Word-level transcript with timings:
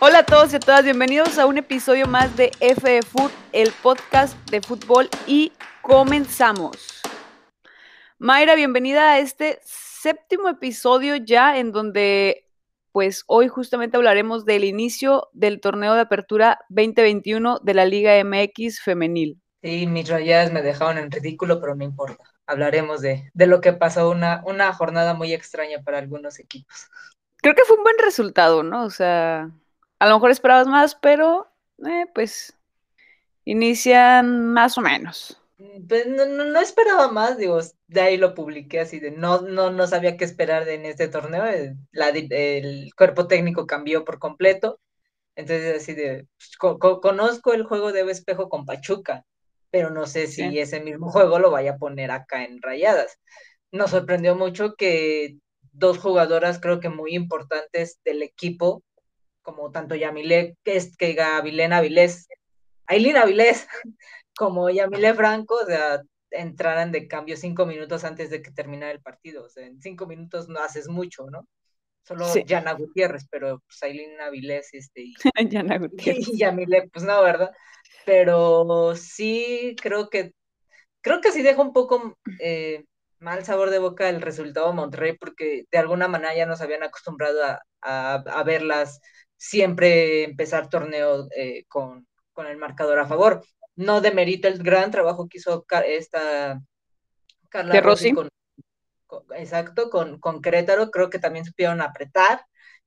Hola 0.00 0.20
a 0.20 0.22
todos 0.24 0.52
y 0.52 0.56
a 0.56 0.60
todas, 0.60 0.84
bienvenidos 0.84 1.38
a 1.38 1.46
un 1.46 1.58
episodio 1.58 2.06
más 2.06 2.36
de 2.36 2.52
F 2.60 3.02
Food, 3.02 3.32
el 3.52 3.72
podcast 3.82 4.38
de 4.48 4.60
fútbol 4.60 5.08
y 5.26 5.50
comenzamos. 5.82 7.02
Mayra, 8.16 8.54
bienvenida 8.54 9.10
a 9.10 9.18
este 9.18 9.58
séptimo 9.64 10.48
episodio 10.50 11.16
ya 11.16 11.58
en 11.58 11.72
donde 11.72 12.46
pues 12.92 13.24
hoy 13.26 13.48
justamente 13.48 13.96
hablaremos 13.96 14.44
del 14.44 14.62
inicio 14.62 15.30
del 15.32 15.60
torneo 15.60 15.94
de 15.94 16.02
apertura 16.02 16.60
2021 16.68 17.58
de 17.58 17.74
la 17.74 17.84
Liga 17.84 18.22
MX 18.22 18.80
femenil. 18.80 19.42
Sí, 19.64 19.88
mis 19.88 20.08
rayadas 20.08 20.52
me 20.52 20.62
dejaron 20.62 20.98
en 20.98 21.10
ridículo, 21.10 21.60
pero 21.60 21.74
no 21.74 21.82
importa. 21.82 22.22
Hablaremos 22.46 23.00
de, 23.00 23.28
de 23.34 23.46
lo 23.48 23.60
que 23.60 23.72
pasó, 23.72 24.08
una, 24.10 24.44
una 24.46 24.72
jornada 24.72 25.14
muy 25.14 25.32
extraña 25.32 25.82
para 25.82 25.98
algunos 25.98 26.38
equipos. 26.38 26.86
Creo 27.38 27.56
que 27.56 27.64
fue 27.64 27.76
un 27.76 27.82
buen 27.82 27.98
resultado, 27.98 28.62
¿no? 28.62 28.84
O 28.84 28.90
sea, 28.90 29.50
a 29.98 30.08
lo 30.08 30.14
mejor 30.14 30.30
esperabas 30.30 30.66
más, 30.66 30.94
pero 30.94 31.48
eh, 31.86 32.06
pues 32.14 32.56
inician 33.44 34.52
más 34.52 34.78
o 34.78 34.80
menos. 34.80 35.40
Pues 35.88 36.06
no, 36.06 36.24
no, 36.26 36.60
esperaba 36.60 37.10
más, 37.10 37.36
digo, 37.36 37.58
de 37.88 38.00
ahí 38.00 38.16
lo 38.16 38.34
publiqué 38.34 38.78
así 38.78 39.00
de 39.00 39.10
no, 39.10 39.40
no, 39.40 39.70
no 39.70 39.86
sabía 39.88 40.16
qué 40.16 40.24
esperar 40.24 40.68
en 40.68 40.86
este 40.86 41.08
torneo, 41.08 41.46
el, 41.46 41.76
el 42.30 42.94
cuerpo 42.94 43.26
técnico 43.26 43.66
cambió 43.66 44.04
por 44.04 44.20
completo, 44.20 44.78
entonces 45.34 45.82
así 45.82 45.94
de, 45.94 46.28
pues, 46.36 46.56
conozco 47.00 47.52
el 47.54 47.64
juego 47.64 47.90
de 47.90 48.08
espejo 48.10 48.48
con 48.48 48.66
Pachuca, 48.66 49.24
pero 49.70 49.90
no 49.90 50.06
sé 50.06 50.28
si 50.28 50.58
ese 50.58 50.80
mismo 50.80 51.10
juego 51.10 51.38
lo 51.38 51.50
vaya 51.50 51.72
a 51.72 51.78
poner 51.78 52.10
acá 52.10 52.44
en 52.44 52.62
Rayadas. 52.62 53.18
Nos 53.72 53.90
sorprendió 53.90 54.36
mucho 54.36 54.74
que 54.76 55.38
dos 55.72 55.98
jugadoras 55.98 56.60
creo 56.60 56.80
que 56.80 56.88
muy 56.88 57.14
importantes 57.14 58.00
del 58.04 58.22
equipo 58.22 58.82
como 59.48 59.70
tanto 59.70 59.94
Yamile, 59.94 60.58
que 60.62 60.76
es 60.76 60.94
que 60.94 61.14
Gavilén 61.14 61.72
Avilés, 61.72 62.28
Ailín 62.86 63.16
Avilés, 63.16 63.66
como 64.36 64.68
Yamile 64.68 65.14
Franco, 65.14 65.54
o 65.54 65.64
sea, 65.64 66.02
entraran 66.30 66.92
de 66.92 67.08
cambio 67.08 67.34
cinco 67.34 67.64
minutos 67.64 68.04
antes 68.04 68.28
de 68.28 68.42
que 68.42 68.50
terminara 68.50 68.92
el 68.92 69.00
partido. 69.00 69.46
O 69.46 69.48
sea, 69.48 69.66
en 69.66 69.80
cinco 69.80 70.06
minutos 70.06 70.50
no 70.50 70.60
haces 70.60 70.88
mucho, 70.88 71.30
¿no? 71.30 71.48
Solo 72.02 72.26
Yana 72.44 72.72
Gutiérrez, 72.72 73.26
pero 73.30 73.62
pues 73.66 73.82
Ailín 73.82 74.20
Avilés 74.20 74.68
este, 74.72 75.00
y, 75.00 75.14
Yana 75.48 75.78
Gutiérrez. 75.78 76.28
y 76.28 76.38
Yamile, 76.38 76.90
pues 76.92 77.06
no, 77.06 77.22
¿verdad? 77.22 77.50
Pero 78.04 78.94
sí 78.96 79.74
creo 79.80 80.10
que 80.10 80.32
creo 81.00 81.22
que 81.22 81.32
sí 81.32 81.40
deja 81.40 81.62
un 81.62 81.72
poco 81.72 82.18
eh, 82.38 82.84
mal 83.18 83.46
sabor 83.46 83.70
de 83.70 83.78
boca 83.78 84.10
el 84.10 84.20
resultado 84.20 84.68
de 84.68 84.74
Monterrey, 84.74 85.16
porque 85.18 85.64
de 85.70 85.78
alguna 85.78 86.06
manera 86.06 86.36
ya 86.36 86.44
nos 86.44 86.60
habían 86.60 86.82
acostumbrado 86.82 87.42
a, 87.42 87.62
a, 87.80 88.14
a 88.14 88.42
verlas 88.42 89.00
siempre 89.38 90.24
empezar 90.24 90.68
torneo 90.68 91.28
eh, 91.34 91.64
con, 91.68 92.06
con, 92.32 92.46
el 92.46 92.58
marcador 92.58 92.98
a 92.98 93.06
favor. 93.06 93.42
No 93.76 94.00
demerita 94.00 94.48
el 94.48 94.62
gran 94.62 94.90
trabajo 94.90 95.28
que 95.28 95.38
hizo 95.38 95.64
esta 95.86 96.60
Carla 97.48 97.80
Rossi 97.80 98.12
con, 98.12 98.28
exacto, 99.36 99.88
con, 99.88 100.18
con 100.20 100.42
Querétaro, 100.42 100.90
creo 100.90 101.08
que 101.08 101.18
también 101.18 101.44
supieron 101.44 101.80
apretar, 101.80 102.44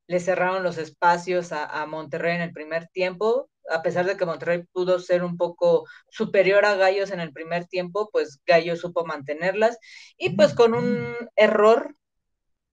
le 0.07 0.19
cerraron 0.19 0.61
los 0.61 0.77
espacios 0.77 1.51
a, 1.51 1.65
a, 1.65 1.85
Monterrey 1.85 2.35
en 2.35 2.41
el 2.41 2.51
primer 2.51 2.87
tiempo, 2.89 3.49
a 3.69 3.81
pesar 3.81 4.05
de 4.05 4.17
que 4.17 4.25
Monterrey 4.25 4.63
pudo 4.73 4.99
ser 4.99 5.23
un 5.23 5.37
poco 5.37 5.87
superior 6.09 6.65
a 6.65 6.75
Gallos 6.75 7.11
en 7.11 7.21
el 7.21 7.31
primer 7.31 7.65
tiempo, 7.67 8.09
pues 8.11 8.41
Gallos 8.45 8.81
supo 8.81 9.05
mantenerlas. 9.05 9.77
Y 10.17 10.31
pues 10.35 10.53
con 10.53 10.73
un 10.73 11.15
error 11.35 11.95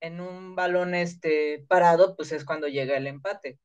en 0.01 0.20
un 0.20 0.57
balón 0.57 0.95
este 0.95 1.65
parado, 1.69 2.17
pues 2.17 2.33
es 2.33 2.45
cuando 2.45 2.67
llega 2.67 2.97
el 2.97 3.07
empate 3.07 3.59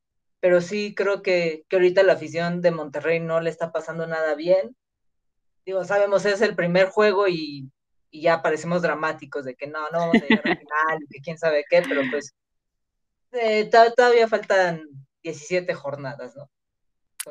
pero 0.43 0.59
sí 0.59 0.93
creo 0.93 1.21
que, 1.21 1.63
que 1.69 1.77
ahorita 1.77 2.03
la 2.03 2.13
afición 2.13 2.59
de 2.59 2.71
Monterrey 2.71 3.21
no 3.21 3.39
le 3.39 3.49
está 3.49 3.71
pasando 3.71 4.07
nada 4.07 4.35
bien. 4.35 4.75
Digo, 5.65 5.85
sabemos, 5.85 6.25
es 6.25 6.41
el 6.41 6.53
primer 6.53 6.89
juego 6.89 7.29
y, 7.29 7.71
y 8.11 8.23
ya 8.23 8.41
parecemos 8.41 8.81
dramáticos 8.81 9.45
de 9.45 9.55
que 9.55 9.67
no, 9.67 9.79
no 9.91 9.99
vamos 9.99 10.17
a 10.17 10.25
llegar 10.27 10.45
al 10.49 10.57
final, 10.57 11.07
que 11.09 11.21
quién 11.21 11.37
sabe 11.37 11.63
qué, 11.69 11.81
pero 11.87 12.01
pues 12.11 12.35
eh, 13.31 13.69
todavía 13.95 14.27
faltan 14.27 14.83
17 15.23 15.73
jornadas, 15.75 16.35
¿no? 16.35 16.49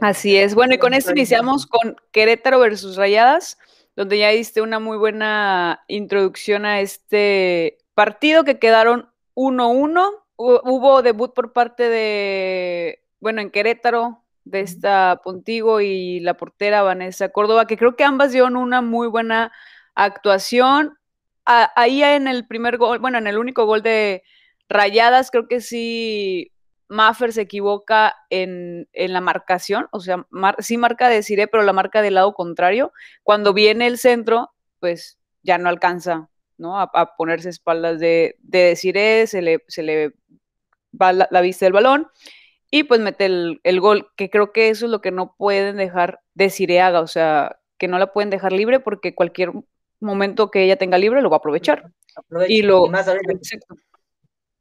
Así 0.01 0.39
es. 0.39 0.55
Bueno, 0.55 0.73
y 0.73 0.79
con 0.79 0.95
esto 0.95 1.11
iniciamos 1.11 1.67
con 1.67 1.97
Querétaro 2.13 2.61
versus 2.61 2.97
Rayadas, 2.97 3.59
donde 3.95 4.17
ya 4.17 4.31
diste 4.31 4.63
una 4.63 4.79
muy 4.79 4.97
buena 4.97 5.85
introducción 5.87 6.65
a 6.65 6.81
este 6.81 7.77
partido 7.93 8.45
que 8.45 8.59
quedaron 8.59 9.11
1-1. 9.35 10.19
Hubo 10.37 11.03
debut 11.03 11.35
por 11.35 11.53
parte 11.53 11.91
de 11.91 13.02
bueno, 13.23 13.41
en 13.41 13.51
Querétaro, 13.51 14.25
de 14.45 14.61
esta 14.61 15.21
Pontigo 15.23 15.81
y 15.81 16.19
la 16.19 16.35
portera 16.35 16.83
Vanessa 16.83 17.29
Córdoba, 17.29 17.69
que 17.69 17.77
creo 17.77 17.95
que 17.95 18.03
ambas 18.03 18.33
dieron 18.33 18.57
una 18.57 18.83
muy 18.83 19.07
buena 19.07 19.53
actuación. 19.95 20.99
ahí 21.45 22.03
en 22.03 22.27
el 22.27 22.49
primer 22.49 22.79
gol, 22.79 22.99
bueno, 22.99 23.19
en 23.19 23.29
el 23.29 23.39
único 23.39 23.65
gol 23.65 23.83
de 23.83 24.25
Rayadas, 24.69 25.31
creo 25.31 25.47
que 25.47 25.61
sí 25.61 26.51
Maffer 26.89 27.33
se 27.33 27.43
equivoca 27.43 28.17
en, 28.29 28.89
la 28.93 29.21
marcación, 29.21 29.87
o 29.93 30.01
sea, 30.01 30.27
sí 30.59 30.77
marca 30.77 31.09
de 31.09 31.23
Cire, 31.23 31.47
pero 31.47 31.63
la 31.63 31.73
marca 31.73 32.03
del 32.03 32.15
lado 32.15 32.35
contrario. 32.35 32.93
Cuando 33.23 33.55
viene 33.55 33.87
el 33.87 33.99
centro, 33.99 34.51
pues 34.81 35.17
ya 35.45 35.59
no 35.59 35.69
alcanza, 35.69 36.29
¿no? 36.59 36.81
A, 36.81 37.17
ponerse 37.17 37.51
espaldas 37.51 38.01
de, 38.01 38.35
de 38.41 38.75
Cire, 38.75 39.29
se 39.29 39.43
le, 39.43 39.63
se 39.69 39.85
le 39.85 40.15
va 41.01 41.13
la 41.13 41.41
vista 41.41 41.67
del 41.67 41.73
balón 41.73 42.09
y 42.75 42.85
pues 42.85 43.01
mete 43.01 43.27
el, 43.27 43.81
gol, 43.81 44.11
que 44.17 44.31
creo 44.31 44.51
que 44.51 44.71
eso 44.71 44.87
es 44.87 44.91
lo 44.91 45.03
que 45.03 45.11
no 45.11 45.37
pueden 45.37 45.77
dejar 45.77 46.21
de 46.33 46.49
Cireaga, 46.49 47.01
o 47.01 47.07
sea, 47.07 47.61
que 47.77 47.87
no 47.87 47.99
la 47.99 48.15
pueden 48.15 48.31
dejar 48.31 48.51
libre 48.53 48.81
porque 48.81 49.15
cualquier 49.15 49.53
momento 50.01 50.51
que 50.51 50.65
ella 50.65 50.77
tenga 50.77 50.97
libre 50.97 51.21
lo 51.21 51.29
va 51.29 51.37
a 51.37 51.39
aprovechar. 51.39 51.93
y 52.49 52.63
lo 52.63 52.87
más 52.87 53.09
ahorita, 53.09 53.35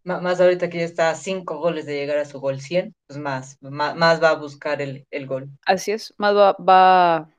más 0.04 0.42
ahorita 0.42 0.70
que 0.70 0.80
ya 0.80 0.84
está 0.84 1.10
a 1.10 1.16
cinco 1.16 1.58
goles 1.60 1.86
de 1.86 1.96
llegar 1.96 2.18
a 2.18 2.26
su 2.26 2.42
gol 2.42 2.60
100, 2.60 2.94
pues 3.08 3.18
más, 3.18 3.58
más, 3.62 4.22
va 4.22 4.32
a 4.32 4.36
buscar 4.36 4.82
el, 4.82 5.06
gol. 5.26 5.48
Así 5.66 5.94
es, 5.94 6.14
más 6.18 6.36
va, 6.36 6.58
va 6.60 7.30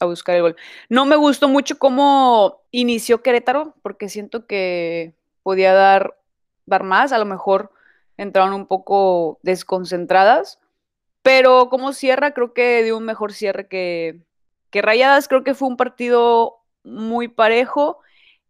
a 0.00 0.04
buscar 0.04 0.36
el 0.36 0.42
gol. 0.42 0.56
No 0.90 1.06
me 1.06 1.16
gustó 1.16 1.48
mucho 1.48 1.78
cómo 1.78 2.60
inició 2.72 3.22
Querétaro, 3.22 3.74
porque 3.80 4.10
siento 4.10 4.46
que 4.46 5.14
podía 5.42 5.72
dar, 5.72 6.14
dar 6.66 6.82
más, 6.82 7.10
a 7.12 7.18
lo 7.18 7.24
mejor 7.24 7.72
entraron 8.20 8.52
un 8.52 8.66
poco 8.66 9.38
desconcentradas, 9.42 10.60
pero 11.22 11.70
como 11.70 11.94
cierra, 11.94 12.32
creo 12.32 12.52
que 12.52 12.82
dio 12.82 12.98
un 12.98 13.04
mejor 13.04 13.32
cierre 13.32 13.66
que, 13.66 14.20
que 14.70 14.82
Rayadas. 14.82 15.26
Creo 15.26 15.42
que 15.42 15.54
fue 15.54 15.68
un 15.68 15.78
partido 15.78 16.58
muy 16.84 17.28
parejo. 17.28 17.98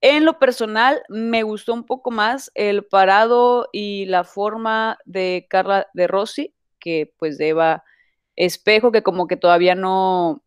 En 0.00 0.24
lo 0.24 0.40
personal, 0.40 1.02
me 1.08 1.44
gustó 1.44 1.72
un 1.72 1.84
poco 1.84 2.10
más 2.10 2.50
el 2.54 2.84
parado 2.84 3.68
y 3.72 4.06
la 4.06 4.24
forma 4.24 4.98
de 5.04 5.46
Carla 5.48 5.86
de 5.94 6.08
Rossi, 6.08 6.52
que 6.80 7.14
pues 7.18 7.38
de 7.38 7.50
Eva 7.50 7.84
Espejo, 8.34 8.90
que 8.90 9.04
como 9.04 9.28
que 9.28 9.36
todavía 9.36 9.76
no 9.76 10.42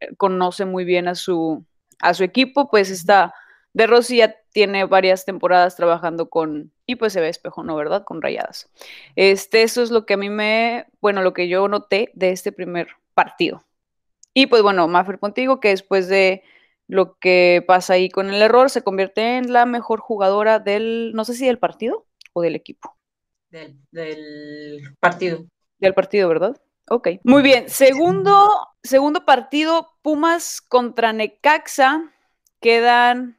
eh, 0.00 0.14
conoce 0.16 0.66
muy 0.66 0.84
bien 0.84 1.08
a 1.08 1.14
su, 1.14 1.64
a 2.00 2.12
su 2.12 2.24
equipo, 2.24 2.68
pues 2.68 2.90
está 2.90 3.32
de 3.76 3.86
Rossi 3.86 4.16
ya 4.16 4.34
tiene 4.52 4.86
varias 4.86 5.26
temporadas 5.26 5.76
trabajando 5.76 6.30
con, 6.30 6.72
y 6.86 6.96
pues 6.96 7.12
se 7.12 7.20
ve 7.20 7.28
espejo, 7.28 7.62
¿no? 7.62 7.76
¿Verdad? 7.76 8.04
Con 8.04 8.22
rayadas. 8.22 8.70
Este, 9.16 9.62
eso 9.62 9.82
es 9.82 9.90
lo 9.90 10.06
que 10.06 10.14
a 10.14 10.16
mí 10.16 10.30
me, 10.30 10.86
bueno, 11.02 11.20
lo 11.20 11.34
que 11.34 11.46
yo 11.46 11.68
noté 11.68 12.10
de 12.14 12.30
este 12.30 12.52
primer 12.52 12.88
partido. 13.12 13.62
Y 14.32 14.46
pues 14.46 14.62
bueno, 14.62 14.88
Maffer 14.88 15.18
contigo, 15.18 15.60
que 15.60 15.68
después 15.68 16.08
de 16.08 16.42
lo 16.86 17.18
que 17.18 17.62
pasa 17.66 17.92
ahí 17.92 18.08
con 18.08 18.30
el 18.30 18.40
error, 18.40 18.70
se 18.70 18.80
convierte 18.80 19.36
en 19.36 19.52
la 19.52 19.66
mejor 19.66 20.00
jugadora 20.00 20.58
del, 20.58 21.12
no 21.12 21.26
sé 21.26 21.34
si 21.34 21.44
del 21.44 21.58
partido 21.58 22.06
o 22.32 22.40
del 22.40 22.54
equipo. 22.54 22.96
Del, 23.50 24.88
partido. 25.00 25.44
Del 25.80 25.92
partido, 25.92 26.30
¿verdad? 26.30 26.56
Ok. 26.88 27.08
Muy 27.24 27.42
bien. 27.42 27.68
Segundo, 27.68 28.48
segundo 28.82 29.26
partido, 29.26 29.90
Pumas 30.00 30.62
contra 30.62 31.12
Necaxa. 31.12 32.10
Quedan 32.60 33.36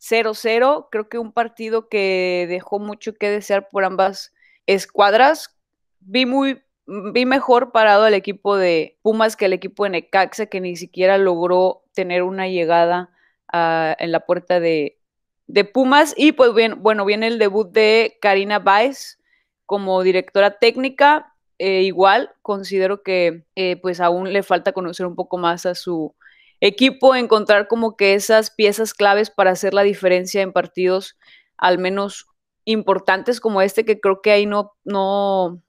0-0, 0.00 0.88
creo 0.90 1.08
que 1.08 1.18
un 1.18 1.32
partido 1.32 1.88
que 1.88 2.46
dejó 2.48 2.78
mucho 2.78 3.14
que 3.14 3.30
desear 3.30 3.68
por 3.68 3.84
ambas 3.84 4.32
escuadras. 4.66 5.56
Vi 6.00 6.26
muy 6.26 6.62
vi 6.88 7.26
mejor 7.26 7.70
parado 7.70 8.04
al 8.04 8.14
equipo 8.14 8.56
de 8.56 8.98
Pumas 9.02 9.36
que 9.36 9.44
el 9.44 9.52
equipo 9.52 9.84
de 9.84 9.90
Necaxa, 9.90 10.46
que 10.46 10.60
ni 10.60 10.74
siquiera 10.76 11.18
logró 11.18 11.84
tener 11.92 12.22
una 12.22 12.48
llegada 12.48 13.10
ah, 13.52 13.94
en 13.98 14.10
la 14.10 14.20
puerta 14.20 14.58
de, 14.58 14.98
de, 15.46 15.64
Pumas. 15.64 16.14
Y 16.16 16.32
pues 16.32 16.54
bien, 16.54 16.82
bueno, 16.82 17.04
viene 17.04 17.26
el 17.26 17.38
debut 17.38 17.70
de 17.70 18.16
Karina 18.22 18.58
Baez 18.58 19.18
como 19.66 20.02
directora 20.02 20.58
técnica. 20.58 21.34
Eh, 21.58 21.82
igual, 21.82 22.30
considero 22.40 23.02
que 23.02 23.44
eh, 23.54 23.76
pues 23.82 24.00
aún 24.00 24.32
le 24.32 24.42
falta 24.42 24.72
conocer 24.72 25.06
un 25.06 25.14
poco 25.14 25.36
más 25.38 25.66
a 25.66 25.74
su, 25.74 26.14
equipo 26.60 27.14
encontrar 27.14 27.68
como 27.68 27.96
que 27.96 28.14
esas 28.14 28.50
piezas 28.50 28.94
claves 28.94 29.30
para 29.30 29.50
hacer 29.50 29.74
la 29.74 29.82
diferencia 29.82 30.42
en 30.42 30.52
partidos 30.52 31.16
al 31.56 31.78
menos 31.78 32.26
importantes 32.64 33.40
como 33.40 33.62
este, 33.62 33.84
que 33.84 34.00
creo 34.00 34.20
que 34.20 34.30
ahí 34.30 34.46
no, 34.46 34.72
no 34.84 35.62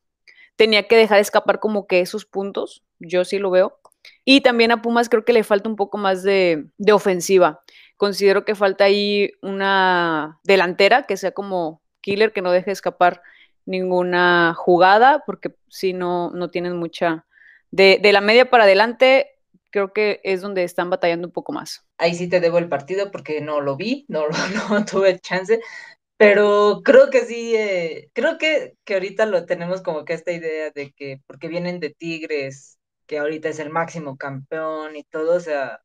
tenía 0.56 0.88
que 0.88 0.98
dejar 0.98 1.20
escapar 1.20 1.60
como 1.60 1.88
que 1.88 2.02
esos 2.02 2.26
puntos, 2.26 2.84
yo 3.00 3.24
sí 3.24 3.40
lo 3.40 3.50
veo. 3.50 3.80
Y 4.26 4.42
también 4.42 4.72
a 4.72 4.82
Pumas 4.82 5.10
creo 5.10 5.26
que 5.26 5.34
le 5.34 5.44
falta 5.44 5.70
un 5.70 5.76
poco 5.76 5.98
más 5.98 6.24
de, 6.24 6.68
de 6.78 6.92
ofensiva. 6.92 7.62
Considero 7.98 8.46
que 8.46 8.56
falta 8.56 8.84
ahí 8.84 9.32
una 9.42 10.40
delantera 10.44 11.04
que 11.04 11.18
sea 11.18 11.32
como 11.32 11.82
killer, 12.02 12.34
que 12.34 12.42
no 12.42 12.52
deje 12.52 12.72
escapar 12.72 13.22
ninguna 13.66 14.54
jugada, 14.56 15.24
porque 15.26 15.56
si 15.70 15.94
no, 15.94 16.32
no 16.32 16.50
tienen 16.50 16.78
mucha... 16.78 17.26
De, 17.72 18.00
de 18.02 18.12
la 18.12 18.22
media 18.22 18.50
para 18.50 18.64
adelante, 18.64 19.39
creo 19.70 19.94
que 19.94 20.22
es 20.24 20.42
donde 20.42 20.64
están 20.64 20.90
batallando 20.90 21.28
un 21.28 21.34
poco 21.34 21.52
más. 21.54 21.86
Ahí 21.98 22.16
sí 22.16 22.28
te 22.28 22.40
debo 22.40 22.58
el 22.58 22.70
partido 22.70 23.12
porque 23.12 23.42
no 23.42 23.62
lo 23.62 23.76
vi, 23.76 24.06
no, 24.08 24.26
no 24.70 24.86
tuve 24.86 25.20
chance, 25.20 25.60
pero 26.18 26.82
creo 26.84 27.10
que 27.10 27.26
sí, 27.26 27.56
eh, 27.56 28.10
creo 28.14 28.38
que, 28.38 28.76
que 28.84 28.96
ahorita 28.96 29.26
lo 29.26 29.46
tenemos 29.46 29.82
como 29.82 30.06
que 30.06 30.14
esta 30.14 30.32
idea 30.32 30.72
de 30.72 30.92
que, 30.92 31.22
porque 31.28 31.48
vienen 31.48 31.80
de 31.80 31.92
Tigres, 31.92 32.78
que 33.08 33.20
ahorita 33.20 33.50
es 33.50 33.60
el 33.60 33.70
máximo 33.70 34.18
campeón 34.18 34.96
y 34.96 35.04
todo, 35.04 35.36
o 35.38 35.40
sea, 35.40 35.82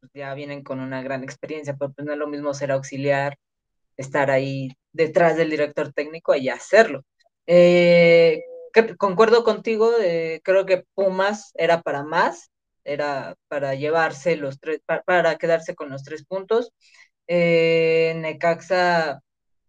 pues 0.00 0.12
ya 0.14 0.34
vienen 0.34 0.62
con 0.64 0.80
una 0.80 1.02
gran 1.02 1.22
experiencia, 1.24 1.76
pero 1.78 1.92
pues 1.92 2.06
no 2.06 2.12
es 2.12 2.18
lo 2.18 2.26
mismo 2.26 2.54
ser 2.54 2.72
auxiliar, 2.72 3.38
estar 3.96 4.30
ahí 4.30 4.70
detrás 4.92 5.36
del 5.36 5.50
director 5.50 5.92
técnico 5.92 6.34
y 6.34 6.48
hacerlo. 6.48 7.04
Eh, 7.46 8.42
concuerdo 8.98 9.44
contigo, 9.44 9.92
eh, 10.00 10.40
creo 10.44 10.66
que 10.66 10.84
Pumas 10.94 11.52
era 11.54 11.82
para 11.82 12.02
más, 12.04 12.50
era 12.84 13.36
para 13.48 13.74
llevarse 13.74 14.36
los 14.36 14.58
tres, 14.60 14.80
para, 14.86 15.02
para 15.02 15.36
quedarse 15.36 15.74
con 15.74 15.90
los 15.90 16.02
tres 16.02 16.24
puntos. 16.24 16.72
Eh, 17.26 18.14
Necaxa, 18.16 19.20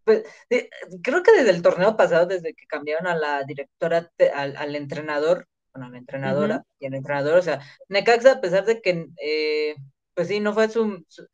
pues, 0.04 0.24
de, 0.50 0.70
creo 1.04 1.24
que 1.24 1.32
desde 1.32 1.52
el 1.52 1.62
torneo 1.62 1.96
pasado, 1.96 2.26
desde 2.26 2.54
que 2.54 2.66
cambiaron 2.68 3.08
a 3.08 3.16
la 3.16 3.44
directora, 3.44 4.12
al, 4.36 4.58
al 4.58 4.76
entrenador, 4.76 5.48
bueno, 5.74 5.88
a 5.88 5.90
la 5.92 5.98
entrenadora 5.98 6.56
uh 6.58 6.60
-huh. 6.60 6.66
y 6.80 6.86
el 6.88 6.94
entrenador, 6.96 7.38
o 7.38 7.42
sea, 7.42 7.62
Necaxa, 7.90 8.34
a 8.34 8.42
pesar 8.42 8.66
de 8.66 8.82
que, 8.82 9.08
eh, 9.22 9.76
pues 10.14 10.28
sí, 10.28 10.40
no 10.40 10.54
fue 10.54 10.70
su, 10.70 11.04
su, 11.08 11.28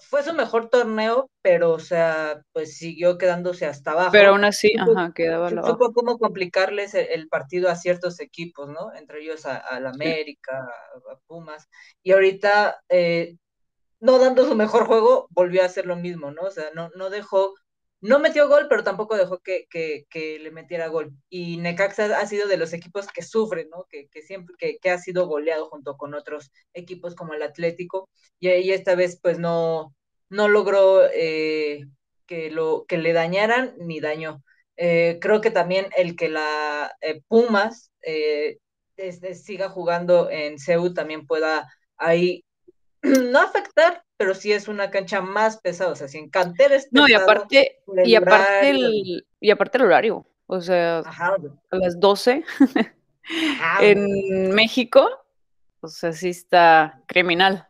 fue 0.00 0.22
su 0.22 0.32
mejor 0.34 0.68
torneo, 0.68 1.30
pero, 1.42 1.72
o 1.72 1.78
sea, 1.78 2.42
pues 2.52 2.76
siguió 2.76 3.16
quedándose 3.16 3.66
hasta 3.66 3.92
abajo. 3.92 4.12
Pero 4.12 4.30
aún 4.30 4.44
así, 4.44 4.72
supo, 4.76 4.98
ajá, 4.98 5.12
quedaba 5.14 5.48
supo 5.50 5.66
abajo. 5.66 5.92
cómo 5.92 6.18
complicarles 6.18 6.94
el, 6.94 7.06
el, 7.10 7.28
partido 7.28 7.70
a 7.70 7.76
ciertos 7.76 8.20
equipos, 8.20 8.68
¿no? 8.68 8.92
Entre 8.94 9.22
ellos 9.22 9.46
a, 9.46 9.56
a 9.56 9.80
la 9.80 9.90
América, 9.90 10.68
sí. 10.94 11.00
a, 11.10 11.18
Pumas, 11.26 11.68
y 12.02 12.12
ahorita, 12.12 12.80
eh, 12.88 13.36
no 14.00 14.18
dando 14.18 14.46
su 14.46 14.54
mejor 14.54 14.86
juego, 14.86 15.26
volvió 15.30 15.62
a 15.62 15.66
hacer 15.66 15.86
lo 15.86 15.96
mismo, 15.96 16.30
¿no? 16.30 16.42
O 16.42 16.50
sea, 16.50 16.70
no, 16.74 16.90
no 16.96 17.10
dejó 17.10 17.54
no 18.00 18.18
metió 18.20 18.48
gol, 18.48 18.66
pero 18.68 18.84
tampoco 18.84 19.16
dejó 19.16 19.38
que, 19.40 19.66
que, 19.68 20.38
le 20.38 20.50
metiera 20.50 20.88
gol. 20.88 21.12
Y 21.28 21.56
Necaxa 21.58 22.18
ha 22.18 22.26
sido 22.26 22.46
de 22.48 22.56
los 22.56 22.72
equipos 22.72 23.08
que 23.08 23.22
sufren, 23.22 23.68
¿no? 23.70 23.86
Que, 23.90 24.08
que 24.08 24.22
siempre, 24.22 24.54
que, 24.80 24.90
ha 24.90 24.98
sido 24.98 25.26
goleado 25.26 25.68
junto 25.68 25.96
con 25.96 26.14
otros 26.14 26.50
equipos 26.74 27.14
como 27.14 27.34
el 27.34 27.42
Atlético. 27.42 28.08
Y, 28.40 28.70
esta 28.70 28.94
vez, 28.94 29.18
pues, 29.20 29.38
no, 29.38 29.94
no 30.30 30.48
logró 30.48 31.02
eh, 31.12 31.86
que, 32.26 32.50
lo, 32.50 32.84
que 32.86 32.98
le 32.98 33.12
dañaran 33.12 33.74
ni 33.78 34.00
dañó. 34.00 34.42
Eh, 34.76 35.18
creo 35.20 35.40
que 35.40 35.50
también 35.50 35.88
el 35.96 36.14
que 36.16 36.28
la 36.28 36.92
eh, 37.00 37.22
Pumas 37.26 37.90
es, 38.00 39.44
siga 39.44 39.70
jugando 39.70 40.30
en 40.30 40.58
CEU 40.58 40.94
también 40.94 41.26
pueda 41.26 41.68
ahí 41.96 42.44
no 43.02 43.40
afectar, 43.40 44.04
pero 44.18 44.34
sí 44.34 44.52
es 44.52 44.68
una 44.68 44.90
cancha 44.90 45.22
más 45.22 45.58
pesada, 45.58 45.92
o 45.92 45.96
sea, 45.96 46.08
si 46.08 46.18
en 46.18 46.28
cantera 46.28 46.74
es 46.74 46.88
pesado, 46.88 47.06
No, 47.06 47.08
y 47.08 47.14
aparte, 47.14 47.78
y 48.04 48.14
aparte, 48.16 48.70
el, 48.70 49.26
y 49.40 49.50
aparte 49.50 49.78
el 49.78 49.84
horario, 49.84 50.26
o 50.46 50.60
sea, 50.60 50.98
Ajá. 50.98 51.36
a 51.70 51.76
las 51.76 51.98
12 51.98 52.44
Ajá. 53.60 53.78
en 53.82 54.50
México, 54.54 55.08
o 55.80 55.88
sea, 55.88 56.12
sí 56.12 56.30
está 56.30 57.00
criminal. 57.06 57.68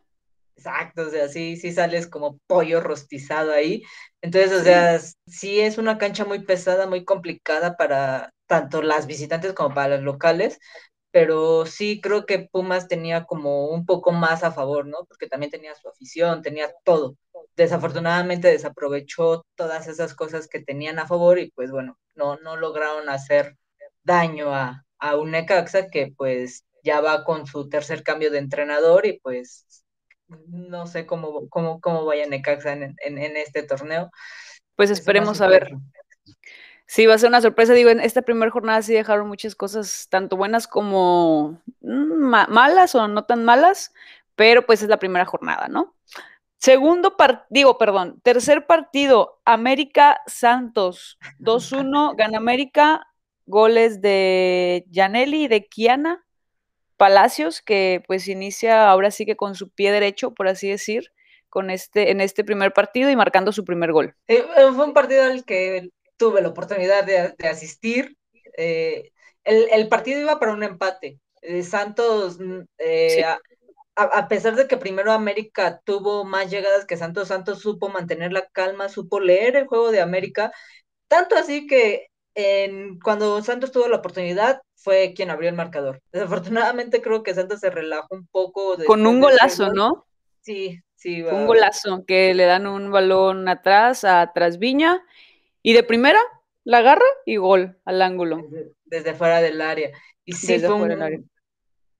Exacto, 0.57 1.03
o 1.03 1.09
sea, 1.09 1.29
sí, 1.29 1.55
sí 1.55 1.71
sales 1.71 2.07
como 2.07 2.37
pollo 2.45 2.81
rostizado 2.81 3.53
ahí. 3.53 3.83
Entonces, 4.21 4.51
o 4.51 4.61
sea, 4.61 4.99
sí 4.99 5.61
es 5.61 5.77
una 5.77 5.97
cancha 5.97 6.25
muy 6.25 6.39
pesada, 6.39 6.85
muy 6.85 7.05
complicada 7.05 7.77
para 7.77 8.33
tanto 8.45 8.81
las 8.81 9.07
visitantes 9.07 9.53
como 9.53 9.73
para 9.73 9.95
los 9.95 10.03
locales, 10.03 10.59
pero 11.11 11.65
sí 11.65 12.01
creo 12.01 12.25
que 12.25 12.47
Pumas 12.51 12.87
tenía 12.87 13.25
como 13.25 13.67
un 13.69 13.85
poco 13.85 14.11
más 14.11 14.43
a 14.43 14.51
favor, 14.51 14.85
¿no? 14.87 15.05
Porque 15.07 15.27
también 15.27 15.51
tenía 15.51 15.75
su 15.75 15.89
afición, 15.89 16.41
tenía 16.41 16.71
todo. 16.83 17.15
Desafortunadamente 17.55 18.47
desaprovechó 18.49 19.45
todas 19.55 19.87
esas 19.87 20.13
cosas 20.15 20.47
que 20.47 20.61
tenían 20.61 20.99
a 20.99 21.07
favor 21.07 21.39
y 21.39 21.51
pues 21.51 21.71
bueno, 21.71 21.97
no, 22.15 22.37
no 22.37 22.57
lograron 22.57 23.09
hacer 23.09 23.57
daño 24.03 24.53
a, 24.53 24.85
a 24.99 25.17
un 25.17 25.31
Necaxa 25.31 25.87
que 25.87 26.13
pues 26.15 26.65
ya 26.83 27.01
va 27.01 27.23
con 27.23 27.47
su 27.47 27.69
tercer 27.69 28.03
cambio 28.03 28.31
de 28.31 28.39
entrenador 28.39 29.05
y 29.05 29.19
pues 29.19 29.65
no 30.27 30.85
sé 30.85 31.05
cómo, 31.05 31.49
cómo, 31.49 31.81
cómo 31.81 32.05
vaya 32.05 32.27
Necaxa 32.27 32.73
en, 32.73 32.95
en, 33.03 33.17
en 33.17 33.37
este 33.37 33.63
torneo. 33.63 34.11
Pues 34.75 34.91
esperemos 34.91 35.41
a 35.41 35.47
ver. 35.47 35.71
Sí, 36.91 37.05
va 37.05 37.13
a 37.13 37.17
ser 37.19 37.29
una 37.29 37.39
sorpresa. 37.39 37.73
Digo, 37.73 37.91
en 37.91 37.99
esta 37.99 38.23
primera 38.23 38.49
jornada 38.49 38.81
sí 38.81 38.93
dejaron 38.95 39.27
muchas 39.27 39.53
cosas, 39.53 40.07
tanto 40.09 40.37
buenas 40.37 40.67
como 40.67 41.61
ma 41.81 42.47
malas 42.47 42.95
o 42.95 43.07
no 43.07 43.25
tan 43.25 43.45
malas, 43.45 43.93
pero 44.35 44.65
pues 44.65 44.81
es 44.81 44.89
la 44.89 44.97
primera 44.97 45.23
jornada, 45.23 45.67
¿no? 45.67 45.95
Segundo 46.57 47.15
partido, 47.15 47.45
digo, 47.51 47.77
perdón, 47.77 48.19
tercer 48.23 48.65
partido, 48.65 49.39
América 49.45 50.19
Santos, 50.25 51.19
2-1, 51.37 52.15
gana 52.17 52.39
América, 52.39 53.05
goles 53.45 54.01
de 54.01 54.87
Janelli 54.91 55.43
y 55.43 55.47
de 55.47 55.67
Kiana 55.67 56.25
Palacios, 56.97 57.61
que 57.61 58.03
pues 58.07 58.27
inicia 58.27 58.89
ahora 58.89 59.11
sí 59.11 59.27
que 59.27 59.37
con 59.37 59.53
su 59.53 59.69
pie 59.69 59.91
derecho, 59.91 60.33
por 60.33 60.47
así 60.47 60.67
decir, 60.67 61.11
con 61.49 61.69
este, 61.69 62.09
en 62.09 62.19
este 62.19 62.43
primer 62.43 62.73
partido 62.73 63.11
y 63.11 63.15
marcando 63.15 63.51
su 63.51 63.63
primer 63.63 63.91
gol. 63.91 64.15
Eh, 64.27 64.43
fue 64.73 64.85
un 64.85 64.93
partido 64.93 65.25
al 65.25 65.45
que 65.45 65.91
tuve 66.19 66.41
la 66.41 66.49
oportunidad 66.49 67.05
de, 67.05 67.33
de 67.35 67.47
asistir. 67.47 68.17
Eh, 68.57 69.11
el, 69.45 69.67
el, 69.71 69.87
partido 69.87 70.19
iba 70.19 70.37
para 70.37 70.53
un 70.53 70.61
empate. 70.61 71.17
Eh, 71.41 71.63
Santos, 71.63 72.37
eh, 72.77 73.09
sí. 73.09 73.21
a, 73.21 73.39
a, 73.95 74.27
pesar 74.27 74.55
de 74.55 74.67
que 74.67 74.77
primero 74.77 75.13
América 75.13 75.81
tuvo 75.85 76.25
más 76.25 76.51
llegadas 76.51 76.85
que 76.85 76.97
Santos, 76.97 77.29
Santos 77.29 77.61
supo 77.61 77.87
mantener 77.87 78.33
la 78.33 78.45
calma, 78.47 78.89
supo 78.89 79.21
leer 79.21 79.55
el 79.55 79.67
juego 79.67 79.91
de 79.91 80.01
América, 80.01 80.51
tanto 81.07 81.37
así 81.37 81.65
que 81.65 82.07
en, 82.35 82.99
cuando 82.99 83.41
Santos 83.41 83.71
tuvo 83.71 83.87
la 83.87 83.97
oportunidad 83.97 84.61
fue 84.75 85.13
quien 85.15 85.29
abrió 85.29 85.49
el 85.49 85.55
marcador. 85.55 86.01
Desafortunadamente 86.11 87.01
creo 87.01 87.23
que 87.23 87.33
Santos 87.33 87.61
se 87.61 87.69
relajó 87.69 88.07
un 88.11 88.27
poco. 88.27 88.75
Con 88.85 89.07
un 89.07 89.21
golazo, 89.21 89.67
gol. 89.67 89.75
¿no? 89.75 90.05
Sí, 90.41 90.81
sí. 90.95 91.23
Un 91.23 91.47
golazo, 91.47 92.03
que 92.05 92.33
le 92.33 92.43
dan 92.43 92.67
un 92.67 92.91
balón 92.91 93.47
atrás 93.47 94.03
a 94.03 94.31
Trasviña 94.33 95.01
y 95.61 95.73
de 95.73 95.83
primera, 95.83 96.19
la 96.63 96.79
agarra 96.79 97.05
y 97.25 97.37
gol 97.37 97.79
al 97.85 98.01
ángulo. 98.01 98.37
Desde, 98.49 98.71
desde 98.85 99.13
fuera 99.13 99.41
del 99.41 99.61
área. 99.61 99.91
Y 100.25 100.33
sí, 100.33 100.53
desde 100.53 100.67
fue 100.67 100.75
un, 100.75 101.01
área. 101.01 101.19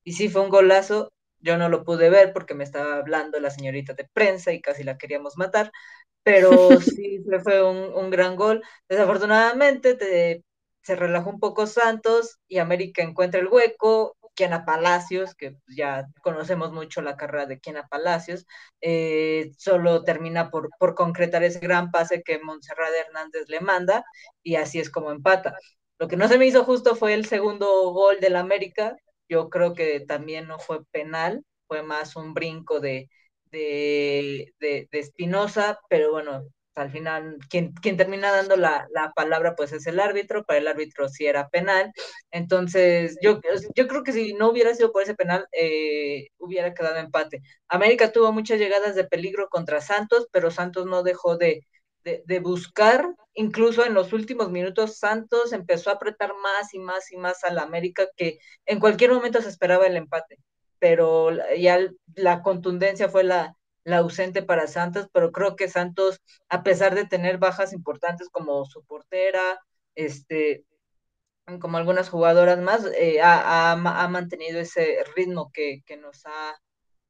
y 0.03 0.13
sí 0.13 0.29
fue 0.29 0.41
un 0.41 0.49
golazo. 0.49 1.11
Yo 1.39 1.57
no 1.57 1.69
lo 1.69 1.83
pude 1.83 2.09
ver 2.09 2.33
porque 2.33 2.53
me 2.53 2.63
estaba 2.63 2.97
hablando 2.97 3.39
la 3.39 3.49
señorita 3.49 3.93
de 3.93 4.07
prensa 4.11 4.51
y 4.51 4.61
casi 4.61 4.83
la 4.83 4.97
queríamos 4.97 5.37
matar. 5.37 5.71
Pero 6.23 6.49
sí 6.81 7.23
fue 7.43 7.63
un, 7.63 7.93
un 7.93 8.09
gran 8.09 8.35
gol. 8.35 8.63
Desafortunadamente 8.87 9.95
te, 9.95 10.43
se 10.81 10.95
relajó 10.95 11.29
un 11.29 11.39
poco 11.39 11.67
Santos 11.67 12.39
y 12.47 12.57
América 12.57 13.03
encuentra 13.03 13.39
el 13.39 13.47
hueco. 13.47 14.15
Kiana 14.39 14.65
Palacios, 14.65 15.35
que 15.35 15.57
ya 15.67 16.07
conocemos 16.23 16.71
mucho 16.71 17.01
la 17.01 17.17
carrera 17.17 17.45
de 17.45 17.59
Kiana 17.59 17.87
Palacios, 17.89 18.45
eh, 18.81 19.51
solo 19.57 20.03
termina 20.03 20.49
por, 20.49 20.69
por 20.79 20.95
concretar 20.95 21.43
ese 21.43 21.59
gran 21.59 21.91
pase 21.91 22.23
que 22.23 22.39
Montserrat 22.39 22.91
Hernández 23.07 23.49
le 23.49 23.59
manda 23.61 24.05
y 24.43 24.55
así 24.55 24.79
es 24.79 24.89
como 24.89 25.11
empata. 25.11 25.55
Lo 25.99 26.07
que 26.07 26.15
no 26.17 26.27
se 26.27 26.37
me 26.37 26.45
hizo 26.47 26.63
justo 26.63 26.95
fue 26.95 27.13
el 27.13 27.25
segundo 27.25 27.91
gol 27.91 28.19
del 28.21 28.35
América, 28.37 28.95
yo 29.27 29.49
creo 29.49 29.73
que 29.73 29.99
también 30.01 30.47
no 30.47 30.59
fue 30.59 30.85
penal, 30.91 31.43
fue 31.67 31.83
más 31.83 32.15
un 32.15 32.33
brinco 32.33 32.79
de, 32.79 33.09
de, 33.51 34.53
de, 34.59 34.87
de 34.91 34.99
Espinosa, 34.99 35.79
pero 35.89 36.11
bueno, 36.11 36.45
al 36.81 36.91
final 36.91 37.37
quien, 37.49 37.73
quien 37.73 37.97
termina 37.97 38.31
dando 38.31 38.55
la, 38.55 38.87
la, 38.91 39.11
palabra 39.13 39.55
pues 39.55 39.71
es 39.73 39.87
el 39.87 39.99
árbitro, 39.99 40.45
para 40.45 40.59
el 40.59 40.67
árbitro 40.67 41.09
sí 41.09 41.25
era 41.25 41.49
penal, 41.49 41.91
entonces 42.31 43.17
yo, 43.21 43.39
yo 43.75 43.87
creo 43.87 44.03
que 44.03 44.13
si 44.13 44.33
no 44.33 44.49
hubiera 44.49 44.73
sido 44.73 44.91
por 44.91 45.03
ese 45.03 45.15
penal 45.15 45.47
eh, 45.51 46.29
hubiera 46.37 46.73
quedado 46.73 46.97
empate. 46.97 47.41
América 47.67 48.11
tuvo 48.11 48.31
muchas 48.31 48.59
llegadas 48.59 48.95
de 48.95 49.03
peligro 49.05 49.49
contra 49.49 49.81
Santos, 49.81 50.27
pero 50.31 50.51
Santos 50.51 50.85
no 50.85 51.03
dejó 51.03 51.37
de, 51.37 51.67
de, 52.03 52.23
de 52.25 52.39
buscar, 52.39 53.07
incluso 53.33 53.85
en 53.85 53.93
los 53.93 54.13
últimos 54.13 54.51
minutos 54.51 54.97
Santos 54.97 55.53
empezó 55.53 55.89
a 55.89 55.93
apretar 55.93 56.33
más 56.41 56.73
y 56.73 56.79
más 56.79 57.11
y 57.11 57.17
más 57.17 57.43
a 57.43 57.53
la 57.53 57.63
América 57.63 58.07
que 58.15 58.39
en 58.65 58.79
cualquier 58.79 59.11
momento 59.11 59.41
se 59.41 59.49
esperaba 59.49 59.87
el 59.87 59.97
empate, 59.97 60.37
pero 60.79 61.29
ya 61.57 61.79
la 62.15 62.41
contundencia 62.41 63.09
fue 63.09 63.23
la, 63.23 63.58
la 63.89 63.97
ausente 63.97 64.43
para 64.43 64.67
Santos, 64.67 65.07
pero 65.13 65.31
creo 65.31 65.55
que 65.55 65.67
Santos, 65.67 66.21
a 66.49 66.63
pesar 66.63 66.95
de 66.95 67.05
tener 67.05 67.37
bajas 67.37 67.73
importantes 67.73 68.29
como 68.29 68.65
su 68.65 68.83
portera, 68.85 69.59
este, 69.95 70.65
como 71.59 71.77
algunas 71.77 72.09
jugadoras 72.09 72.59
más, 72.59 72.85
eh, 72.97 73.21
ha, 73.21 73.71
ha, 73.71 74.07
mantenido 74.07 74.59
ese 74.59 75.03
ritmo 75.15 75.51
que, 75.51 75.81
que, 75.85 75.97
nos 75.97 76.25
ha 76.25 76.59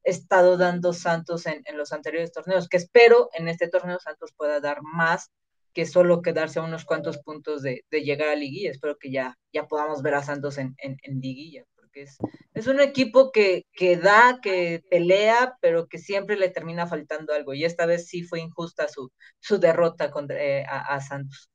estado 0.02 0.56
dando 0.56 0.92
Santos 0.92 1.46
en, 1.46 1.62
en, 1.66 1.76
los 1.76 1.92
anteriores 1.92 2.32
torneos, 2.32 2.68
que 2.68 2.78
espero 2.78 3.28
en 3.34 3.48
este 3.48 3.68
torneo 3.68 3.98
Santos 4.00 4.32
pueda 4.36 4.60
dar 4.60 4.78
más 4.82 5.30
que 5.74 5.86
solo 5.86 6.22
quedarse 6.22 6.58
a 6.58 6.62
unos 6.62 6.84
cuantos 6.84 7.18
puntos 7.18 7.62
de, 7.62 7.84
de 7.90 8.02
llegar 8.02 8.28
a 8.28 8.34
liguilla. 8.34 8.70
Espero 8.70 8.96
que 8.98 9.10
ya, 9.10 9.38
ya 9.52 9.68
podamos 9.68 10.02
ver 10.02 10.14
a 10.14 10.22
Santos 10.22 10.58
en, 10.58 10.74
en, 10.78 10.96
en 11.02 11.20
liguilla, 11.20 11.64
es, 11.94 12.66
un 12.66 12.80
equipo 12.80 13.32
que, 13.32 13.66
que, 13.72 13.96
da, 13.96 14.40
que 14.42 14.82
pelea, 14.90 15.56
pero 15.60 15.88
que 15.88 15.98
siempre 15.98 16.36
le 16.36 16.48
termina 16.48 16.86
faltando 16.86 17.32
algo. 17.32 17.54
Y 17.54 17.64
esta 17.64 17.86
vez 17.86 18.08
sí 18.08 18.22
fue 18.22 18.40
injusta 18.40 18.88
su, 18.88 19.10
su 19.40 19.58
derrota 19.58 20.10
contra, 20.10 20.36
eh, 20.42 20.64
a, 20.68 21.00
Santos. 21.00 21.50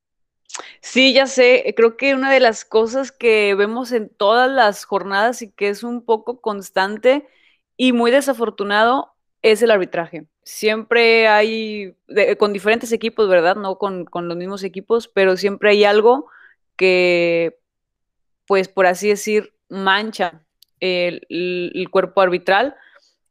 Sí, 0.81 1.13
ya 1.13 1.27
sé, 1.27 1.73
creo 1.75 1.97
que 1.97 2.15
una 2.15 2.31
de 2.31 2.39
las 2.39 2.63
cosas 2.63 3.11
que 3.11 3.55
vemos 3.55 3.91
en 3.91 4.09
todas 4.09 4.49
las 4.49 4.85
jornadas 4.85 5.41
y 5.41 5.51
que 5.51 5.69
es 5.69 5.83
un 5.83 6.05
poco 6.05 6.39
constante 6.39 7.27
y 7.75 7.91
muy 7.91 8.11
desafortunado 8.11 9.15
es 9.41 9.61
el 9.61 9.71
arbitraje. 9.71 10.27
Siempre 10.43 11.27
hay, 11.27 11.95
con 12.37 12.53
diferentes 12.53 12.91
equipos, 12.91 13.27
¿verdad? 13.27 13.55
No 13.55 13.77
con, 13.77 14.05
con, 14.05 14.27
los 14.27 14.37
mismos 14.37 14.63
equipos, 14.63 15.07
pero 15.07 15.35
siempre 15.35 15.71
hay 15.71 15.83
algo 15.83 16.27
que, 16.77 17.57
pues 18.47 18.69
por 18.69 18.85
así 18.85 19.09
decir, 19.09 19.54
mancha 19.69 20.41
el, 20.79 21.87
cuerpo 21.91 22.21
arbitral. 22.21 22.75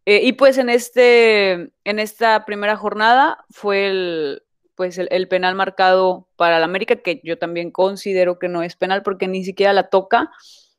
Eh, 0.07 0.21
y 0.23 0.33
pues 0.35 0.59
en, 0.59 0.69
este, 0.69 1.73
en 1.85 1.99
esta 1.99 2.45
primera 2.45 2.77
jornada 2.77 3.45
fue 3.51 3.87
el, 3.89 4.43
pues 4.75 4.99
el, 4.99 5.09
el, 5.11 5.29
penal 5.29 5.55
marcado 5.55 6.29
para 6.37 6.59
la 6.59 6.67
América, 6.67 6.97
que 6.97 7.21
yo 7.25 7.39
también 7.39 7.71
considero 7.71 8.39
que 8.39 8.49
no 8.49 8.63
es 8.63 8.77
penal 8.77 9.03
porque 9.03 9.29
ni 9.29 9.45
siquiera 9.45 9.73
la 9.73 9.89
toca 9.89 10.31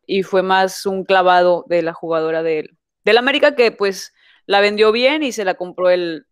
y 0.06 0.24
fue 0.24 0.44
más 0.44 0.86
un 0.86 1.06
clavado 1.06 1.66
de 1.68 1.82
la 1.82 1.94
jugadora 1.94 2.44
del, 2.44 2.78
del 3.04 3.18
América 3.18 3.56
que 3.56 3.72
pues 3.72 4.14
la 4.46 4.62
vendió 4.62 4.92
bien 4.92 5.24
y 5.24 5.32
se 5.32 5.46
la 5.46 5.56
compró 5.56 5.90
el, 5.90 6.28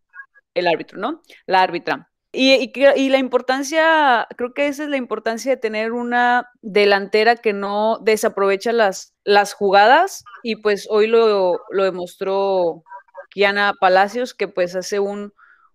el 0.53 0.67
árbitro, 0.67 0.99
¿no? 0.99 1.21
La 1.45 1.61
árbitra. 1.61 2.11
Y, 2.35 3.09
la 3.09 3.19
importancia, 3.19 4.27
creo 4.35 4.53
que 4.53 4.67
esa 4.67 4.83
es 4.83 4.89
la 4.89 4.97
importancia 4.97 5.51
de 5.51 5.57
tener 5.57 5.91
una 5.91 6.49
delantera 6.61 7.35
que 7.35 7.53
no 7.53 7.99
desaprovecha 8.01 8.73
las, 8.73 9.13
las 9.23 9.53
jugadas 9.53 10.23
y 10.41 10.55
pues 10.55 10.87
hoy 10.89 11.05
lo, 11.05 11.59
lo 11.69 11.83
demostró 11.83 12.83
Kiana 13.29 13.75
Palacios, 13.79 14.33
que 14.33 14.47
pues 14.47 14.75
hace 14.75 14.99
un, 14.99 15.31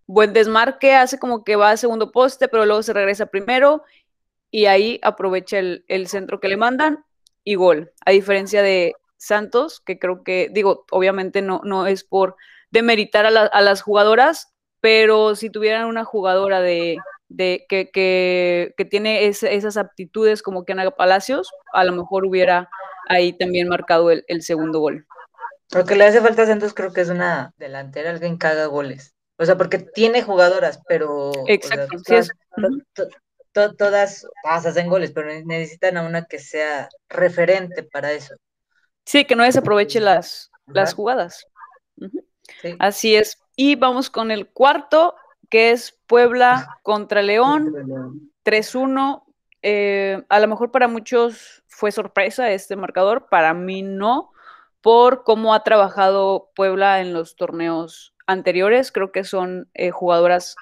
buen 0.09 0.33
desmarque, 0.33 0.95
hace 0.95 1.19
como 1.19 1.45
que 1.45 1.55
va 1.55 1.71
a 1.71 1.77
segundo 1.77 2.11
poste, 2.11 2.49
pero 2.49 2.67
luego 2.67 2.83
se 2.83 2.95
regresa 2.95 3.27
primero 3.27 3.85
y 4.51 4.65
ahí 4.65 4.99
aprovecha 5.03 5.59
el, 5.59 5.85
el, 5.87 6.09
centro 6.09 6.41
que 6.41 6.49
le 6.49 6.57
mandan 6.57 7.05
y 7.45 7.55
gol. 7.55 7.93
A 8.05 8.11
diferencia 8.11 8.63
de 8.63 8.95
Santos, 9.19 9.81
que 9.81 9.99
creo 9.99 10.25
que, 10.25 10.49
digo, 10.51 10.87
obviamente 10.91 11.43
no, 11.43 11.61
no 11.63 11.87
es 11.87 12.05
por 12.05 12.37
demeritar 12.71 13.27
a, 13.27 13.31
la, 13.31 13.43
a 13.43 13.61
las 13.61 13.83
jugadoras, 13.83 14.55
pero 14.81 15.35
si 15.35 15.51
tuvieran 15.51 15.87
una 15.87 16.05
jugadora 16.05 16.61
de, 16.61 16.99
de 17.29 17.67
que, 17.69 17.91
que, 17.91 18.75
que, 18.77 18.85
tiene 18.85 19.27
ese, 19.27 19.55
esas 19.55 19.77
aptitudes 19.77 20.43
como 20.43 20.65
que 20.65 20.73
Ana 20.73 20.91
Palacios, 20.91 21.51
a 21.73 21.85
lo 21.85 21.93
mejor 21.93 22.25
hubiera 22.25 22.69
ahí 23.09 23.33
también 23.33 23.69
marcado 23.69 24.11
el, 24.11 24.25
el 24.29 24.43
segundo 24.43 24.81
gol. 24.81 25.07
Lo 25.73 25.85
que 25.85 25.97
le 25.97 26.05
hace 26.05 26.21
falta 26.21 26.43
a 26.43 26.47
Santos 26.47 26.73
creo 26.73 26.93
que 26.93 27.03
es 27.03 27.11
una 27.11 27.53
delantera, 27.59 28.11
alguien 28.11 28.39
que 28.39 28.47
haga 28.47 28.67
goles. 28.67 29.15
O 29.37 29.45
sea, 29.45 29.57
porque 29.57 29.79
tiene 29.79 30.23
jugadoras, 30.23 30.81
pero. 30.89 31.31
Exacto, 31.47 31.97
o 31.97 31.99
sea, 32.01 32.23
todas, 32.23 32.27
sí 32.27 32.33
es. 32.33 32.83
to, 32.95 33.09
to, 33.53 33.75
todas, 33.77 34.27
todas 34.43 34.67
hacen 34.67 34.89
goles, 34.89 35.13
pero 35.13 35.29
necesitan 35.45 35.97
a 35.97 36.03
una 36.03 36.25
que 36.25 36.39
sea 36.39 36.89
referente 37.09 37.83
para 37.85 38.13
eso. 38.13 38.35
Sí, 39.05 39.25
que 39.25 39.37
no 39.37 39.45
desaproveche 39.45 40.01
las, 40.01 40.51
las 40.67 40.93
jugadas. 40.93 41.47
Uh 41.97 42.07
-huh. 42.07 42.25
Sí. 42.63 42.77
Así 42.79 43.15
es. 43.17 43.43
Y 43.57 43.77
vamos 43.77 44.11
con 44.11 44.31
el 44.31 44.49
cuarto, 44.49 45.15
que 45.51 45.71
es 45.71 45.99
Puebla 46.07 46.79
contra 46.83 47.23
León, 47.23 48.33
3-1. 48.45 49.25
Eh, 49.63 50.23
a 50.29 50.41
lo 50.41 50.49
mejor 50.49 50.71
para 50.71 50.89
muchos 50.89 51.65
fue 51.67 51.93
sorpresa 51.93 52.51
este 52.51 52.77
marcador, 52.77 53.29
para 53.29 53.55
mí 53.55 53.83
no, 53.83 54.31
por 54.81 55.25
cómo 55.25 55.55
ha 55.55 55.65
trabajado 55.65 56.51
Puebla 56.55 57.01
en 57.01 57.13
los 57.13 57.37
torneos 57.37 58.15
anteriores, 58.27 58.93
creo 58.93 59.11
que 59.11 59.25
son 59.25 59.69
eh, 59.75 59.91
jugadoras 59.91 60.55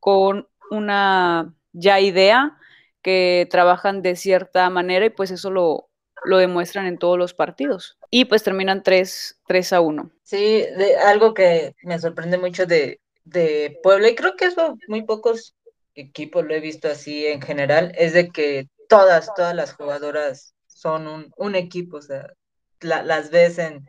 con 0.00 0.48
una 0.70 1.54
ya 1.72 2.00
idea 2.00 2.58
que 3.02 3.46
trabajan 3.50 4.02
de 4.02 4.16
cierta 4.16 4.68
manera 4.70 5.06
y 5.06 5.10
pues 5.10 5.30
eso 5.30 5.50
lo, 5.50 5.88
lo 6.24 6.38
demuestran 6.38 6.86
en 6.86 6.98
todos 6.98 7.18
los 7.18 7.34
partidos. 7.34 7.98
Y 8.10 8.26
pues 8.26 8.42
terminan 8.42 8.82
3, 8.82 9.40
3 9.46 9.72
a 9.72 9.80
1. 9.80 10.10
Sí, 10.22 10.66
de, 10.76 10.96
algo 11.04 11.34
que 11.34 11.74
me 11.82 11.98
sorprende 11.98 12.38
mucho 12.38 12.66
de, 12.66 13.00
de 13.24 13.78
Puebla, 13.82 14.08
y 14.08 14.14
creo 14.14 14.36
que 14.36 14.46
eso 14.46 14.76
muy 14.88 15.02
pocos 15.02 15.54
equipos 15.94 16.44
lo 16.44 16.54
he 16.54 16.60
visto 16.60 16.88
así 16.88 17.26
en 17.26 17.42
general, 17.42 17.92
es 17.96 18.12
de 18.12 18.28
que 18.30 18.68
todas, 18.88 19.32
todas 19.34 19.54
las 19.54 19.74
jugadoras 19.74 20.54
son 20.66 21.06
un, 21.06 21.32
un 21.36 21.54
equipo, 21.54 21.98
o 21.98 22.02
sea, 22.02 22.32
la, 22.80 23.02
las 23.02 23.30
ves 23.30 23.58
en, 23.58 23.84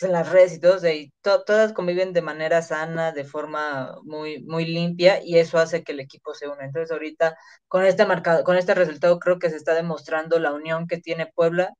pues, 0.00 0.08
en 0.08 0.12
las 0.12 0.30
redes 0.32 0.54
y 0.54 0.60
todo, 0.60 0.88
y 0.88 1.12
to 1.20 1.44
todas 1.44 1.72
conviven 1.72 2.12
de 2.12 2.22
manera 2.22 2.62
sana, 2.62 3.12
de 3.12 3.24
forma 3.24 3.96
muy, 4.02 4.42
muy 4.44 4.64
limpia, 4.64 5.20
y 5.22 5.38
eso 5.38 5.58
hace 5.58 5.84
que 5.84 5.92
el 5.92 6.00
equipo 6.00 6.34
se 6.34 6.48
una. 6.48 6.64
Entonces, 6.64 6.90
ahorita, 6.90 7.36
con 7.68 7.84
este 7.84 8.06
marcado, 8.06 8.42
con 8.44 8.56
este 8.56 8.74
resultado, 8.74 9.18
creo 9.18 9.38
que 9.38 9.50
se 9.50 9.56
está 9.56 9.74
demostrando 9.74 10.38
la 10.38 10.52
unión 10.52 10.86
que 10.86 10.98
tiene 10.98 11.26
Puebla. 11.26 11.74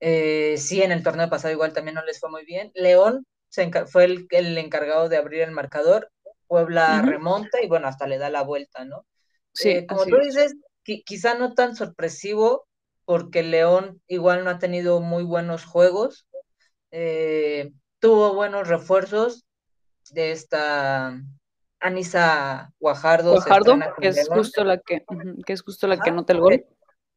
Eh, 0.00 0.56
sí, 0.58 0.82
en 0.82 0.92
el 0.92 1.02
torneo 1.02 1.28
pasado 1.28 1.52
igual 1.52 1.72
también 1.72 1.96
no 1.96 2.04
les 2.04 2.20
fue 2.20 2.30
muy 2.30 2.44
bien. 2.44 2.70
León 2.74 3.26
se 3.48 3.70
fue 3.86 4.04
el, 4.04 4.26
el, 4.30 4.56
encargado 4.58 5.08
de 5.08 5.16
abrir 5.18 5.42
el 5.42 5.50
marcador. 5.52 6.10
Puebla 6.46 7.00
uh 7.02 7.06
-huh. 7.06 7.10
remonta 7.10 7.62
y 7.62 7.68
bueno, 7.68 7.88
hasta 7.88 8.06
le 8.06 8.18
da 8.18 8.30
la 8.30 8.42
vuelta, 8.42 8.84
¿no? 8.84 9.04
Sí, 9.52 9.70
eh, 9.70 9.86
como 9.86 10.06
tú 10.06 10.16
dices, 10.18 10.54
quizá 10.82 11.34
no 11.34 11.52
tan 11.54 11.76
sorpresivo, 11.76 12.66
porque 13.04 13.42
León 13.42 14.00
igual 14.06 14.44
no 14.44 14.50
ha 14.50 14.58
tenido 14.58 15.00
muy 15.00 15.24
buenos 15.24 15.64
juegos, 15.64 16.27
eh, 16.90 17.72
tuvo 17.98 18.34
buenos 18.34 18.68
refuerzos 18.68 19.44
de 20.10 20.32
esta 20.32 21.20
Anisa 21.80 22.72
Guajardo, 22.78 23.32
Guajardo 23.32 23.78
que 24.00 24.08
es 24.08 24.28
justo 24.28 24.64
la 24.64 24.78
que, 24.78 25.04
que 25.46 25.52
es 25.52 25.62
justo 25.62 25.86
la 25.86 25.94
Ajá, 25.94 26.04
que 26.04 26.10
anota 26.10 26.32
el 26.32 26.40
gol. 26.40 26.66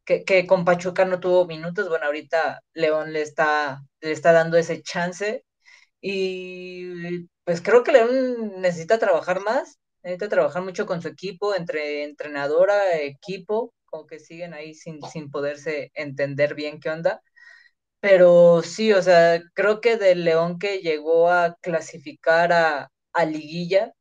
Que, 0.04 0.24
que, 0.24 0.46
con 0.46 0.64
Pachuca 0.64 1.04
no 1.04 1.20
tuvo 1.20 1.46
minutos, 1.46 1.88
bueno, 1.88 2.06
ahorita 2.06 2.60
León 2.74 3.12
le 3.12 3.22
está, 3.22 3.82
le 4.00 4.10
está 4.10 4.32
dando 4.32 4.56
ese 4.56 4.82
chance 4.82 5.44
y 6.00 7.28
pues 7.44 7.62
creo 7.62 7.84
que 7.84 7.92
León 7.92 8.60
necesita 8.60 8.98
trabajar 8.98 9.40
más, 9.40 9.78
necesita 10.02 10.28
trabajar 10.28 10.62
mucho 10.62 10.86
con 10.86 11.00
su 11.00 11.08
equipo, 11.08 11.54
entre 11.54 12.02
entrenadora, 12.02 12.98
equipo, 12.98 13.72
como 13.84 14.06
que 14.06 14.18
siguen 14.18 14.54
ahí 14.54 14.74
sin, 14.74 15.00
sin 15.02 15.30
poderse 15.30 15.92
entender 15.94 16.56
bien 16.56 16.80
qué 16.80 16.90
onda 16.90 17.22
pero 18.02 18.62
sí, 18.62 18.92
o 18.92 19.00
sea, 19.00 19.40
creo 19.54 19.80
que 19.80 19.96
del 19.96 20.24
León 20.24 20.58
que 20.58 20.80
llegó 20.80 21.30
a 21.30 21.56
clasificar 21.60 22.52
a, 22.52 22.90
a, 23.12 23.24
liguilla, 23.24 23.92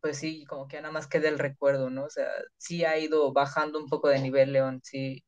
pues 0.00 0.18
sí, 0.18 0.44
como 0.46 0.68
que 0.68 0.76
nada 0.76 0.92
más 0.92 1.08
queda 1.08 1.28
el 1.28 1.40
recuerdo, 1.40 1.90
¿no? 1.90 2.04
O 2.04 2.10
sea, 2.10 2.28
sí 2.58 2.84
ha 2.84 2.96
ido 2.96 3.32
bajando 3.32 3.80
un 3.80 3.88
poco 3.88 4.08
de 4.08 4.20
nivel 4.20 4.52
León, 4.52 4.80
sí, 4.84 5.24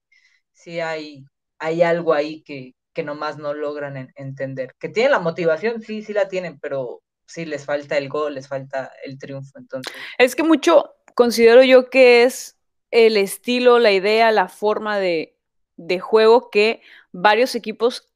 sí 0.53 0.79
hay, 0.79 1.25
hay 1.59 1.83
algo 1.83 2.15
ahí 2.15 2.45
que, 2.45 2.77
que 2.95 3.03
nomás 3.03 3.39
no 3.39 3.55
logran 3.55 3.97
en, 3.97 4.13
entender. 4.15 4.77
Que 4.79 4.89
tienen 4.89 5.11
la 5.11 5.19
motivación, 5.19 5.83
sí, 5.83 6.03
sí 6.03 6.13
la 6.13 6.29
tienen, 6.29 6.61
pero 6.61 7.03
sí 7.27 7.45
les 7.45 7.65
falta 7.65 7.99
el 7.99 8.09
gol, 8.09 8.35
les 8.35 8.47
falta 8.47 8.93
el 9.05 9.19
triunfo, 9.19 9.59
entonces. 9.59 9.93
Es 10.19 10.37
que 10.37 10.45
mucho 10.45 10.95
considero 11.17 11.65
yo 11.65 11.91
que 11.91 12.23
es 12.23 12.57
el 12.93 13.17
estilo, 13.17 13.81
la 13.81 13.91
idea, 13.91 14.31
la 14.31 14.47
forma 14.49 15.01
de, 15.01 15.37
de 15.77 15.99
juego 15.99 16.51
que 16.51 16.83
varios 17.11 17.57
equipos 17.57 18.12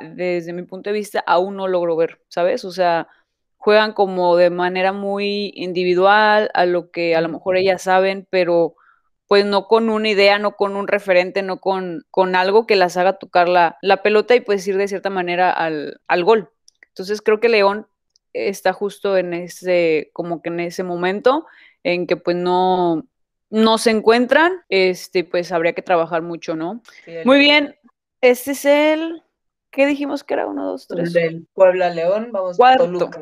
desde 0.00 0.52
mi 0.52 0.62
punto 0.62 0.90
de 0.90 0.94
vista, 0.94 1.22
aún 1.26 1.56
no 1.56 1.68
logro 1.68 1.96
ver, 1.96 2.20
¿sabes? 2.28 2.64
O 2.64 2.72
sea, 2.72 3.08
juegan 3.56 3.92
como 3.92 4.36
de 4.36 4.50
manera 4.50 4.92
muy 4.92 5.52
individual, 5.54 6.50
a 6.54 6.64
lo 6.66 6.90
que 6.90 7.14
a 7.14 7.20
lo 7.20 7.28
mejor 7.28 7.56
ellas 7.56 7.82
saben, 7.82 8.26
pero 8.30 8.74
pues 9.28 9.44
no 9.44 9.68
con 9.68 9.90
una 9.90 10.08
idea, 10.08 10.38
no 10.38 10.56
con 10.56 10.74
un 10.76 10.88
referente, 10.88 11.42
no 11.42 11.60
con, 11.60 12.04
con 12.10 12.34
algo 12.34 12.66
que 12.66 12.74
las 12.74 12.96
haga 12.96 13.18
tocar 13.18 13.48
la, 13.48 13.78
la 13.80 14.02
pelota 14.02 14.34
y 14.34 14.40
pues 14.40 14.66
ir 14.66 14.76
de 14.76 14.88
cierta 14.88 15.10
manera 15.10 15.52
al, 15.52 16.00
al, 16.08 16.24
gol. 16.24 16.50
Entonces 16.88 17.22
creo 17.22 17.38
que 17.38 17.48
León 17.48 17.86
está 18.32 18.72
justo 18.72 19.16
en 19.16 19.34
ese, 19.34 20.10
como 20.14 20.42
que 20.42 20.48
en 20.48 20.60
ese 20.60 20.82
momento 20.82 21.46
en 21.84 22.06
que 22.06 22.16
pues 22.16 22.36
no, 22.36 23.06
no 23.50 23.78
se 23.78 23.90
encuentran, 23.90 24.52
este, 24.68 25.22
pues 25.22 25.52
habría 25.52 25.74
que 25.74 25.82
trabajar 25.82 26.22
mucho, 26.22 26.56
¿no? 26.56 26.82
Sí, 27.04 27.12
Muy 27.24 27.38
bien, 27.38 27.76
este 28.20 28.52
es 28.52 28.64
el 28.64 29.22
¿Qué 29.70 29.86
dijimos 29.86 30.24
que 30.24 30.34
era? 30.34 30.46
Uno, 30.46 30.66
dos, 30.66 30.88
tres. 30.88 31.12
Del 31.12 31.46
Puebla 31.54 31.90
León, 31.90 32.30
vamos 32.32 32.56
Cuarto. 32.56 32.86
Toluca. 32.86 33.20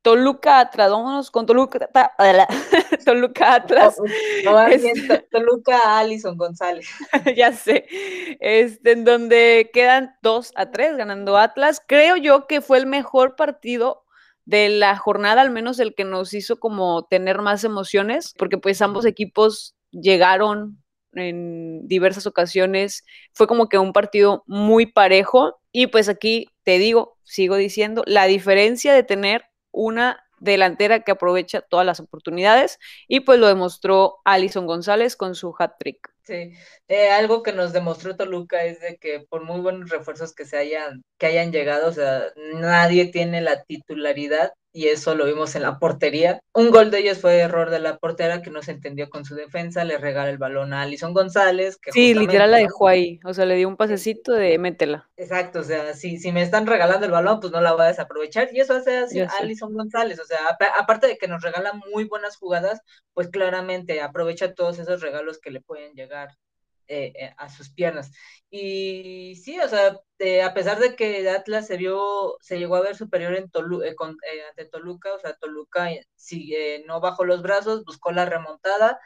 Toluca 0.00 0.60
Atlas, 0.60 0.90
vámonos 0.90 1.30
con 1.30 1.44
Toluca, 1.44 1.90
Toluca 3.04 3.54
Atlas. 3.54 3.96
No, 4.44 4.60
este... 4.62 5.26
Toluca 5.30 5.98
Alison 5.98 6.38
González. 6.38 6.88
ya 7.36 7.52
sé. 7.52 7.86
Este, 8.40 8.92
en 8.92 9.04
donde 9.04 9.70
quedan 9.74 10.16
2 10.22 10.52
a 10.56 10.70
3 10.70 10.96
ganando 10.96 11.36
Atlas. 11.36 11.82
Creo 11.86 12.16
yo 12.16 12.46
que 12.46 12.62
fue 12.62 12.78
el 12.78 12.86
mejor 12.86 13.36
partido 13.36 14.04
de 14.46 14.70
la 14.70 14.96
jornada, 14.96 15.42
al 15.42 15.50
menos 15.50 15.78
el 15.80 15.94
que 15.94 16.04
nos 16.04 16.32
hizo 16.32 16.58
como 16.58 17.04
tener 17.04 17.42
más 17.42 17.62
emociones, 17.62 18.34
porque 18.38 18.56
pues 18.56 18.80
ambos 18.80 19.04
equipos 19.04 19.74
llegaron 19.90 20.82
en 21.14 21.86
diversas 21.88 22.26
ocasiones, 22.26 23.04
fue 23.32 23.46
como 23.46 23.68
que 23.68 23.78
un 23.78 23.92
partido 23.92 24.44
muy 24.46 24.86
parejo 24.86 25.60
y 25.72 25.88
pues 25.88 26.08
aquí 26.08 26.48
te 26.62 26.78
digo, 26.78 27.16
sigo 27.24 27.56
diciendo, 27.56 28.02
la 28.06 28.26
diferencia 28.26 28.94
de 28.94 29.02
tener 29.02 29.44
una 29.72 30.24
delantera 30.40 31.00
que 31.00 31.12
aprovecha 31.12 31.60
todas 31.60 31.86
las 31.86 32.00
oportunidades 32.00 32.78
y 33.06 33.20
pues 33.20 33.38
lo 33.38 33.46
demostró 33.46 34.18
Alison 34.24 34.66
González 34.66 35.16
con 35.16 35.34
su 35.34 35.54
hat 35.58 35.72
trick. 35.78 36.10
Sí, 36.24 36.52
eh, 36.88 37.10
algo 37.10 37.42
que 37.42 37.52
nos 37.52 37.72
demostró 37.72 38.16
Toluca 38.16 38.64
es 38.64 38.80
de 38.80 38.96
que 38.98 39.20
por 39.28 39.44
muy 39.44 39.60
buenos 39.60 39.90
refuerzos 39.90 40.34
que 40.34 40.44
se 40.44 40.56
hayan, 40.56 41.02
que 41.18 41.26
hayan 41.26 41.52
llegado, 41.52 41.88
o 41.88 41.92
sea, 41.92 42.24
nadie 42.54 43.06
tiene 43.06 43.40
la 43.40 43.62
titularidad 43.64 44.52
y 44.72 44.88
eso 44.88 45.14
lo 45.14 45.26
vimos 45.26 45.54
en 45.56 45.62
la 45.62 45.78
portería. 45.78 46.40
Un 46.54 46.70
gol 46.70 46.90
de 46.90 46.98
ellos 46.98 47.18
fue 47.18 47.38
error 47.38 47.70
de 47.70 47.80
la 47.80 47.98
portera 47.98 48.42
que 48.42 48.50
no 48.50 48.62
se 48.62 48.72
entendió 48.72 49.10
con 49.10 49.24
su 49.24 49.34
defensa, 49.34 49.84
le 49.84 49.98
regala 49.98 50.30
el 50.30 50.38
balón 50.38 50.72
a 50.72 50.82
Alison 50.82 51.12
González. 51.12 51.76
Que 51.76 51.92
sí, 51.92 52.14
literal 52.14 52.50
la 52.50 52.58
dejó 52.58 52.88
ahí, 52.88 53.20
o 53.24 53.34
sea, 53.34 53.46
le 53.46 53.56
dio 53.56 53.68
un 53.68 53.76
pasecito 53.76 54.32
de 54.32 54.58
métela. 54.58 55.08
Exacto, 55.16 55.60
o 55.60 55.64
sea, 55.64 55.94
si, 55.94 56.18
si 56.18 56.32
me 56.32 56.42
están 56.42 56.66
regalando 56.66 57.06
el 57.06 57.12
balón, 57.12 57.40
pues 57.40 57.52
no 57.52 57.60
la 57.60 57.72
voy 57.72 57.82
a 57.82 57.88
desaprovechar 57.88 58.48
y 58.52 58.60
eso 58.60 58.74
hace 58.74 58.98
así 58.98 59.20
Alison 59.40 59.74
González, 59.74 60.20
o 60.20 60.24
sea, 60.24 60.38
aparte 60.78 61.06
de 61.06 61.18
que 61.18 61.28
nos 61.28 61.42
regala 61.42 61.72
muy 61.72 62.04
buenas 62.04 62.36
jugadas, 62.36 62.80
pues 63.14 63.28
claramente 63.28 64.00
aprovecha 64.00 64.54
todos 64.54 64.78
esos 64.78 65.00
regalos 65.00 65.38
que 65.38 65.50
le 65.50 65.60
pueden 65.60 65.94
llegar 65.94 66.30
eh, 66.92 67.12
eh, 67.14 67.34
a 67.36 67.48
sus 67.48 67.70
piernas. 67.70 68.10
Y 68.50 69.36
sí, 69.36 69.60
o 69.60 69.68
sea, 69.68 70.00
a 70.44 70.54
pesar 70.54 70.80
de 70.80 70.96
que 70.96 71.30
Atlas 71.30 71.68
se 71.68 71.76
vio, 71.76 72.36
se 72.40 72.58
llegó 72.58 72.74
a 72.74 72.80
ver 72.80 72.96
superior 72.96 73.36
en 73.36 73.48
Tolu 73.48 73.84
eh, 73.84 73.94
ante 74.50 74.64
Toluca, 74.64 75.14
o 75.14 75.20
sea, 75.20 75.34
Toluca 75.34 75.88
sigue, 76.16 76.82
no 76.88 77.00
bajó 77.00 77.24
los 77.24 77.42
brazos, 77.42 77.84
buscó 77.84 78.10
la 78.10 78.24
remontada, 78.24 78.98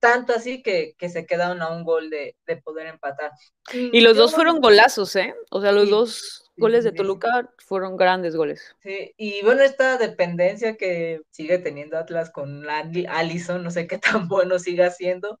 tanto 0.00 0.32
así 0.32 0.64
que, 0.64 0.96
que 0.98 1.08
se 1.08 1.26
quedaron 1.26 1.62
a 1.62 1.70
un 1.70 1.84
gol 1.84 2.10
de, 2.10 2.34
de 2.44 2.56
poder 2.56 2.88
empatar. 2.88 3.30
Y 3.72 4.00
los 4.00 4.16
dos 4.16 4.34
fueron 4.34 4.60
golazos, 4.60 5.14
¿eh? 5.14 5.32
O 5.52 5.60
sea, 5.60 5.70
los 5.70 5.90
dos 5.90 6.50
goles 6.56 6.82
de 6.82 6.90
Toluca 6.90 7.48
fueron 7.58 7.96
grandes 7.96 8.34
goles. 8.34 8.74
Sí, 8.82 9.14
y 9.16 9.42
bueno, 9.44 9.62
esta 9.62 9.96
dependencia 9.96 10.76
que 10.76 11.20
sigue 11.30 11.58
teniendo 11.58 11.98
Atlas 11.98 12.30
con 12.30 12.68
Allison, 12.68 13.62
no 13.62 13.70
sé 13.70 13.86
qué 13.86 13.98
tan 13.98 14.26
bueno 14.28 14.58
siga 14.58 14.90
siendo, 14.90 15.40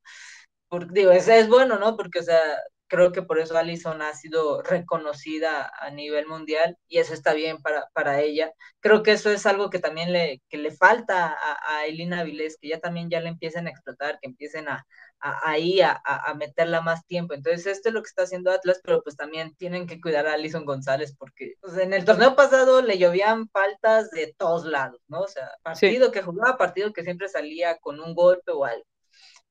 digo, 0.90 1.12
es, 1.12 1.28
es 1.28 1.48
bueno, 1.48 1.78
¿no? 1.78 1.96
Porque, 1.96 2.20
o 2.20 2.22
sea, 2.22 2.40
creo 2.88 3.12
que 3.12 3.22
por 3.22 3.38
eso 3.38 3.56
Alison 3.56 4.02
ha 4.02 4.14
sido 4.14 4.62
reconocida 4.62 5.70
a 5.78 5.90
nivel 5.90 6.26
mundial 6.26 6.76
y 6.88 6.98
eso 6.98 7.14
está 7.14 7.34
bien 7.34 7.58
para, 7.62 7.86
para 7.92 8.20
ella. 8.20 8.52
Creo 8.80 9.02
que 9.02 9.12
eso 9.12 9.30
es 9.30 9.46
algo 9.46 9.70
que 9.70 9.78
también 9.78 10.12
le, 10.12 10.42
que 10.48 10.58
le 10.58 10.70
falta 10.72 11.28
a, 11.28 11.78
a 11.78 11.86
Elina 11.86 12.24
Vilés, 12.24 12.56
que 12.60 12.68
ya 12.68 12.80
también 12.80 13.10
ya 13.10 13.20
le 13.20 13.28
empiecen 13.28 13.66
a 13.66 13.70
explotar, 13.70 14.18
que 14.20 14.28
empiecen 14.28 14.68
a, 14.68 14.86
a 15.20 15.50
ahí 15.50 15.80
a, 15.80 16.00
a, 16.04 16.34
meterla 16.34 16.80
más 16.80 17.04
tiempo. 17.06 17.34
Entonces, 17.34 17.66
esto 17.66 17.88
es 17.90 17.94
lo 17.94 18.02
que 18.02 18.08
está 18.08 18.22
haciendo 18.22 18.50
Atlas, 18.50 18.80
pero 18.82 19.02
pues 19.02 19.16
también 19.16 19.54
tienen 19.56 19.86
que 19.86 20.00
cuidar 20.00 20.26
a 20.26 20.34
Alison 20.34 20.64
González 20.64 21.14
porque 21.16 21.54
pues, 21.60 21.76
en 21.78 21.92
el 21.92 22.04
torneo 22.04 22.34
pasado 22.36 22.82
le 22.82 22.98
llovían 22.98 23.48
faltas 23.50 24.10
de 24.10 24.34
todos 24.36 24.64
lados, 24.64 25.00
¿no? 25.08 25.20
O 25.20 25.28
sea, 25.28 25.50
partido 25.62 26.10
que 26.10 26.22
jugaba, 26.22 26.56
partido 26.56 26.92
que 26.92 27.04
siempre 27.04 27.28
salía 27.28 27.78
con 27.78 28.00
un 28.00 28.14
golpe 28.14 28.52
o 28.52 28.64
algo. 28.64 28.84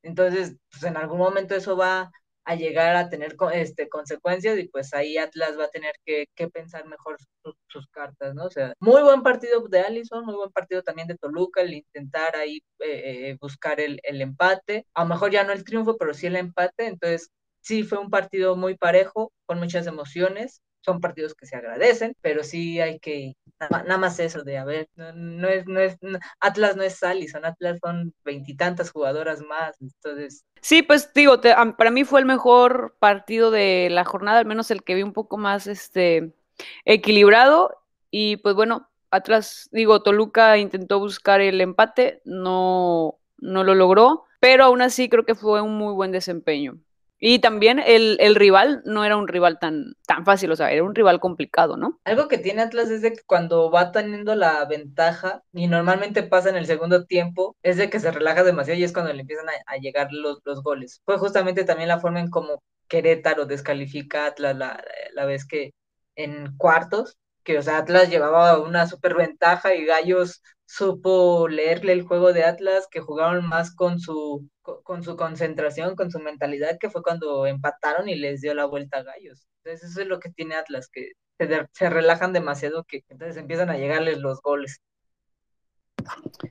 Entonces, 0.02 0.56
pues 0.70 0.82
en 0.84 0.96
algún 0.96 1.18
momento 1.18 1.54
eso 1.54 1.76
va 1.76 2.10
a 2.44 2.54
llegar 2.54 2.96
a 2.96 3.10
tener 3.10 3.36
este, 3.52 3.90
consecuencias 3.90 4.58
y 4.58 4.68
pues 4.68 4.94
ahí 4.94 5.18
Atlas 5.18 5.58
va 5.58 5.64
a 5.64 5.70
tener 5.70 5.92
que, 6.06 6.26
pensar 6.50 6.86
mejor 6.86 7.18
sus, 7.66 7.86
cartas, 7.88 8.34
¿no? 8.34 8.46
O 8.46 8.50
sea, 8.50 8.72
muy 8.80 9.02
buen 9.02 9.22
partido 9.22 9.68
de 9.68 9.80
Allison, 9.80 10.24
muy 10.24 10.34
buen 10.34 10.50
partido 10.50 10.82
también 10.82 11.08
de 11.08 11.18
Toluca, 11.18 11.60
el 11.60 11.74
intentar 11.74 12.36
ahí 12.36 12.62
eh, 12.78 13.30
eh, 13.30 13.38
buscar 13.38 13.80
el, 13.80 14.00
el 14.02 14.22
empate, 14.22 14.86
a 14.94 15.02
lo 15.02 15.10
mejor 15.10 15.30
ya 15.30 15.44
no 15.44 15.52
el 15.52 15.62
triunfo, 15.62 15.98
pero 15.98 16.14
sí 16.14 16.26
el 16.26 16.36
empate, 16.36 16.86
entonces 16.86 17.30
sí 17.60 17.82
fue 17.82 17.98
un 17.98 18.08
partido 18.08 18.56
muy 18.56 18.76
parejo, 18.78 19.30
con 19.44 19.58
muchas 19.58 19.86
emociones, 19.86 20.62
son 20.80 21.00
partidos 21.00 21.34
que 21.34 21.46
se 21.46 21.56
agradecen, 21.56 22.14
pero 22.20 22.42
sí 22.42 22.80
hay 22.80 22.98
que, 22.98 23.34
nada, 23.70 23.98
más 23.98 24.18
eso 24.20 24.42
de, 24.42 24.58
a 24.58 24.64
ver, 24.64 24.88
no, 24.94 25.48
es, 25.48 25.66
no 25.66 25.80
es, 25.80 25.96
Atlas 26.40 26.76
no 26.76 26.82
es 26.82 26.98
son 26.98 27.44
Atlas 27.44 27.78
son 27.82 28.14
veintitantas 28.24 28.90
jugadoras 28.90 29.40
más, 29.42 29.76
entonces... 29.80 30.44
Sí, 30.60 30.82
pues 30.82 31.12
digo, 31.14 31.40
para 31.40 31.90
mí 31.90 32.04
fue 32.04 32.20
el 32.20 32.26
mejor 32.26 32.96
partido 32.98 33.50
de 33.50 33.88
la 33.90 34.04
jornada, 34.04 34.38
al 34.38 34.46
menos 34.46 34.70
el 34.70 34.82
que 34.82 34.94
vi 34.94 35.02
un 35.02 35.12
poco 35.12 35.36
más, 35.36 35.66
este, 35.66 36.32
equilibrado, 36.84 37.76
y 38.10 38.38
pues 38.38 38.54
bueno, 38.54 38.88
Atlas, 39.10 39.68
digo, 39.72 40.02
Toluca 40.02 40.58
intentó 40.58 40.98
buscar 40.98 41.40
el 41.40 41.60
empate, 41.60 42.20
no, 42.24 43.18
no 43.38 43.64
lo 43.64 43.74
logró, 43.74 44.24
pero 44.40 44.64
aún 44.64 44.82
así 44.82 45.08
creo 45.08 45.24
que 45.24 45.34
fue 45.34 45.60
un 45.62 45.76
muy 45.76 45.94
buen 45.94 46.12
desempeño. 46.12 46.78
Y 47.20 47.40
también 47.40 47.80
el, 47.80 48.16
el, 48.20 48.36
rival 48.36 48.80
no 48.84 49.04
era 49.04 49.16
un 49.16 49.26
rival 49.26 49.58
tan, 49.58 49.94
tan 50.06 50.24
fácil, 50.24 50.52
o 50.52 50.56
sea, 50.56 50.70
era 50.70 50.84
un 50.84 50.94
rival 50.94 51.18
complicado, 51.18 51.76
¿no? 51.76 51.98
Algo 52.04 52.28
que 52.28 52.38
tiene 52.38 52.62
Atlas 52.62 52.90
es 52.90 53.02
de 53.02 53.12
que 53.12 53.22
cuando 53.26 53.70
va 53.70 53.90
teniendo 53.90 54.36
la 54.36 54.64
ventaja, 54.66 55.42
y 55.52 55.66
normalmente 55.66 56.22
pasa 56.22 56.48
en 56.48 56.56
el 56.56 56.66
segundo 56.66 57.06
tiempo, 57.06 57.56
es 57.62 57.76
de 57.76 57.90
que 57.90 57.98
se 57.98 58.12
relaja 58.12 58.44
demasiado 58.44 58.78
y 58.78 58.84
es 58.84 58.92
cuando 58.92 59.12
le 59.12 59.22
empiezan 59.22 59.46
a, 59.48 59.76
llegar 59.78 60.12
los, 60.12 60.38
los, 60.44 60.62
goles. 60.62 61.00
Fue 61.04 61.18
justamente 61.18 61.64
también 61.64 61.88
la 61.88 61.98
forma 61.98 62.20
en 62.20 62.30
cómo 62.30 62.62
Querétaro 62.88 63.46
descalifica 63.46 64.24
a 64.24 64.26
Atlas 64.28 64.56
la, 64.56 64.84
la 65.12 65.24
vez 65.26 65.44
que 65.44 65.72
en 66.14 66.56
cuartos, 66.56 67.18
que 67.42 67.58
o 67.58 67.62
sea, 67.62 67.78
Atlas 67.78 68.10
llevaba 68.10 68.60
una 68.60 68.86
super 68.86 69.14
ventaja 69.14 69.74
y 69.74 69.84
Gallos 69.84 70.42
supo 70.68 71.48
leerle 71.48 71.92
el 71.92 72.02
juego 72.02 72.34
de 72.34 72.44
Atlas, 72.44 72.86
que 72.90 73.00
jugaron 73.00 73.48
más 73.48 73.74
con 73.74 73.98
su, 74.00 74.46
con 74.60 75.02
su 75.02 75.16
concentración, 75.16 75.96
con 75.96 76.10
su 76.10 76.18
mentalidad, 76.18 76.76
que 76.78 76.90
fue 76.90 77.02
cuando 77.02 77.46
empataron 77.46 78.08
y 78.10 78.16
les 78.16 78.42
dio 78.42 78.54
la 78.54 78.66
vuelta 78.66 78.98
a 78.98 79.02
Gallos. 79.02 79.48
Entonces 79.64 79.90
eso 79.90 80.02
es 80.02 80.06
lo 80.06 80.20
que 80.20 80.30
tiene 80.30 80.56
Atlas, 80.56 80.90
que 80.92 81.12
se, 81.72 81.88
relajan 81.88 82.34
demasiado, 82.34 82.84
que 82.84 83.02
entonces 83.08 83.38
empiezan 83.38 83.70
a 83.70 83.78
llegarles 83.78 84.18
los 84.18 84.42
goles. 84.42 84.82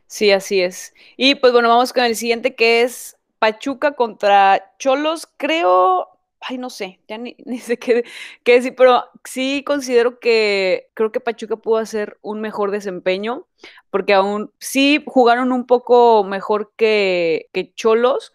Sí, 0.08 0.32
así 0.32 0.62
es. 0.62 0.96
Y 1.16 1.36
pues 1.36 1.54
bueno, 1.54 1.70
vamos 1.70 1.94
con 1.94 2.04
el 2.04 2.16
siguiente 2.16 2.56
que 2.56 2.82
es 2.82 3.18
Pachuca 3.38 3.92
contra 3.92 4.74
Cholos. 4.80 5.28
Creo, 5.38 6.17
ay, 6.42 6.58
no 6.58 6.70
sé, 6.70 7.00
ya 7.08 7.18
ni, 7.20 7.36
sé 7.60 7.78
qué, 7.78 8.04
qué, 8.44 8.54
decir, 8.54 8.76
pero 8.76 9.06
sí 9.24 9.64
considero 9.66 10.20
que 10.20 10.90
creo 10.94 11.12
que 11.12 11.20
Pachuca 11.20 11.58
pudo 11.58 11.78
hacer 11.78 12.18
un 12.22 12.42
mejor 12.42 12.72
desempeño, 12.72 13.48
porque 13.90 14.14
aún 14.14 14.52
sí 14.60 15.04
jugaron 15.06 15.52
un 15.52 15.66
poco 15.66 16.24
mejor 16.24 16.74
que, 16.78 17.50
que 17.54 17.74
Cholos, 17.74 18.34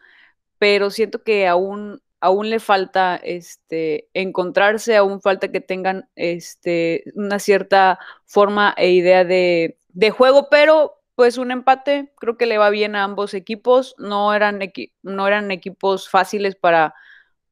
pero 0.59 0.91
siento 0.91 1.23
que 1.23 1.47
aún 1.49 2.03
aún 2.21 2.51
le 2.51 2.61
falta 2.61 3.17
este, 3.17 4.09
encontrarse, 4.15 4.97
aún 4.97 5.21
falta 5.21 5.51
que 5.51 5.61
tengan 5.61 6.09
este, 6.15 7.03
una 7.17 7.41
cierta 7.41 7.99
forma 8.27 8.75
e 8.77 8.93
idea 8.93 9.25
de, 9.25 9.77
de, 9.89 10.11
juego, 10.13 10.49
pero 10.49 11.01
pues 11.17 11.37
un 11.37 11.51
empate 11.51 12.13
creo 12.19 12.37
que 12.37 12.47
le 12.47 12.59
va 12.59 12.71
bien 12.71 12.95
a 12.95 13.03
ambos 13.03 13.35
equipos, 13.35 13.97
no 13.99 14.33
eran, 14.35 14.61
no 15.03 15.27
eran 15.27 15.51
equipos 15.51 16.09
fáciles 16.09 16.55
para, 16.55 16.95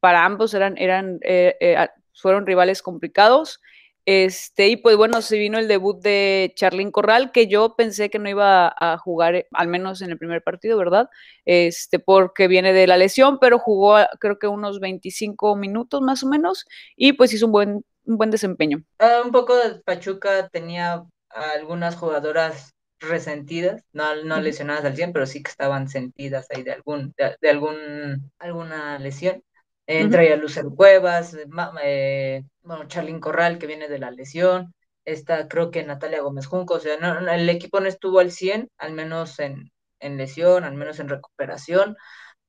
para 0.00 0.24
ambos 0.24 0.54
eran, 0.54 0.76
eran, 0.78 1.18
eh, 1.22 1.56
eh, 1.60 1.88
fueron 2.14 2.46
rivales 2.46 2.82
complicados. 2.82 3.60
Este, 4.06 4.68
y 4.68 4.76
pues 4.76 4.96
bueno, 4.96 5.20
se 5.22 5.38
vino 5.38 5.58
el 5.58 5.68
debut 5.68 6.00
de 6.02 6.52
Charlín 6.56 6.90
Corral, 6.90 7.32
que 7.32 7.46
yo 7.46 7.76
pensé 7.76 8.08
que 8.10 8.18
no 8.18 8.28
iba 8.28 8.74
a 8.76 8.98
jugar, 8.98 9.34
eh, 9.36 9.46
al 9.52 9.68
menos 9.68 10.00
en 10.02 10.10
el 10.10 10.18
primer 10.18 10.42
partido, 10.42 10.78
¿verdad? 10.78 11.08
Este, 11.44 11.98
porque 11.98 12.48
viene 12.48 12.72
de 12.72 12.86
la 12.86 12.96
lesión, 12.96 13.38
pero 13.38 13.58
jugó 13.58 13.98
creo 14.18 14.38
que 14.38 14.48
unos 14.48 14.80
25 14.80 15.54
minutos 15.54 16.00
más 16.00 16.22
o 16.22 16.28
menos, 16.28 16.64
y 16.96 17.12
pues 17.12 17.32
hizo 17.34 17.46
un 17.46 17.52
buen, 17.52 17.84
un 18.04 18.16
buen 18.16 18.30
desempeño. 18.30 18.82
Ah, 18.98 19.20
un 19.24 19.30
poco 19.32 19.56
de 19.56 19.80
Pachuca 19.80 20.48
tenía 20.48 21.04
algunas 21.28 21.94
jugadoras 21.96 22.74
resentidas, 23.00 23.82
no, 23.92 24.24
no 24.24 24.40
lesionadas 24.40 24.84
al 24.84 24.96
100, 24.96 25.12
pero 25.12 25.26
sí 25.26 25.42
que 25.42 25.50
estaban 25.50 25.88
sentidas 25.88 26.46
ahí 26.50 26.62
de 26.62 26.72
algún, 26.72 27.14
de 27.16 27.48
algún, 27.48 28.30
alguna 28.38 28.98
lesión. 28.98 29.42
Entra 29.90 30.24
ya 30.24 30.37
Lucer 30.37 30.66
Cuevas, 30.76 31.37
eh, 31.83 32.44
bueno, 32.62 32.87
Charlín 32.87 33.18
Corral 33.18 33.59
que 33.59 33.66
viene 33.66 33.88
de 33.88 33.98
la 33.98 34.12
lesión, 34.12 34.72
está 35.05 35.48
creo 35.48 35.70
que 35.70 35.83
Natalia 35.83 36.22
Gómez 36.22 36.46
Junco, 36.46 36.74
o 36.74 36.81
sea, 36.81 36.94
el 36.94 37.48
equipo 37.48 37.81
no 37.81 37.88
estuvo 37.88 38.20
al 38.20 38.31
100, 38.31 38.70
al 38.79 38.92
menos 38.92 39.40
en, 39.40 39.72
en 39.98 40.16
lesión, 40.16 40.62
al 40.62 40.74
menos 40.74 41.00
en 41.00 41.09
recuperación, 41.09 41.96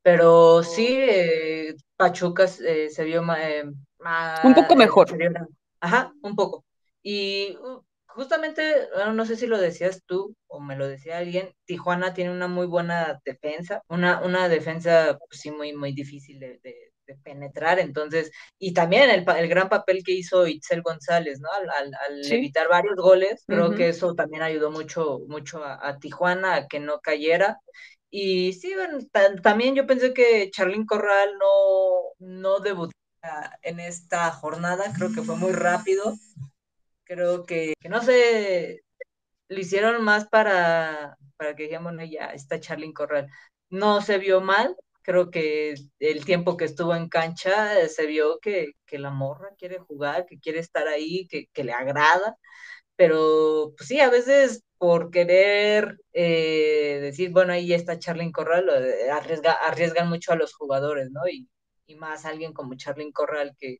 pero 0.03 0.61
sí, 0.61 0.87
eh, 0.87 1.75
Pachuca 1.95 2.45
eh, 2.65 2.89
se 2.89 3.03
vio 3.03 3.23
más... 3.23 3.39
un 4.43 4.53
poco 4.53 4.75
mejor. 4.75 5.07
Ajá, 5.79 6.13
un 6.21 6.35
poco. 6.35 6.63
Y 7.01 7.57
uh, 7.57 7.81
justamente, 8.07 8.87
no 9.13 9.25
sé 9.25 9.35
si 9.35 9.47
lo 9.47 9.57
decías 9.57 10.03
tú 10.05 10.35
o 10.47 10.59
me 10.59 10.75
lo 10.75 10.87
decía 10.87 11.17
alguien, 11.17 11.53
Tijuana 11.65 12.13
tiene 12.13 12.31
una 12.31 12.47
muy 12.47 12.67
buena 12.67 13.19
defensa, 13.25 13.81
una, 13.87 14.21
una 14.21 14.47
defensa 14.47 15.17
pues, 15.27 15.41
sí 15.41 15.49
muy, 15.49 15.73
muy 15.73 15.93
difícil 15.93 16.39
de, 16.39 16.59
penetrar, 17.23 17.79
entonces, 17.79 18.31
y 18.59 18.73
también 18.73 19.09
el, 19.09 19.25
el, 19.27 19.47
gran 19.47 19.69
papel 19.69 20.03
que 20.03 20.13
hizo 20.13 20.47
Itzel 20.47 20.81
González, 20.81 21.39
¿no? 21.39 21.49
Al, 21.51 21.91
evitar 22.31 22.67
varios 22.69 22.95
goles, 22.95 23.43
creo 23.47 23.71
que 23.75 23.89
eso 23.89 24.15
también 24.15 24.43
ayudó 24.43 24.71
mucho, 24.71 25.19
mucho 25.27 25.63
a, 25.63 25.97
Tijuana 25.99 26.55
a 26.55 26.67
que 26.67 26.79
no 26.79 26.99
cayera. 27.01 27.59
Y 28.09 28.53
sí, 28.53 28.73
también 29.41 29.75
yo 29.75 29.87
pensé 29.87 30.13
que 30.13 30.49
Charlín 30.51 30.85
Corral 30.85 31.31
no, 31.39 32.01
no 32.19 32.59
debutó 32.59 32.91
en 33.61 33.79
esta 33.79 34.31
jornada, 34.31 34.93
creo 34.95 35.13
que 35.13 35.21
fue 35.21 35.35
muy 35.35 35.51
rápido, 35.51 36.15
creo 37.03 37.45
que, 37.45 37.73
no 37.89 38.01
sé, 38.01 38.83
lo 39.49 39.59
hicieron 39.59 40.03
más 40.03 40.27
para, 40.27 41.17
para 41.37 41.55
que 41.55 41.63
digamos, 41.63 41.93
bueno, 41.93 42.09
ya 42.09 42.27
está 42.27 42.59
Charlín 42.59 42.93
Corral. 42.93 43.27
No 43.69 44.01
se 44.01 44.17
vio 44.17 44.41
mal, 44.41 44.75
creo 45.01 45.31
que 45.31 45.75
el 45.99 46.25
tiempo 46.25 46.57
que 46.57 46.65
estuvo 46.65 46.95
en 46.95 47.09
cancha 47.09 47.79
eh, 47.79 47.89
se 47.89 48.05
vio 48.05 48.39
que, 48.39 48.73
la 48.91 49.11
morra 49.11 49.49
quiere 49.57 49.79
jugar, 49.79 50.25
que 50.25 50.39
quiere 50.39 50.59
estar 50.59 50.87
ahí, 50.87 51.27
que, 51.27 51.63
le 51.63 51.73
agrada, 51.73 52.37
pero 52.95 53.73
pues 53.77 53.89
sí, 53.89 53.99
a 53.99 54.09
veces 54.09 54.63
por 54.77 55.11
querer 55.11 55.97
eh, 56.13 56.99
decir, 57.01 57.31
bueno, 57.31 57.53
ahí 57.53 57.73
está 57.73 57.99
Charlín 57.99 58.31
Corral, 58.31 58.69
arriesga, 59.11 59.53
arriesgan 59.53 60.09
mucho 60.09 60.33
a 60.33 60.35
los 60.35 60.53
jugadores, 60.53 61.09
¿no? 61.11 61.27
Y, 61.27 61.47
y 61.87 61.95
más 61.95 62.25
alguien 62.25 62.53
como 62.53 62.75
Charlín 62.75 63.11
Corral 63.11 63.55
que, 63.59 63.79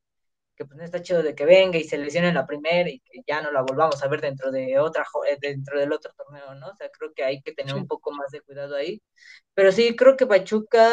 que 0.62 0.65
pues 0.67 0.78
no 0.78 0.86
está 0.86 1.02
chido 1.02 1.24
de 1.24 1.34
que 1.34 1.43
venga 1.43 1.80
y 1.80 1.84
se 1.84 1.97
lesione 1.97 2.30
en 2.30 2.36
la 2.36 2.45
primera 2.45 2.88
y 2.88 3.00
que 3.00 3.24
ya 3.26 3.41
no 3.41 3.52
la 3.52 3.63
volvamos 3.63 4.02
a 4.04 4.08
ver 4.08 4.21
dentro 4.21 4.52
de 4.52 4.78
otra 4.78 5.06
eh, 5.28 5.38
dentro 5.41 5.80
del 5.80 5.91
otro 5.91 6.13
torneo, 6.15 6.54
¿no? 6.54 6.67
O 6.67 6.76
sea, 6.76 6.89
creo 6.89 7.12
que 7.13 7.24
hay 7.24 7.41
que 7.41 7.52
tener 7.52 7.74
un 7.74 7.88
poco 7.88 8.12
más 8.12 8.30
de 8.32 8.41
cuidado 8.41 8.76
ahí. 8.76 9.02
Pero 9.56 9.71
sí, 9.71 9.95
creo 9.95 10.15
que 10.15 10.28
Pachuca, 10.28 10.88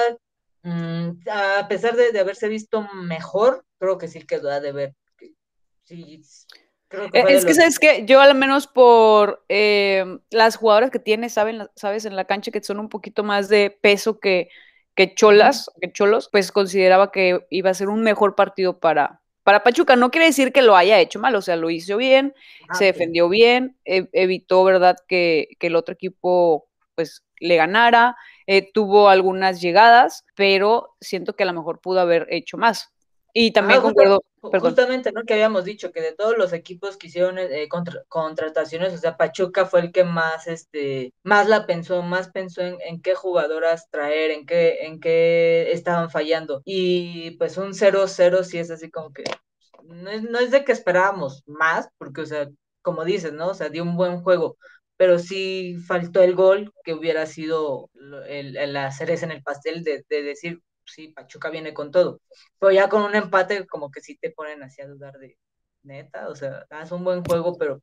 mm, 0.62 1.10
a 1.30 1.68
pesar 1.68 1.96
de, 1.96 2.18
haberse 2.18 2.48
visto 2.48 2.80
mejor, 2.94 3.66
creo 3.78 3.98
que 3.98 4.08
sí 4.08 4.22
quedó 4.22 4.50
a 4.50 4.60
deber. 4.60 4.94
Sí, 5.84 6.22
creo 6.88 7.10
que 7.10 7.18
eh, 7.18 7.24
es 7.28 7.44
que, 7.44 7.52
¿sabes 7.52 7.78
que 7.78 8.06
Yo 8.06 8.22
al 8.22 8.34
menos 8.34 8.66
por 8.66 9.44
eh, 9.50 10.18
las 10.30 10.56
jugadoras 10.56 10.90
que 10.90 10.98
tiene, 10.98 11.28
saben, 11.28 11.68
sabes, 11.76 12.06
en 12.06 12.16
la 12.16 12.24
cancha 12.24 12.50
que 12.50 12.62
son 12.62 12.80
un 12.80 12.88
poquito 12.88 13.22
más 13.22 13.50
de 13.50 13.70
peso 13.70 14.18
que, 14.18 14.48
que 14.94 15.14
cholas, 15.14 15.70
que 15.78 15.92
cholos, 15.92 16.30
pues 16.32 16.52
consideraba 16.52 17.12
que 17.12 17.46
iba 17.50 17.68
a 17.68 17.74
ser 17.74 17.90
un 17.90 18.02
mejor 18.02 18.34
partido 18.34 18.80
para, 18.80 19.20
para 19.48 19.62
Pachuca. 19.62 19.96
No 19.96 20.10
quiere 20.10 20.26
decir 20.26 20.52
que 20.52 20.60
lo 20.60 20.76
haya 20.76 21.00
hecho 21.00 21.18
mal, 21.18 21.34
o 21.34 21.40
sea, 21.40 21.56
lo 21.56 21.70
hizo 21.70 21.96
bien, 21.96 22.34
ah, 22.68 22.74
se 22.74 22.84
defendió 22.84 23.30
bien, 23.30 23.78
e, 23.86 24.06
evitó, 24.12 24.62
¿verdad?, 24.62 24.98
que, 25.08 25.56
el 25.58 25.74
otro 25.74 25.94
equipo 25.94 26.68
pues 26.94 27.24
le 27.40 27.56
ganara, 27.56 28.14
eh, 28.46 28.70
tuvo 28.74 29.08
algunas 29.08 29.62
llegadas, 29.62 30.26
pero 30.34 30.96
siento 31.00 31.34
que 31.34 31.44
a 31.44 31.46
lo 31.46 31.54
mejor 31.54 31.80
pudo 31.80 32.00
haber 32.00 32.26
hecho 32.28 32.58
más. 32.58 32.92
Y 33.32 33.52
también 33.52 33.80
concuerdo. 33.80 34.22
Justamente, 34.40 35.12
¿no? 35.12 35.24
Que 35.24 35.34
habíamos 35.34 35.64
dicho 35.64 35.90
que 35.92 36.00
de 36.00 36.14
todos 36.14 36.38
los 36.38 36.52
equipos 36.52 36.96
que 36.96 37.08
hicieron 37.08 37.38
eh, 37.38 37.68
contrataciones, 38.08 38.94
o 38.94 38.96
sea, 38.98 39.16
Pachuca 39.16 39.66
fue 39.66 39.80
el 39.80 39.92
que 39.92 40.04
más, 40.04 40.46
este, 40.46 41.12
más 41.24 41.48
la 41.48 41.66
pensó, 41.66 42.02
más 42.02 42.30
pensó 42.30 42.62
en, 42.62 42.78
en, 42.80 43.02
qué 43.02 43.14
jugadoras 43.14 43.90
traer, 43.90 44.30
en 44.30 44.46
qué, 44.46 44.86
en 44.86 45.00
qué 45.00 45.72
estaban 45.72 46.10
fallando. 46.10 46.62
Y 46.64 47.32
pues 47.32 47.56
un 47.56 47.74
0-0 47.74 48.44
sí 48.44 48.58
es 48.58 48.70
así 48.70 48.90
como 48.90 49.12
que 49.12 49.24
no 49.88 50.10
es, 50.10 50.22
no 50.22 50.38
es 50.38 50.50
de 50.50 50.64
que 50.64 50.72
esperábamos 50.72 51.42
más, 51.46 51.88
porque, 51.98 52.20
o 52.22 52.26
sea, 52.26 52.48
como 52.82 53.04
dices, 53.04 53.32
¿no? 53.32 53.48
O 53.48 53.54
sea, 53.54 53.68
dio 53.68 53.82
un 53.82 53.96
buen 53.96 54.22
juego, 54.22 54.56
pero 54.96 55.18
sí 55.18 55.76
faltó 55.86 56.22
el 56.22 56.34
gol 56.34 56.72
que 56.84 56.94
hubiera 56.94 57.26
sido 57.26 57.90
el, 58.26 58.72
la 58.72 58.90
cereza 58.92 59.26
en 59.26 59.32
el 59.32 59.42
pastel 59.42 59.84
de, 59.84 60.04
de 60.08 60.22
decir, 60.22 60.62
sí, 60.88 61.08
Pachuca 61.08 61.50
viene 61.50 61.74
con 61.74 61.90
todo. 61.90 62.20
Pero 62.58 62.72
ya 62.72 62.88
con 62.88 63.02
un 63.02 63.14
empate, 63.14 63.66
como 63.66 63.90
que 63.90 64.00
sí 64.00 64.16
te 64.16 64.30
ponen 64.30 64.62
así 64.62 64.82
a 64.82 64.88
dudar 64.88 65.18
de 65.18 65.36
neta, 65.82 66.28
o 66.28 66.34
sea, 66.34 66.66
es 66.82 66.92
un 66.92 67.04
buen 67.04 67.24
juego, 67.24 67.56
pero 67.56 67.80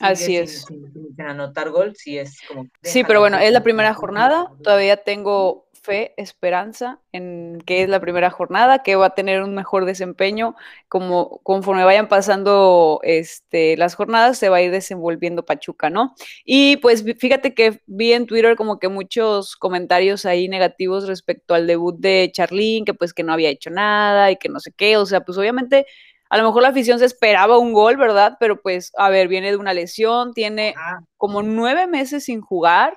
así 0.00 0.36
es. 0.36 0.64
Sin, 0.64 1.20
anotar 1.20 1.70
gol, 1.70 1.94
sí 1.96 2.18
es 2.18 2.38
como. 2.46 2.68
Sí, 2.82 3.04
pero 3.04 3.20
bueno, 3.20 3.38
es 3.38 3.52
la 3.52 3.62
primera 3.62 3.94
jornada, 3.94 4.52
todavía 4.62 4.96
tengo 4.96 5.66
fe, 5.82 6.14
esperanza 6.16 7.00
en 7.12 7.60
que 7.66 7.82
es 7.82 7.88
la 7.88 8.00
primera 8.00 8.30
jornada, 8.30 8.82
que 8.82 8.96
va 8.96 9.06
a 9.06 9.14
tener 9.14 9.42
un 9.42 9.54
mejor 9.54 9.84
desempeño, 9.84 10.54
como 10.88 11.40
conforme 11.42 11.84
vayan 11.84 12.08
pasando 12.08 13.00
este, 13.02 13.76
las 13.76 13.94
jornadas, 13.94 14.38
se 14.38 14.48
va 14.48 14.58
a 14.58 14.62
ir 14.62 14.70
desenvolviendo 14.70 15.44
Pachuca, 15.44 15.90
¿no? 15.90 16.14
Y 16.44 16.76
pues 16.78 17.04
fíjate 17.18 17.54
que 17.54 17.80
vi 17.86 18.12
en 18.12 18.26
Twitter 18.26 18.56
como 18.56 18.78
que 18.78 18.88
muchos 18.88 19.56
comentarios 19.56 20.24
ahí 20.24 20.48
negativos 20.48 21.06
respecto 21.06 21.54
al 21.54 21.66
debut 21.66 21.96
de 21.98 22.30
Charlín, 22.32 22.84
que 22.84 22.94
pues 22.94 23.12
que 23.12 23.24
no 23.24 23.32
había 23.32 23.50
hecho 23.50 23.70
nada 23.70 24.30
y 24.30 24.36
que 24.36 24.48
no 24.48 24.60
sé 24.60 24.72
qué, 24.76 24.96
o 24.96 25.06
sea, 25.06 25.20
pues 25.22 25.36
obviamente 25.38 25.86
a 26.32 26.38
lo 26.38 26.44
mejor 26.44 26.62
la 26.62 26.68
afición 26.68 26.98
se 26.98 27.04
esperaba 27.04 27.58
un 27.58 27.74
gol, 27.74 27.98
¿verdad? 27.98 28.38
Pero 28.40 28.62
pues, 28.62 28.90
a 28.96 29.10
ver, 29.10 29.28
viene 29.28 29.50
de 29.50 29.58
una 29.58 29.74
lesión, 29.74 30.32
tiene 30.32 30.74
como 31.18 31.42
nueve 31.42 31.86
meses 31.86 32.24
sin 32.24 32.40
jugar 32.40 32.96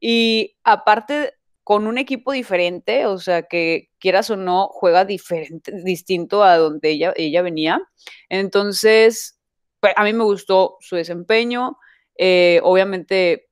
y 0.00 0.56
aparte 0.64 1.34
con 1.64 1.86
un 1.86 1.98
equipo 1.98 2.32
diferente, 2.32 3.06
o 3.06 3.18
sea, 3.18 3.42
que 3.42 3.90
quieras 3.98 4.30
o 4.30 4.36
no, 4.36 4.68
juega 4.68 5.04
diferente, 5.04 5.72
distinto 5.84 6.42
a 6.42 6.56
donde 6.56 6.90
ella, 6.90 7.12
ella 7.16 7.42
venía. 7.42 7.80
Entonces, 8.28 9.38
pues, 9.80 9.94
a 9.96 10.04
mí 10.04 10.12
me 10.12 10.24
gustó 10.24 10.76
su 10.80 10.96
desempeño. 10.96 11.78
Eh, 12.16 12.60
obviamente 12.62 13.48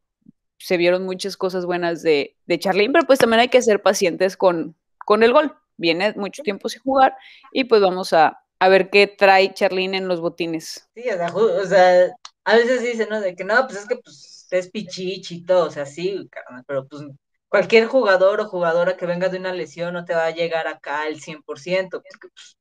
se 0.58 0.76
vieron 0.76 1.04
muchas 1.04 1.36
cosas 1.36 1.64
buenas 1.64 2.02
de, 2.02 2.36
de 2.46 2.58
Charlene, 2.58 2.92
pero 2.92 3.06
pues 3.06 3.18
también 3.18 3.40
hay 3.40 3.48
que 3.48 3.62
ser 3.62 3.80
pacientes 3.80 4.36
con, 4.36 4.76
con 5.06 5.22
el 5.22 5.32
gol. 5.32 5.56
Viene 5.76 6.12
mucho 6.16 6.42
tiempo 6.42 6.68
sin 6.68 6.82
jugar 6.82 7.16
y 7.52 7.64
pues 7.64 7.80
vamos 7.80 8.12
a, 8.12 8.38
a 8.58 8.68
ver 8.68 8.90
qué 8.90 9.06
trae 9.06 9.54
Charlene 9.54 9.96
en 9.96 10.08
los 10.08 10.20
botines. 10.20 10.86
Sí, 10.94 11.04
o 11.08 11.66
sea, 11.66 12.14
a 12.44 12.56
veces 12.56 12.82
dicen, 12.82 13.08
¿no? 13.08 13.20
De 13.20 13.34
que 13.34 13.44
no, 13.44 13.66
pues 13.66 13.78
es 13.80 13.88
que 13.88 13.96
pues 13.96 14.46
es 14.50 14.70
pichichi 14.70 15.36
y 15.36 15.44
todo, 15.44 15.68
o 15.68 15.70
sea, 15.70 15.86
sí, 15.86 16.28
pero 16.66 16.86
pues 16.86 17.02
cualquier 17.50 17.86
jugador 17.86 18.40
o 18.40 18.48
jugadora 18.48 18.96
que 18.96 19.06
venga 19.06 19.28
de 19.28 19.38
una 19.38 19.52
lesión 19.52 19.94
no 19.94 20.04
te 20.06 20.14
va 20.14 20.26
a 20.26 20.30
llegar 20.30 20.68
acá 20.68 21.02
al 21.02 21.20
100%, 21.20 22.00
porque 22.02 22.28
pues, 22.34 22.56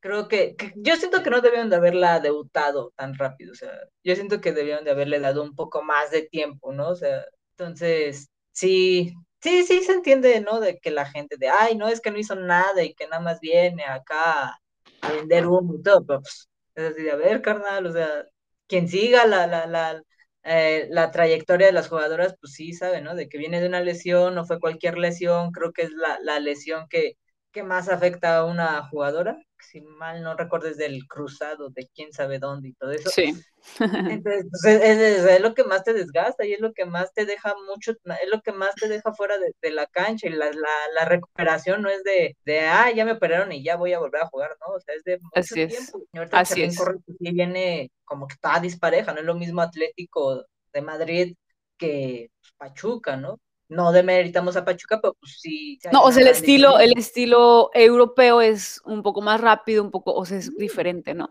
creo 0.00 0.28
que, 0.28 0.56
yo 0.76 0.96
siento 0.96 1.22
que 1.22 1.30
no 1.30 1.40
debieron 1.40 1.70
de 1.70 1.76
haberla 1.76 2.20
debutado 2.20 2.92
tan 2.96 3.14
rápido, 3.16 3.52
o 3.52 3.54
sea, 3.56 3.72
yo 4.04 4.14
siento 4.14 4.40
que 4.40 4.52
debieron 4.52 4.84
de 4.84 4.92
haberle 4.92 5.20
dado 5.20 5.42
un 5.42 5.54
poco 5.56 5.82
más 5.82 6.10
de 6.10 6.22
tiempo, 6.22 6.72
¿no? 6.72 6.90
O 6.90 6.96
sea, 6.96 7.24
entonces, 7.56 8.28
sí, 8.52 9.14
sí, 9.40 9.64
sí 9.64 9.82
se 9.82 9.92
entiende, 9.92 10.40
¿no? 10.40 10.60
De 10.60 10.78
que 10.78 10.90
la 10.90 11.06
gente 11.06 11.36
de, 11.38 11.48
ay, 11.48 11.76
no, 11.76 11.88
es 11.88 12.00
que 12.00 12.10
no 12.10 12.18
hizo 12.18 12.36
nada 12.36 12.82
y 12.84 12.94
que 12.94 13.06
nada 13.08 13.20
más 13.22 13.40
viene 13.40 13.84
acá 13.84 14.60
a 15.02 15.12
vender 15.12 15.46
humo 15.46 15.74
y 15.76 15.82
todo, 15.82 16.04
pero 16.06 16.20
pues, 16.20 16.48
es 16.74 16.92
así 16.92 17.02
de, 17.02 17.12
a 17.12 17.16
ver, 17.16 17.42
carnal, 17.42 17.86
o 17.86 17.92
sea, 17.92 18.26
quien 18.66 18.88
siga 18.88 19.26
la, 19.26 19.46
la, 19.46 19.66
la, 19.66 20.02
eh, 20.46 20.86
la 20.90 21.10
trayectoria 21.10 21.66
de 21.68 21.72
las 21.72 21.88
jugadoras, 21.88 22.36
pues 22.40 22.54
sí, 22.54 22.72
sabe, 22.72 23.00
¿no? 23.02 23.14
De 23.14 23.28
que 23.28 23.38
viene 23.38 23.60
de 23.60 23.68
una 23.68 23.80
lesión, 23.80 24.34
no 24.34 24.44
fue 24.46 24.60
cualquier 24.60 24.98
lesión, 24.98 25.50
creo 25.52 25.72
que 25.72 25.82
es 25.82 25.92
la, 25.92 26.18
la 26.22 26.40
lesión 26.40 26.88
que, 26.88 27.16
que 27.56 27.62
más 27.62 27.88
afecta 27.88 28.36
a 28.36 28.44
una 28.44 28.86
jugadora, 28.88 29.42
si 29.58 29.80
mal 29.80 30.22
no 30.22 30.36
recuerdes 30.36 30.76
del 30.76 31.06
cruzado, 31.08 31.70
de 31.70 31.88
quién 31.94 32.12
sabe 32.12 32.38
dónde 32.38 32.68
y 32.68 32.72
todo 32.74 32.92
eso. 32.92 33.08
Sí. 33.08 33.32
Entonces, 33.80 34.44
pues, 34.62 34.82
es, 34.82 35.40
lo 35.40 35.54
que 35.54 35.64
más 35.64 35.82
te 35.82 35.94
desgasta 35.94 36.44
y 36.44 36.52
es 36.52 36.60
lo 36.60 36.74
que 36.74 36.84
más 36.84 37.14
te 37.14 37.24
deja 37.24 37.54
mucho, 37.66 37.92
es 37.92 38.30
lo 38.30 38.42
que 38.42 38.52
más 38.52 38.74
te 38.74 38.88
deja 38.88 39.14
fuera 39.14 39.38
de, 39.38 39.54
de 39.62 39.70
la 39.70 39.86
cancha 39.86 40.28
y 40.28 40.32
la, 40.32 40.52
la, 40.52 40.68
la, 40.94 41.06
recuperación 41.06 41.80
no 41.80 41.88
es 41.88 42.04
de, 42.04 42.36
de, 42.44 42.60
ah, 42.60 42.92
ya 42.94 43.06
me 43.06 43.12
operaron 43.12 43.50
y 43.52 43.64
ya 43.64 43.76
voy 43.76 43.94
a 43.94 44.00
volver 44.00 44.20
a 44.20 44.28
jugar, 44.28 44.54
¿no? 44.60 44.74
O 44.74 44.80
sea, 44.80 44.94
es 44.94 45.02
de 45.04 45.16
mucho 45.16 45.30
Así 45.34 45.54
tiempo. 45.66 46.02
Es. 46.12 46.28
Así 46.32 46.62
es. 46.62 46.78
y 47.20 47.32
viene 47.32 47.90
como 48.04 48.26
que 48.26 48.34
está 48.34 48.60
dispareja, 48.60 49.14
no 49.14 49.20
es 49.20 49.26
lo 49.26 49.34
mismo 49.34 49.62
Atlético 49.62 50.44
de 50.74 50.82
Madrid 50.82 51.34
que 51.78 52.30
Pachuca, 52.58 53.16
¿no? 53.16 53.40
No 53.68 53.92
demeritamos 53.92 54.56
a 54.56 54.64
Pachuca, 54.64 55.00
pero 55.00 55.14
pues 55.14 55.38
sí. 55.40 55.78
No, 55.92 56.02
o 56.02 56.12
sea, 56.12 56.22
el 56.22 56.28
estilo, 56.28 56.78
el 56.78 56.96
estilo 56.96 57.70
europeo 57.74 58.40
es 58.40 58.80
un 58.84 59.02
poco 59.02 59.20
más 59.20 59.40
rápido, 59.40 59.82
un 59.82 59.90
poco, 59.90 60.14
o 60.14 60.24
sea, 60.24 60.38
es 60.38 60.56
diferente, 60.56 61.14
¿no? 61.14 61.28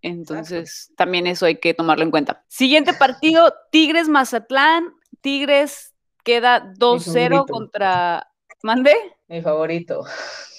Entonces, 0.00 0.92
también 0.96 1.26
eso 1.26 1.46
hay 1.46 1.56
que 1.56 1.74
tomarlo 1.74 2.04
en 2.04 2.10
cuenta. 2.10 2.44
Siguiente 2.48 2.92
partido, 2.94 3.52
Tigres 3.70 4.08
Mazatlán. 4.08 4.94
Tigres 5.20 5.94
queda 6.22 6.72
2-0 6.74 7.46
contra. 7.46 8.30
¿Mande? 8.62 8.94
Mi 9.26 9.42
favorito. 9.42 10.04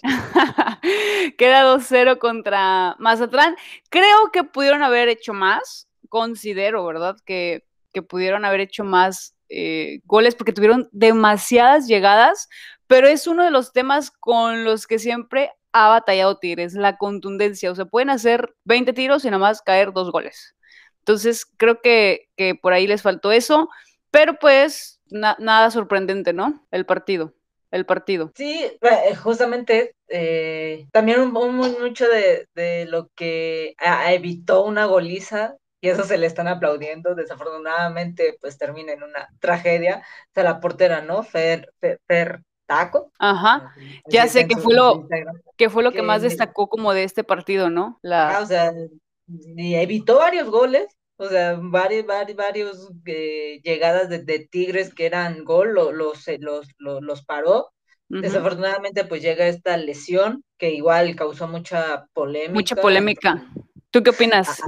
queda 1.37 1.63
2-0 1.63 2.17
contra 2.17 2.95
Mazatlán. 2.99 3.55
Creo 3.89 4.31
que 4.31 4.43
pudieron 4.43 4.83
haber 4.83 5.07
hecho 5.07 5.33
más. 5.33 5.87
Considero, 6.09 6.85
¿verdad? 6.85 7.15
Que, 7.25 7.65
que 7.93 8.01
pudieron 8.01 8.43
haber 8.43 8.61
hecho 8.61 8.83
más 8.83 9.35
eh, 9.49 10.01
goles 10.05 10.35
porque 10.35 10.53
tuvieron 10.53 10.89
demasiadas 10.91 11.87
llegadas, 11.87 12.49
pero 12.87 13.07
es 13.07 13.27
uno 13.27 13.43
de 13.43 13.51
los 13.51 13.73
temas 13.73 14.11
con 14.11 14.63
los 14.63 14.87
que 14.87 14.99
siempre 14.99 15.51
ha 15.71 15.89
batallado 15.89 16.37
Tigres, 16.39 16.73
la 16.73 16.97
contundencia. 16.97 17.71
O 17.71 17.75
sea, 17.75 17.85
pueden 17.85 18.09
hacer 18.09 18.53
20 18.65 18.93
tiros 18.93 19.25
y 19.25 19.27
nada 19.27 19.39
más 19.39 19.61
caer 19.61 19.93
dos 19.93 20.11
goles. 20.11 20.55
Entonces, 20.99 21.45
creo 21.57 21.81
que, 21.81 22.29
que 22.35 22.55
por 22.55 22.73
ahí 22.73 22.87
les 22.87 23.01
faltó 23.01 23.31
eso, 23.31 23.69
pero 24.11 24.39
pues 24.39 25.01
na 25.09 25.35
nada 25.39 25.71
sorprendente, 25.71 26.33
¿no? 26.33 26.67
El 26.71 26.85
partido 26.85 27.33
el 27.71 27.85
partido. 27.85 28.31
Sí, 28.35 28.65
eh, 28.81 29.15
justamente 29.15 29.95
eh, 30.07 30.87
también 30.91 31.21
un, 31.21 31.35
un, 31.35 31.55
mucho 31.81 32.07
de, 32.07 32.47
de, 32.55 32.85
lo 32.85 33.09
que 33.15 33.75
evitó 34.07 34.65
una 34.65 34.85
goliza 34.85 35.55
y 35.81 35.89
eso 35.89 36.03
se 36.03 36.17
le 36.17 36.27
están 36.27 36.47
aplaudiendo. 36.47 37.15
Desafortunadamente, 37.15 38.37
pues 38.41 38.57
termina 38.57 38.93
en 38.93 39.03
una 39.03 39.29
tragedia. 39.39 40.03
O 40.29 40.33
sea, 40.33 40.43
la 40.43 40.59
portera, 40.59 41.01
¿no? 41.01 41.23
Fer, 41.23 41.71
Fer, 41.79 41.99
Fer 42.07 42.43
Taco. 42.65 43.11
Ajá. 43.19 43.73
Ya 44.07 44.27
sé 44.27 44.47
que 44.47 44.57
fue 44.57 44.75
lo 44.75 45.07
que 45.57 45.69
fue 45.69 45.83
lo 45.83 45.91
que, 45.91 45.97
que 45.97 46.03
más 46.03 46.21
destacó 46.21 46.67
como 46.67 46.93
de 46.93 47.03
este 47.03 47.23
partido, 47.23 47.69
¿no? 47.69 47.99
La... 48.01 48.37
Ah, 48.37 48.41
o 48.41 48.45
sea, 48.45 48.73
evitó 49.57 50.19
varios 50.19 50.49
goles 50.49 50.87
o 51.21 51.27
sea, 51.27 51.59
varios, 51.61 52.05
varios, 52.05 52.37
varios 52.37 52.91
eh, 53.05 53.59
llegadas 53.61 54.07
de, 54.07 54.19
de, 54.19 54.47
Tigres 54.49 54.93
que 54.93 55.05
eran 55.05 55.43
gol, 55.43 55.73
lo, 55.73 55.91
los, 55.91 56.25
los, 56.39 56.67
los, 56.77 57.01
los 57.01 57.25
paró. 57.25 57.73
Desafortunadamente, 58.07 59.03
pues 59.03 59.21
llega 59.21 59.45
esta 59.45 59.75
lesión 59.75 60.43
que 60.57 60.71
igual 60.71 61.15
causó 61.17 61.47
mucha 61.47 62.07
polémica. 62.13 62.53
Mucha 62.53 62.75
polémica. 62.77 63.45
¿Tú 63.91 64.01
qué 64.01 64.11
opinas? 64.11 64.61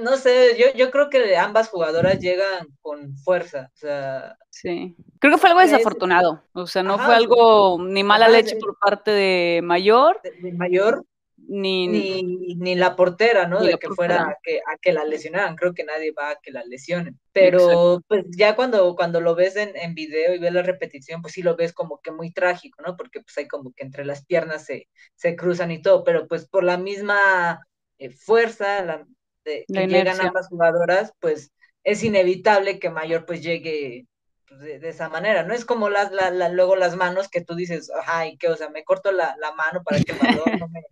No 0.00 0.16
sé, 0.16 0.56
yo, 0.58 0.66
yo 0.76 0.90
creo 0.90 1.10
que 1.10 1.36
ambas 1.36 1.68
jugadoras 1.68 2.18
llegan 2.18 2.68
con 2.80 3.16
fuerza. 3.18 3.70
O 3.74 3.76
sea, 3.76 4.36
sí. 4.50 4.94
Creo 5.18 5.34
que 5.34 5.38
fue 5.38 5.50
algo 5.50 5.60
desafortunado. 5.60 6.42
O 6.52 6.66
sea, 6.66 6.82
no 6.82 6.94
ajá, 6.94 7.06
fue 7.06 7.14
algo 7.16 7.78
ni 7.82 8.04
mala 8.04 8.26
ajá, 8.26 8.36
leche 8.36 8.54
de, 8.54 8.60
por 8.60 8.78
parte 8.78 9.10
de 9.10 9.60
Mayor. 9.62 10.20
De, 10.22 10.30
de 10.30 10.52
Mayor, 10.52 11.04
ni, 11.36 11.88
ni, 11.88 12.22
ni, 12.56 12.74
la 12.76 12.94
portera, 12.94 13.48
¿no? 13.48 13.60
De 13.60 13.78
que 13.78 13.88
portera. 13.88 13.94
fuera 13.94 14.22
a 14.22 14.36
que, 14.42 14.58
a 14.58 14.76
que, 14.80 14.92
la 14.92 15.04
lesionaran. 15.04 15.56
Creo 15.56 15.74
que 15.74 15.84
nadie 15.84 16.12
va 16.12 16.30
a 16.30 16.36
que 16.40 16.52
la 16.52 16.64
lesionen. 16.64 17.18
Pero 17.32 17.58
Exacto. 17.58 18.04
pues 18.06 18.24
ya 18.36 18.54
cuando, 18.54 18.94
cuando 18.94 19.20
lo 19.20 19.34
ves 19.34 19.56
en, 19.56 19.76
en, 19.76 19.94
video 19.94 20.34
y 20.34 20.38
ves 20.38 20.52
la 20.52 20.62
repetición, 20.62 21.22
pues 21.22 21.34
sí 21.34 21.42
lo 21.42 21.56
ves 21.56 21.72
como 21.72 22.00
que 22.00 22.12
muy 22.12 22.32
trágico, 22.32 22.82
¿no? 22.82 22.96
Porque 22.96 23.20
pues 23.20 23.36
hay 23.38 23.48
como 23.48 23.72
que 23.72 23.84
entre 23.84 24.04
las 24.04 24.24
piernas 24.24 24.64
se, 24.64 24.88
se 25.16 25.34
cruzan 25.34 25.70
y 25.72 25.82
todo, 25.82 26.04
pero 26.04 26.28
pues 26.28 26.48
por 26.48 26.62
la 26.62 26.78
misma 26.78 27.66
eh, 27.98 28.10
fuerza 28.10 28.84
la, 28.84 29.06
de, 29.44 29.64
que 29.66 29.86
llegan 29.86 30.20
ambas 30.20 30.48
jugadoras, 30.48 31.12
pues 31.20 31.52
es 31.84 32.02
inevitable 32.02 32.78
que 32.78 32.90
Mayor 32.90 33.26
pues 33.26 33.42
llegue 33.42 34.06
pues, 34.46 34.60
de, 34.60 34.78
de, 34.78 34.88
esa 34.88 35.08
manera, 35.08 35.42
¿no? 35.42 35.54
Es 35.54 35.64
como 35.64 35.88
las, 35.88 36.12
la, 36.12 36.30
la, 36.30 36.48
luego 36.48 36.76
las 36.76 36.96
manos 36.96 37.28
que 37.28 37.40
tú 37.40 37.54
dices, 37.54 37.90
ay, 38.06 38.36
¿qué? 38.36 38.48
O 38.48 38.56
sea, 38.56 38.68
me 38.68 38.84
corto 38.84 39.12
la, 39.12 39.36
la 39.40 39.52
mano 39.52 39.82
para 39.84 40.00
que 40.00 40.12
balón 40.12 40.58
no 40.58 40.68
me, 40.68 40.82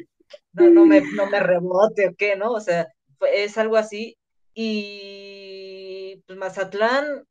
no, 0.53 0.71
no, 0.71 0.87
me, 0.87 1.01
no 1.01 1.27
me 1.27 1.41
rebote 1.41 2.09
o 2.09 2.15
qué, 2.17 2.37
¿no? 2.37 2.53
O 2.53 2.61
sea, 2.61 2.89
es 3.33 3.59
algo 3.59 3.77
así. 3.77 4.17
Y 4.55 6.23
pues 6.27 6.39
Mazatlán, 6.39 7.27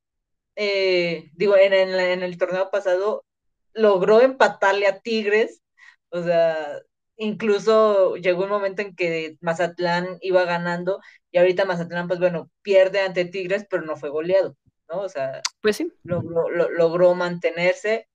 eh, 0.56 1.30
digo, 1.34 1.58
en, 1.58 1.74
en, 1.74 1.90
en, 1.90 2.24
el 2.24 2.38
torneo 2.38 2.70
pasado 2.72 3.26
logró 3.74 4.22
empatarle 4.22 4.88
a 4.88 5.00
Tigres, 5.00 5.62
o 6.10 6.24
sea, 6.24 6.82
incluso 7.18 8.16
llegó 8.16 8.44
un 8.44 8.50
momento 8.50 8.82
en 8.82 8.96
que 8.96 9.38
Mazatlán 9.42 10.18
iba 10.22 10.46
ganando 10.46 11.00
y 11.32 11.38
ahorita 11.40 11.66
Mazatlán, 11.66 12.08
pues 12.08 12.20
bueno, 12.20 12.50
pierde 12.62 13.02
ante 13.02 13.26
Tigres, 13.26 13.66
pero 13.70 13.84
no 13.84 13.98
fue 13.98 14.10
goleado, 14.10 14.56
¿no? 14.90 15.02
O 15.02 15.10
sea, 15.10 15.42
pues 15.62 15.78
sí. 15.78 15.92
logró, 16.04 16.50
lo, 16.50 16.70
logró 16.70 17.14
mantenerse. 17.16 18.08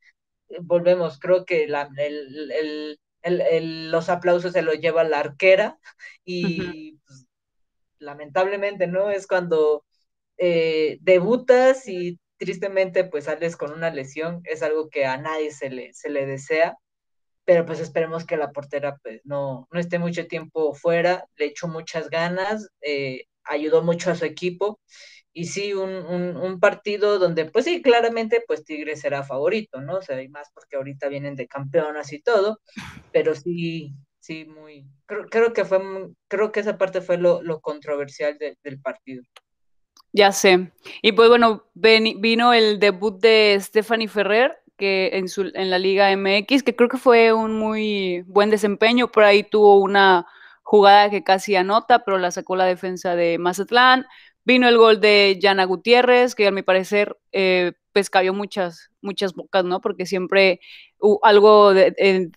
Volvemos, 0.63 1.19
creo 1.19 1.45
que 1.45 1.67
la, 1.69 1.89
el, 1.97 2.51
el 2.53 3.01
el, 3.23 3.41
el, 3.41 3.91
los 3.91 4.09
aplausos 4.09 4.53
se 4.53 4.63
los 4.63 4.81
lleva 4.81 5.05
la 5.05 5.21
arquera 5.21 5.79
y 6.25 6.61
uh 6.61 6.65
-huh. 6.65 7.01
pues, 7.07 7.27
lamentablemente, 7.99 8.87
¿no? 8.87 9.11
Es 9.11 9.27
cuando 9.27 9.85
eh, 10.39 10.99
debutas 11.01 11.89
y 11.89 12.19
tristemente 12.37 13.05
pues 13.05 13.25
sales 13.25 13.57
con 13.57 13.73
una 13.73 13.91
lesión, 13.91 14.41
es 14.45 14.63
algo 14.63 14.91
que 14.91 15.07
a 15.07 15.17
nadie 15.17 15.53
se 15.53 15.71
le, 15.71 15.93
se 15.93 16.11
le 16.11 16.27
desea, 16.27 16.77
pero 17.45 17.67
pues 17.67 17.81
esperemos 17.81 18.25
que 18.25 18.37
la 18.37 18.53
portera 18.53 18.97
pues 19.03 19.21
no, 19.25 19.69
no 19.71 19.81
esté 19.81 19.99
mucho 19.99 20.27
tiempo 20.27 20.75
fuera, 20.75 21.27
le 21.37 21.47
echó 21.47 21.69
muchas 21.69 22.11
ganas, 22.11 22.69
eh, 22.81 23.27
ayudó 23.45 23.83
mucho 23.83 24.11
a 24.11 24.15
su 24.15 24.25
equipo 24.25 24.81
y 25.35 25.47
sí, 25.47 25.73
un, 25.73 25.91
un, 25.91 26.61
partido 26.61 27.19
donde, 27.19 27.47
pues 27.47 27.65
sí, 27.65 27.81
claramente, 27.81 28.45
pues 28.47 28.65
Tigres 28.65 29.01
será 29.01 29.23
favorito, 29.23 29.81
¿no? 29.81 29.97
O 29.97 30.03
sea, 30.03 30.17
hay 30.17 30.29
más 30.29 30.51
porque 30.53 30.77
ahorita 30.77 31.09
vienen 31.09 31.37
de 31.37 31.49
campeonas 31.49 32.13
y 32.13 32.21
todo, 32.21 32.61
pero 33.13 33.35
sí, 33.35 33.95
sí, 34.21 34.45
muy, 34.45 34.87
creo, 35.07 35.55
que 35.55 35.65
fue, 35.65 35.81
creo 36.29 36.53
que 36.53 36.61
esa 36.61 36.77
parte 36.77 37.01
fue 37.01 37.17
lo, 37.17 37.41
lo 37.43 37.61
controversial 37.61 38.37
de, 38.37 38.59
del 38.63 38.79
partido. 38.79 39.23
Ya 40.13 40.33
sé. 40.33 40.71
Y 41.01 41.13
pues 41.13 41.31
bueno, 41.31 41.65
vino 41.75 42.53
el 42.53 42.79
debut 42.79 43.19
de 43.19 43.57
Stephanie 43.59 44.09
Ferrer, 44.09 44.62
que 44.77 45.11
en, 45.15 45.29
su, 45.29 45.51
en 45.55 45.71
la 45.71 45.79
Liga 45.79 46.11
MX, 46.17 46.63
que 46.63 46.75
creo 46.77 46.89
que 46.89 46.97
fue 46.99 47.33
un 47.33 47.59
muy 47.59 48.23
buen 48.27 48.51
desempeño, 48.51 49.11
por 49.11 49.25
ahí 49.25 49.43
tuvo 49.43 49.81
una 49.81 50.27
jugada 50.63 51.11
que 51.11 51.23
casi 51.25 51.57
anota, 51.57 52.05
pero 52.05 52.19
la 52.19 52.31
sacó 52.31 52.57
la 52.57 52.65
defensa 52.65 53.15
de 53.15 53.39
Mazatlán. 53.39 54.07
Vino 54.45 54.69
el 54.69 54.77
gol 54.77 55.01
de 55.01 55.39
Yana 55.41 55.65
Gutiérrez, 55.65 56.35
que 56.35 56.49
a 56.49 56.51
mi 56.51 56.63
parecer 56.63 57.17
eh, 57.31 57.73
pues 57.93 58.11
muchas, 58.33 58.91
muchas 59.01 59.35
bocas, 59.35 59.65
¿no? 59.65 59.81
Porque 59.81 60.07
siempre 60.07 60.61
algo, 61.23 61.73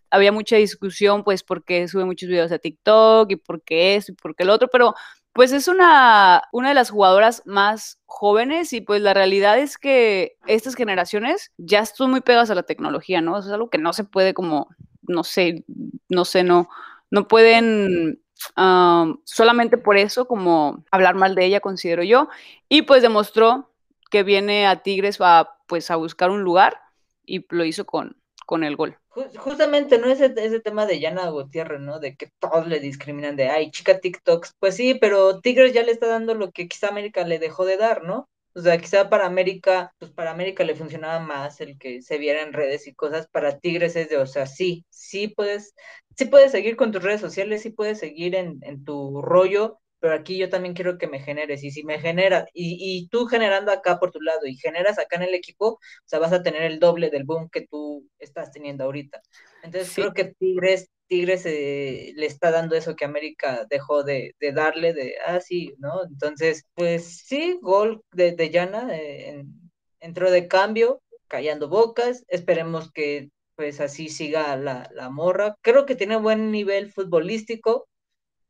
había 0.10 0.32
mucha 0.32 0.58
discusión, 0.58 1.24
pues 1.24 1.44
porque 1.44 1.88
sube 1.88 2.06
muchos 2.06 2.30
videos 2.30 2.52
a 2.52 2.60
TikTok 2.60 3.32
y 3.32 3.36
porque 3.38 3.96
esto 3.96 4.12
y 4.12 4.16
porque 4.16 4.44
el 4.44 4.50
otro, 4.50 4.68
pero 4.72 4.94
pues 5.36 5.52
es 5.52 5.68
una, 5.68 6.44
una 6.54 6.70
de 6.70 6.76
las 6.76 6.90
jugadoras 6.90 7.44
más 7.46 8.00
jóvenes 8.06 8.74
y 8.74 8.82
pues 8.82 9.02
la 9.02 9.14
realidad 9.14 9.60
es 9.60 9.78
que 9.78 10.38
estas 10.48 10.76
generaciones 10.76 11.52
ya 11.58 11.82
están 11.82 12.10
muy 12.10 12.22
pegadas 12.22 12.50
a 12.50 12.56
la 12.56 12.64
tecnología, 12.64 13.22
¿no? 13.22 13.38
Eso 13.38 13.50
es 13.50 13.54
algo 13.54 13.70
que 13.70 13.78
no 13.78 13.92
se 13.94 14.06
puede 14.06 14.34
como, 14.34 14.70
no 15.02 15.26
sé, 15.26 15.66
no 16.10 16.24
sé, 16.26 16.44
no, 16.44 16.70
no 17.12 17.28
pueden 17.28 18.22
Um, 18.58 19.20
solamente 19.24 19.78
por 19.78 19.98
eso, 19.98 20.28
como 20.28 20.84
hablar 20.92 21.16
mal 21.16 21.36
de 21.36 21.46
ella, 21.46 21.60
considero 21.60 22.04
yo. 22.04 22.30
Y 22.70 22.84
pues 22.84 23.02
demostró 23.02 23.72
que 24.12 24.24
viene 24.24 24.68
a 24.68 24.84
Tigres 24.84 25.18
a, 25.20 25.58
pues, 25.68 25.90
a 25.92 25.96
buscar 25.96 26.30
un 26.30 26.44
lugar 26.44 26.80
y 27.26 27.46
lo 27.50 27.66
hizo 27.66 27.86
con, 27.86 28.18
con 28.46 28.64
el 28.64 28.76
gol. 28.76 28.98
Justamente, 29.38 29.98
¿no? 29.98 30.08
Ese, 30.10 30.34
ese 30.36 30.60
tema 30.60 30.86
de 30.86 31.00
Yana 31.00 31.30
Gutiérrez, 31.30 31.80
¿no? 31.80 32.00
De 32.00 32.16
que 32.18 32.30
todos 32.40 32.68
le 32.68 32.80
discriminan 32.82 33.36
de, 33.38 33.48
ay, 33.50 33.72
chica 33.72 34.00
TikToks. 34.00 34.56
Pues 34.60 34.76
sí, 34.76 34.96
pero 34.96 35.40
Tigres 35.40 35.74
ya 35.74 35.84
le 35.84 35.92
está 35.92 36.08
dando 36.08 36.34
lo 36.36 36.52
que 36.52 36.68
quizá 36.68 36.90
América 36.90 37.24
le 37.26 37.40
dejó 37.40 37.64
de 37.66 37.78
dar, 37.78 38.04
¿no? 38.04 38.30
O 38.54 38.62
sea, 38.62 38.78
quizá 38.78 39.10
para 39.10 39.26
América, 39.26 39.94
pues 40.00 40.12
para 40.12 40.32
América 40.32 40.64
le 40.66 40.76
funcionaba 40.76 41.20
más 41.20 41.62
el 41.62 41.78
que 41.78 42.02
se 42.02 42.18
viera 42.18 42.42
en 42.42 42.52
redes 42.54 42.88
y 42.88 42.94
cosas. 42.94 43.28
Para 43.28 43.58
Tigres 43.60 43.96
es 43.96 44.10
de, 44.10 44.18
o 44.18 44.26
sea, 44.28 44.48
sí, 44.48 44.86
sí 44.90 45.30
puedes, 45.30 45.74
sí 46.18 46.26
puedes 46.26 46.52
seguir 46.52 46.76
con 46.76 46.92
tus 46.92 47.04
redes 47.04 47.22
sociales, 47.22 47.62
sí 47.62 47.70
puedes 47.70 48.00
seguir 48.00 48.36
en, 48.36 48.60
en 48.64 48.84
tu 48.84 49.22
rollo, 49.22 49.80
pero 50.06 50.18
aquí 50.18 50.38
yo 50.38 50.50
también 50.50 50.76
quiero 50.76 51.00
que 51.00 51.08
me 51.08 51.20
generes. 51.20 51.64
Y 51.64 51.72
si 51.72 51.84
me 51.84 52.00
generas, 52.00 52.46
y, 52.54 52.78
y, 52.80 53.08
tú 53.08 53.26
generando 53.26 53.72
acá 53.72 53.98
por 53.98 54.12
tu 54.12 54.22
lado 54.22 54.46
y 54.46 54.56
generas 54.56 55.00
acá 55.00 55.16
en 55.16 55.24
el 55.24 55.34
equipo, 55.34 55.66
o 55.70 55.80
sea, 56.06 56.20
vas 56.20 56.32
a 56.32 56.44
tener 56.44 56.62
el 56.62 56.80
doble 56.80 57.10
del 57.10 57.24
boom 57.24 57.50
que 57.50 57.66
tú 57.66 58.08
estás 58.20 58.52
teniendo 58.52 58.84
ahorita. 58.84 59.20
Entonces 59.64 59.90
sí. 59.90 60.02
creo 60.02 60.14
que 60.14 60.26
Tigres 60.26 60.92
Tigres 61.08 61.44
eh, 61.48 62.14
le 62.16 62.28
está 62.28 62.52
dando 62.52 62.76
eso 62.76 62.96
que 62.96 63.06
América 63.06 63.66
dejó 63.68 64.04
de, 64.04 64.36
de, 64.40 64.52
darle, 64.52 64.94
de, 64.94 65.16
ah, 65.26 65.40
sí, 65.40 65.74
¿no? 65.80 66.04
Entonces, 66.06 66.66
pues 66.76 67.24
sí, 67.26 67.58
gol 67.64 68.04
de, 68.12 68.34
de 68.34 68.52
Yana, 68.52 68.96
eh, 68.96 69.30
en, 69.30 69.72
entró 70.02 70.30
de 70.30 70.48
cambio, 70.48 71.02
callando 71.28 71.68
bocas, 71.68 72.24
esperemos 72.28 72.92
que 72.92 73.30
pues 73.56 73.82
así 73.82 74.10
siga 74.10 74.56
la, 74.56 74.88
la, 74.94 75.10
morra. 75.10 75.56
Creo 75.62 75.88
que 75.88 75.96
tiene 75.96 76.18
buen 76.18 76.52
nivel 76.52 76.92
futbolístico. 76.92 77.88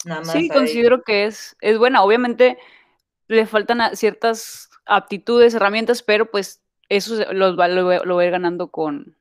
Nada 0.05 0.21
más 0.21 0.31
sí, 0.31 0.49
considero 0.49 1.01
que 1.03 1.25
es, 1.25 1.57
es 1.61 1.77
buena. 1.77 2.03
Obviamente 2.03 2.57
le 3.27 3.45
faltan 3.45 3.95
ciertas 3.95 4.69
aptitudes, 4.85 5.53
herramientas, 5.55 6.03
pero 6.03 6.29
pues 6.29 6.61
eso 6.89 7.33
los 7.33 7.59
va, 7.59 7.67
lo, 7.67 8.05
lo 8.05 8.15
va 8.15 8.21
a 8.21 8.25
ir 8.25 8.31
ganando 8.31 8.69
con, 8.69 9.17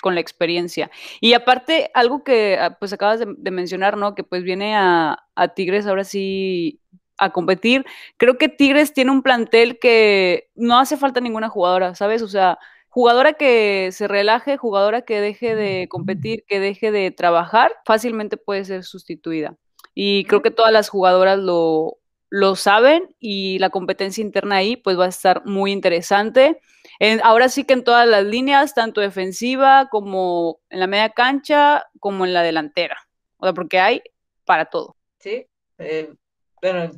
con 0.00 0.14
la 0.14 0.20
experiencia. 0.20 0.90
Y 1.20 1.34
aparte, 1.34 1.90
algo 1.94 2.22
que 2.24 2.56
ah, 2.58 2.76
pues 2.78 2.92
acabas 2.92 3.18
de, 3.18 3.34
de 3.36 3.50
mencionar, 3.50 3.96
¿no? 3.96 4.14
Que 4.14 4.24
pues 4.24 4.44
viene 4.44 4.76
a, 4.76 5.24
a, 5.34 5.48
Tigres 5.48 5.86
ahora 5.86 6.04
sí 6.04 6.80
a 7.18 7.30
competir. 7.30 7.84
Creo 8.16 8.38
que 8.38 8.48
Tigres 8.48 8.92
tiene 8.92 9.10
un 9.10 9.22
plantel 9.22 9.78
que 9.80 10.50
no 10.54 10.78
hace 10.78 10.96
falta 10.96 11.20
ninguna 11.20 11.48
jugadora, 11.48 11.94
¿sabes? 11.96 12.22
O 12.22 12.28
sea, 12.28 12.58
jugadora 12.88 13.32
que 13.32 13.90
se 13.92 14.06
relaje, 14.06 14.56
jugadora 14.56 15.02
que 15.02 15.20
deje 15.20 15.56
de 15.56 15.88
competir, 15.88 16.44
que 16.46 16.60
deje 16.60 16.92
de 16.92 17.10
trabajar, 17.10 17.74
fácilmente 17.84 18.36
puede 18.36 18.64
ser 18.64 18.84
sustituida. 18.84 19.56
Y 20.00 20.26
creo 20.26 20.42
que 20.42 20.52
todas 20.52 20.70
las 20.70 20.88
jugadoras 20.88 21.40
lo, 21.40 21.98
lo 22.30 22.54
saben 22.54 23.16
y 23.18 23.58
la 23.58 23.70
competencia 23.70 24.22
interna 24.22 24.58
ahí 24.58 24.76
pues 24.76 24.96
va 24.96 25.06
a 25.06 25.08
estar 25.08 25.44
muy 25.44 25.72
interesante. 25.72 26.60
En, 27.00 27.20
ahora 27.24 27.48
sí 27.48 27.64
que 27.64 27.72
en 27.72 27.82
todas 27.82 28.06
las 28.06 28.24
líneas, 28.24 28.74
tanto 28.74 29.00
defensiva 29.00 29.88
como 29.90 30.60
en 30.70 30.78
la 30.78 30.86
media 30.86 31.10
cancha, 31.10 31.84
como 31.98 32.24
en 32.24 32.32
la 32.32 32.44
delantera. 32.44 32.96
O 33.38 33.46
sea, 33.46 33.54
porque 33.54 33.80
hay 33.80 34.00
para 34.44 34.66
todo. 34.66 34.96
Sí, 35.18 35.48
eh, 35.78 36.14
bueno, 36.62 36.92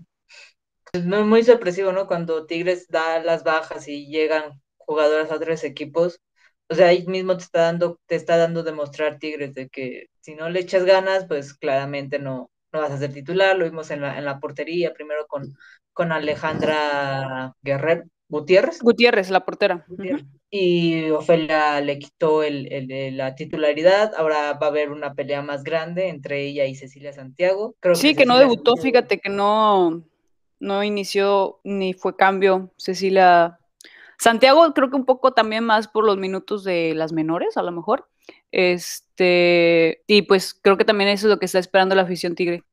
Es 0.92 1.04
muy, 1.06 1.24
muy 1.24 1.42
sorpresivo, 1.42 1.92
¿no? 1.92 2.06
Cuando 2.06 2.44
Tigres 2.44 2.86
da 2.88 3.22
las 3.22 3.44
bajas 3.44 3.88
y 3.88 4.08
llegan 4.08 4.60
jugadoras 4.76 5.30
a 5.30 5.36
otros 5.36 5.64
equipos, 5.64 6.20
o 6.68 6.74
sea, 6.74 6.88
ahí 6.88 7.06
mismo 7.06 7.36
te 7.38 7.44
está 7.44 7.62
dando, 7.62 7.98
te 8.06 8.16
está 8.16 8.36
dando 8.36 8.62
demostrar 8.62 9.18
Tigres 9.18 9.54
de 9.54 9.70
que 9.70 10.08
si 10.20 10.34
no 10.34 10.50
le 10.50 10.60
echas 10.60 10.84
ganas, 10.84 11.26
pues 11.26 11.54
claramente 11.54 12.18
no, 12.18 12.50
no 12.72 12.80
vas 12.80 12.90
a 12.92 12.98
ser 12.98 13.12
titular. 13.12 13.56
Lo 13.56 13.64
vimos 13.64 13.90
en 13.90 14.00
la, 14.00 14.18
en 14.18 14.24
la 14.24 14.38
portería, 14.40 14.92
primero 14.92 15.26
con, 15.26 15.56
con 15.92 16.12
Alejandra 16.12 17.54
Guerrero, 17.62 18.04
Gutiérrez. 18.28 18.80
Gutiérrez, 18.80 19.30
la 19.30 19.44
portera. 19.44 19.84
Gutiérrez. 19.88 20.24
Y 20.50 21.10
Ofelia 21.10 21.80
le 21.80 21.98
quitó 21.98 22.42
el, 22.42 22.72
el, 22.72 23.16
la 23.16 23.34
titularidad. 23.34 24.12
Ahora 24.16 24.54
va 24.54 24.66
a 24.66 24.70
haber 24.70 24.90
una 24.90 25.14
pelea 25.14 25.42
más 25.42 25.62
grande 25.62 26.08
entre 26.08 26.44
ella 26.44 26.64
y 26.66 26.74
Cecilia 26.74 27.12
Santiago. 27.12 27.74
Creo 27.80 27.94
sí, 27.94 28.10
que, 28.10 28.22
que 28.22 28.26
no 28.26 28.38
debutó, 28.38 28.72
Santiago... 28.76 28.82
fíjate 28.82 29.20
que 29.20 29.30
no, 29.30 30.02
no 30.58 30.84
inició 30.84 31.60
ni 31.64 31.94
fue 31.94 32.16
cambio 32.16 32.72
Cecilia 32.76 33.60
Santiago 34.20 34.74
creo 34.74 34.90
que 34.90 34.96
un 34.96 35.06
poco 35.06 35.32
también 35.32 35.64
más 35.64 35.88
por 35.88 36.04
los 36.04 36.18
minutos 36.18 36.62
de 36.62 36.92
las 36.94 37.10
menores, 37.10 37.56
a 37.56 37.62
lo 37.62 37.72
mejor. 37.72 38.09
Este, 38.52 40.02
y 40.06 40.22
pues 40.22 40.54
creo 40.54 40.76
que 40.76 40.84
también 40.84 41.10
eso 41.10 41.26
es 41.26 41.30
lo 41.30 41.38
que 41.38 41.46
está 41.46 41.58
esperando 41.58 41.94
la 41.94 42.02
afición 42.02 42.34
Tigre. 42.34 42.64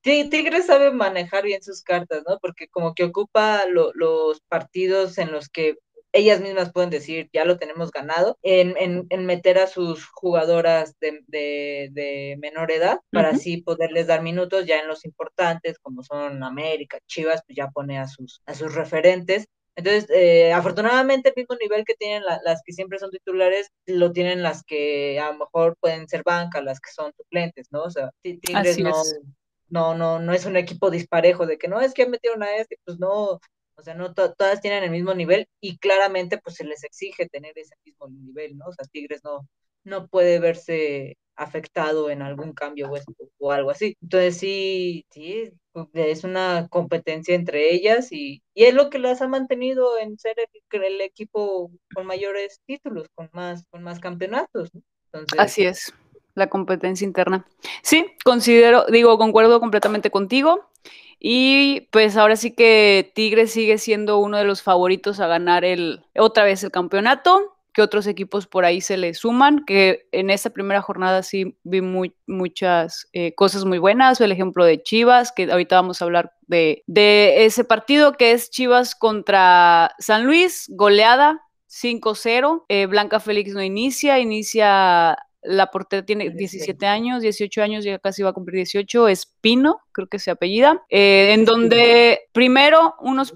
Tigre 0.00 0.62
sabe 0.62 0.92
manejar 0.92 1.44
bien 1.44 1.62
sus 1.62 1.82
cartas, 1.82 2.22
¿no? 2.28 2.38
Porque 2.40 2.68
como 2.68 2.94
que 2.94 3.04
ocupa 3.04 3.66
lo, 3.66 3.92
los 3.94 4.40
partidos 4.48 5.18
en 5.18 5.32
los 5.32 5.48
que 5.48 5.78
ellas 6.12 6.40
mismas 6.40 6.72
pueden 6.72 6.88
decir, 6.88 7.28
ya 7.32 7.44
lo 7.44 7.58
tenemos 7.58 7.90
ganado, 7.90 8.38
en, 8.42 8.74
en, 8.78 9.06
en 9.10 9.26
meter 9.26 9.58
a 9.58 9.66
sus 9.66 10.06
jugadoras 10.06 10.98
de, 10.98 11.20
de, 11.26 11.90
de 11.92 12.36
menor 12.40 12.70
edad 12.70 13.00
para 13.10 13.28
uh 13.28 13.32
-huh. 13.32 13.36
así 13.36 13.56
poderles 13.58 14.06
dar 14.06 14.22
minutos 14.22 14.64
ya 14.64 14.78
en 14.78 14.88
los 14.88 15.04
importantes, 15.04 15.78
como 15.78 16.02
son 16.02 16.42
América, 16.42 16.98
Chivas, 17.06 17.42
pues 17.46 17.56
ya 17.56 17.68
pone 17.68 17.98
a 17.98 18.06
sus, 18.06 18.40
a 18.46 18.54
sus 18.54 18.74
referentes 18.74 19.46
entonces, 19.76 20.06
eh, 20.10 20.52
afortunadamente, 20.54 21.28
el 21.28 21.34
mismo 21.36 21.54
nivel 21.60 21.84
que 21.84 21.94
tienen 21.94 22.24
la, 22.24 22.40
las 22.44 22.62
que 22.64 22.72
siempre 22.72 22.98
son 22.98 23.10
titulares, 23.10 23.68
lo 23.84 24.10
tienen 24.10 24.42
las 24.42 24.64
que 24.64 25.20
a 25.20 25.32
lo 25.32 25.38
mejor 25.38 25.76
pueden 25.78 26.08
ser 26.08 26.22
banca, 26.24 26.62
las 26.62 26.80
que 26.80 26.90
son 26.90 27.12
suplentes, 27.14 27.68
¿no? 27.70 27.82
O 27.82 27.90
sea, 27.90 28.10
Tigres 28.22 28.78
no, 28.78 28.92
no, 29.68 29.94
no, 29.94 30.18
no 30.18 30.32
es 30.32 30.46
un 30.46 30.56
equipo 30.56 30.90
disparejo 30.90 31.46
de 31.46 31.58
que 31.58 31.68
no 31.68 31.80
es 31.80 31.92
que 31.92 32.06
metieron 32.06 32.42
a 32.42 32.56
este, 32.56 32.78
pues 32.84 32.98
no, 32.98 33.38
o 33.76 33.82
sea, 33.82 33.94
no 33.94 34.14
to 34.14 34.32
todas 34.34 34.62
tienen 34.62 34.82
el 34.82 34.90
mismo 34.90 35.12
nivel 35.14 35.46
y 35.60 35.76
claramente 35.78 36.38
pues 36.38 36.56
se 36.56 36.64
les 36.64 36.82
exige 36.82 37.28
tener 37.28 37.52
ese 37.56 37.74
mismo 37.84 38.08
nivel, 38.08 38.56
¿no? 38.56 38.66
O 38.68 38.72
sea, 38.72 38.86
Tigres 38.90 39.22
no, 39.24 39.46
no 39.84 40.08
puede 40.08 40.38
verse 40.38 41.18
afectado 41.36 42.08
en 42.08 42.22
algún 42.22 42.54
cambio 42.54 42.90
o, 42.90 42.98
o 43.38 43.52
algo 43.52 43.70
así. 43.70 43.94
Entonces 44.00 44.38
sí, 44.38 45.04
sí, 45.10 45.52
es 45.94 46.24
una 46.24 46.68
competencia 46.68 47.34
entre 47.34 47.72
ellas 47.72 48.12
y, 48.12 48.42
y, 48.54 48.64
es 48.64 48.74
lo 48.74 48.90
que 48.90 48.98
las 48.98 49.22
ha 49.22 49.28
mantenido 49.28 49.98
en 49.98 50.18
ser 50.18 50.36
el, 50.38 50.82
el, 50.82 51.00
equipo 51.00 51.70
con 51.94 52.06
mayores 52.06 52.60
títulos, 52.66 53.08
con 53.14 53.28
más, 53.32 53.66
con 53.70 53.82
más 53.82 54.00
campeonatos. 54.00 54.70
Entonces, 55.06 55.38
Así 55.38 55.64
es, 55.64 55.94
la 56.34 56.48
competencia 56.48 57.04
interna. 57.04 57.46
Sí, 57.82 58.06
considero, 58.24 58.86
digo, 58.86 59.18
concuerdo 59.18 59.60
completamente 59.60 60.10
contigo. 60.10 60.70
Y 61.18 61.88
pues 61.92 62.16
ahora 62.16 62.36
sí 62.36 62.52
que 62.52 63.10
Tigres 63.14 63.50
sigue 63.50 63.78
siendo 63.78 64.18
uno 64.18 64.36
de 64.36 64.44
los 64.44 64.62
favoritos 64.62 65.18
a 65.18 65.26
ganar 65.26 65.64
el 65.64 66.04
otra 66.14 66.44
vez 66.44 66.62
el 66.62 66.70
campeonato 66.70 67.55
que 67.76 67.82
otros 67.82 68.06
equipos 68.06 68.46
por 68.46 68.64
ahí 68.64 68.80
se 68.80 68.96
le 68.96 69.12
suman, 69.12 69.66
que 69.66 70.08
en 70.10 70.30
esta 70.30 70.48
primera 70.48 70.80
jornada 70.80 71.22
sí 71.22 71.58
vi 71.62 71.82
muy, 71.82 72.14
muchas 72.26 73.06
eh, 73.12 73.34
cosas 73.34 73.66
muy 73.66 73.76
buenas, 73.76 74.18
el 74.22 74.32
ejemplo 74.32 74.64
de 74.64 74.82
Chivas, 74.82 75.30
que 75.30 75.52
ahorita 75.52 75.76
vamos 75.76 76.00
a 76.00 76.06
hablar 76.06 76.32
de, 76.46 76.84
de 76.86 77.44
ese 77.44 77.64
partido 77.64 78.14
que 78.14 78.32
es 78.32 78.48
Chivas 78.48 78.94
contra 78.94 79.90
San 79.98 80.24
Luis, 80.24 80.70
goleada 80.70 81.42
5-0, 81.68 82.64
eh, 82.70 82.86
Blanca 82.86 83.20
Félix 83.20 83.52
no 83.52 83.62
inicia, 83.62 84.18
inicia 84.20 85.18
la 85.42 85.66
portera 85.70 86.02
tiene 86.02 86.30
17 86.30 86.86
años, 86.86 87.20
18 87.20 87.62
años, 87.62 87.84
ya 87.84 87.98
casi 87.98 88.22
va 88.22 88.30
a 88.30 88.32
cumplir 88.32 88.56
18, 88.56 89.08
Espino, 89.08 89.82
creo 89.92 90.06
que 90.06 90.18
se 90.18 90.30
apellida, 90.30 90.82
eh, 90.88 91.34
en 91.34 91.44
donde 91.44 92.20
primero 92.32 92.94
unos, 93.00 93.34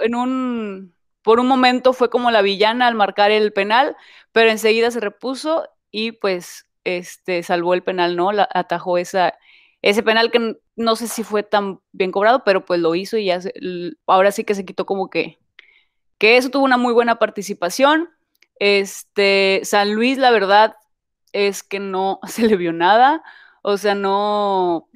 en 0.00 0.14
un 0.16 0.97
por 1.28 1.40
un 1.40 1.46
momento 1.46 1.92
fue 1.92 2.08
como 2.08 2.30
la 2.30 2.40
villana 2.40 2.86
al 2.86 2.94
marcar 2.94 3.30
el 3.30 3.52
penal, 3.52 3.98
pero 4.32 4.48
enseguida 4.48 4.90
se 4.90 4.98
repuso 4.98 5.68
y 5.90 6.12
pues 6.12 6.66
este 6.84 7.42
salvó 7.42 7.74
el 7.74 7.82
penal, 7.82 8.16
¿no? 8.16 8.32
La, 8.32 8.48
atajó 8.50 8.96
esa, 8.96 9.34
ese 9.82 10.02
penal 10.02 10.30
que 10.30 10.56
no 10.74 10.96
sé 10.96 11.06
si 11.06 11.24
fue 11.24 11.42
tan 11.42 11.80
bien 11.92 12.12
cobrado, 12.12 12.44
pero 12.44 12.64
pues 12.64 12.80
lo 12.80 12.94
hizo 12.94 13.18
y 13.18 13.26
ya 13.26 13.42
se, 13.42 13.52
ahora 14.06 14.32
sí 14.32 14.44
que 14.44 14.54
se 14.54 14.64
quitó 14.64 14.86
como 14.86 15.10
que 15.10 15.38
que 16.16 16.38
eso 16.38 16.48
tuvo 16.48 16.64
una 16.64 16.78
muy 16.78 16.94
buena 16.94 17.18
participación. 17.18 18.08
Este 18.58 19.60
San 19.64 19.92
Luis, 19.92 20.16
la 20.16 20.30
verdad 20.30 20.76
es 21.34 21.62
que 21.62 21.78
no 21.78 22.20
se 22.26 22.46
le 22.46 22.56
vio 22.56 22.72
nada, 22.72 23.22
o 23.60 23.76
sea, 23.76 23.94
no 23.94 24.88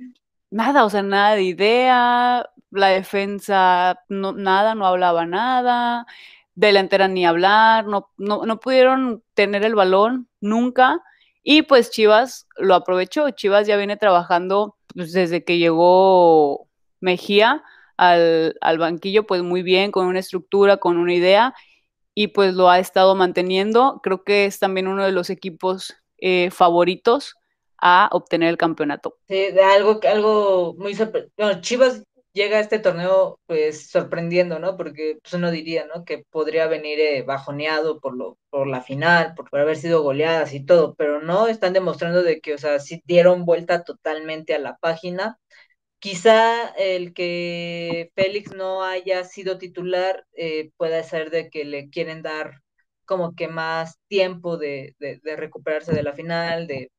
nada, 0.49 0.87
o 0.87 0.88
sea, 0.88 1.03
nada 1.03 1.35
de 1.35 1.42
idea, 1.42 2.49
la 2.73 2.89
defensa, 2.89 4.01
no, 4.09 4.33
nada, 4.33 4.75
no 4.75 4.87
hablaba 4.87 5.27
nada, 5.27 6.07
delantera 6.55 7.09
ni 7.09 7.25
hablar, 7.27 7.87
no, 7.87 8.11
no, 8.17 8.45
no 8.45 8.61
pudieron 8.61 9.23
tener 9.35 9.65
el 9.65 9.75
balón 9.75 10.29
nunca. 10.41 11.01
Y 11.43 11.63
pues 11.63 11.91
Chivas 11.91 12.47
lo 12.57 12.75
aprovechó. 12.75 13.31
Chivas 13.31 13.67
ya 13.67 13.77
viene 13.77 13.97
trabajando 13.97 14.77
pues, 14.95 15.13
desde 15.13 15.45
que 15.45 15.59
llegó 15.59 16.69
Mejía 17.01 17.65
al, 17.97 18.57
al, 18.61 18.79
banquillo, 18.79 19.27
pues 19.27 19.43
muy 19.43 19.63
bien, 19.63 19.91
con 19.91 20.07
una 20.07 20.21
estructura, 20.21 20.77
con 20.77 20.99
una 20.99 21.15
idea, 21.15 21.55
y 22.15 22.29
pues 22.29 22.55
lo 22.55 22.71
ha 22.71 22.79
estado 22.79 23.15
manteniendo. 23.15 24.01
Creo 24.03 24.23
que 24.25 24.47
es 24.47 24.59
también 24.61 24.87
uno 24.87 25.05
de 25.05 25.13
los 25.13 25.31
equipos 25.31 25.97
eh, 26.19 26.51
favoritos 26.53 27.35
a 27.83 28.09
obtener 28.13 28.49
el 28.49 28.57
campeonato. 28.57 29.17
Sí, 29.27 29.35
de 29.35 29.63
algo, 29.63 29.99
algo 30.09 30.75
muy. 30.79 30.97
Bueno, 31.37 31.61
Chivas 31.61 32.05
llega 32.33 32.59
a 32.59 32.61
este 32.61 32.79
torneo 32.79 33.40
pues 33.47 33.90
sorprendiendo, 33.90 34.59
¿no? 34.59 34.77
Porque 34.77 35.18
pues, 35.23 35.35
uno 35.35 35.51
diría, 35.51 35.87
¿no? 35.87 36.05
Que 36.05 36.25
podría 36.31 36.66
venir 36.66 36.99
eh, 37.01 37.23
bajoneado 37.23 38.01
por 38.01 38.16
lo 38.16 38.38
por 38.51 38.66
la 38.66 38.83
final, 38.83 39.35
por, 39.35 39.49
haber 39.59 39.77
sido 39.77 40.03
goleadas 40.03 40.53
y 40.55 40.64
todo, 40.64 40.95
pero 40.95 41.23
no 41.23 41.49
están 41.49 41.73
demostrando 41.73 42.23
de 42.23 42.40
que, 42.40 42.55
o 42.55 42.59
sea, 42.59 42.81
sí 42.81 43.03
dieron 43.07 43.45
vuelta 43.47 43.85
totalmente 43.85 44.55
a 44.55 44.59
la 44.59 44.77
página. 44.79 45.38
Quizá 45.99 46.68
el 46.77 47.14
que 47.14 48.11
Félix 48.16 48.53
no 48.55 48.85
haya 48.85 49.25
sido 49.25 49.59
titular 49.59 50.27
eh, 50.35 50.71
pueda 50.77 51.03
ser 51.05 51.31
de 51.31 51.49
que 51.51 51.64
le 51.64 51.90
quieren 51.90 52.23
dar 52.23 52.62
como 53.05 53.35
que 53.35 53.49
más 53.49 53.99
tiempo 54.09 54.57
de, 54.59 54.95
de, 54.99 55.37
recuperarse 55.37 55.92
de 55.92 56.03
la 56.03 56.12
final, 56.14 56.66
de, 56.66 56.90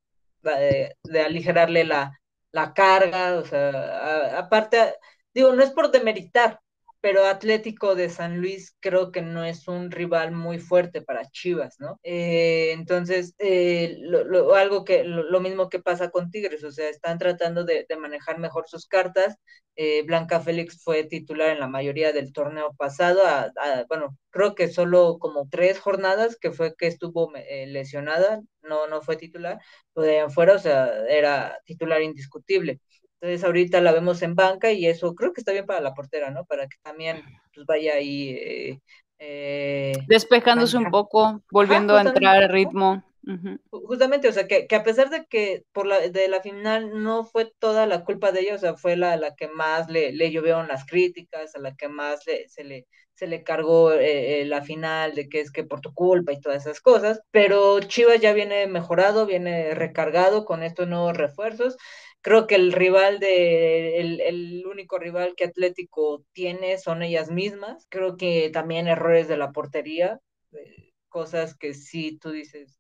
de, 0.42 1.22
aligerarle 1.22 1.84
la, 1.86 2.20
la 2.52 2.74
carga, 2.74 3.38
o 3.38 3.46
sea, 3.46 4.38
aparte, 4.38 4.96
digo, 5.34 5.54
no 5.54 5.64
es 5.64 5.72
por 5.72 5.92
demeritar, 5.92 6.60
pero 7.04 7.26
Atlético 7.26 7.96
de 7.96 8.10
San 8.10 8.40
Luis 8.40 8.78
creo 8.80 9.12
que 9.12 9.22
no 9.22 9.44
es 9.44 9.68
un 9.68 9.92
rival 9.92 10.32
muy 10.32 10.58
fuerte 10.60 11.02
para 11.02 11.30
Chivas, 11.30 11.76
¿no? 11.78 12.00
Eh, 12.02 12.72
entonces, 12.72 13.36
eh, 13.40 13.98
lo, 14.00 14.24
lo, 14.24 14.56
algo 14.56 14.86
que, 14.86 15.04
lo, 15.04 15.24
lo, 15.24 15.42
mismo 15.42 15.68
que 15.68 15.80
pasa 15.80 16.12
con 16.12 16.32
Tigres, 16.32 16.64
o 16.64 16.72
sea, 16.72 16.88
están 16.88 17.18
tratando 17.18 17.66
de, 17.66 17.86
manejar 18.00 18.40
mejor 18.40 18.70
sus 18.70 18.88
cartas. 18.88 19.36
Eh, 19.76 20.04
Blanca 20.04 20.40
Félix 20.40 20.82
fue 20.82 21.04
titular 21.04 21.50
en 21.50 21.60
la 21.60 21.68
mayoría 21.68 22.14
del 22.14 22.32
torneo 22.32 22.74
pasado, 22.78 23.20
a, 23.26 23.52
bueno, 23.90 24.18
creo 24.30 24.56
que 24.56 24.70
solo 24.70 25.18
como 25.20 25.50
tres 25.50 25.80
jornadas 25.80 26.38
que 26.38 26.52
fue 26.54 26.74
que 26.78 26.88
estuvo 26.88 27.34
eh, 27.36 27.68
lesionada, 27.68 28.42
no, 28.62 28.88
no 28.88 29.02
fue 29.02 29.18
titular, 29.18 29.60
pero 29.94 30.08
de 30.08 30.20
afuera, 30.22 30.56
o 30.56 30.60
sea, 30.60 31.06
era 31.10 31.60
titular 31.66 32.02
indiscutible. 32.02 32.80
Entonces 33.24 33.46
ahorita 33.46 33.80
la 33.80 33.94
vemos 33.94 34.22
en 34.22 34.36
banca 34.36 34.74
y 34.74 34.86
eso 34.86 35.16
creo 35.16 35.32
que 35.32 35.40
está 35.40 35.54
bien 35.54 35.66
para 35.66 35.80
la 35.80 35.94
portera, 35.94 36.30
¿no? 36.30 36.44
Para 36.46 36.68
que 36.68 36.76
también 36.84 37.24
pues, 37.54 37.66
vaya 37.66 37.94
ahí. 37.96 38.32
Eh, 38.32 38.80
eh, 39.18 39.94
Despejándose 40.08 40.76
banca. 40.76 40.88
un 40.88 40.92
poco, 40.92 41.42
volviendo 41.50 41.96
Ajá, 41.96 42.04
a 42.04 42.10
entrar 42.10 42.36
al 42.44 42.50
ritmo. 42.50 43.02
Uh 43.26 43.32
-huh. 43.32 43.60
Justamente, 43.70 44.28
o 44.28 44.34
sea, 44.34 44.48
que, 44.48 44.68
que, 44.68 44.76
a 44.76 44.84
pesar 44.84 45.10
de 45.10 45.26
que 45.26 45.64
por 45.72 45.88
la, 45.88 46.00
de 46.10 46.28
la 46.28 46.42
final 46.42 47.02
no 47.02 47.24
fue 47.24 47.52
toda 47.60 47.86
la 47.88 48.04
culpa 48.04 48.34
de 48.34 48.42
ella, 48.42 48.56
o 48.56 48.58
sea, 48.58 48.76
fue 48.76 48.98
la, 48.98 49.16
la 49.16 49.36
que 49.36 49.48
más 49.48 49.90
le, 49.90 50.12
le 50.12 50.32
llovieron 50.32 50.68
las 50.68 50.86
críticas, 50.86 51.56
a 51.56 51.60
la 51.60 51.74
que 51.76 51.88
más 51.88 52.26
le, 52.28 52.50
se, 52.50 52.66
le, 52.66 52.86
se 53.14 53.28
le 53.28 53.44
cargó 53.44 53.94
eh, 53.94 54.42
eh, 54.42 54.46
la 54.46 54.62
final 54.62 55.16
de 55.16 55.30
que 55.30 55.40
es 55.40 55.52
que 55.52 55.64
por 55.64 55.80
tu 55.82 55.94
culpa 55.94 56.34
y 56.34 56.42
todas 56.42 56.66
esas 56.66 56.82
cosas, 56.82 57.22
pero 57.32 57.80
Chivas 57.80 58.20
ya 58.20 58.34
viene 58.34 58.68
mejorado, 58.68 59.26
viene 59.26 59.74
recargado 59.74 60.44
con 60.46 60.62
estos 60.64 60.88
nuevos 60.90 61.16
refuerzos 61.16 61.78
creo 62.24 62.48
que 62.48 62.56
el 62.56 62.72
rival 62.72 63.20
de 63.20 64.00
el, 64.00 64.22
el, 64.22 64.66
único 64.66 64.98
rival 64.98 65.36
que 65.36 65.44
Atlético 65.44 66.26
tiene 66.32 66.80
son 66.80 67.04
ellas 67.04 67.30
mismas. 67.30 67.86
Creo 67.90 68.18
que 68.18 68.50
también 68.50 68.88
errores 68.88 69.28
de 69.28 69.38
la 69.38 69.52
portería, 69.52 70.20
eh, 70.54 70.92
cosas 71.10 71.56
que 71.56 71.74
sí 71.74 72.18
tú 72.20 72.32
dices, 72.32 72.80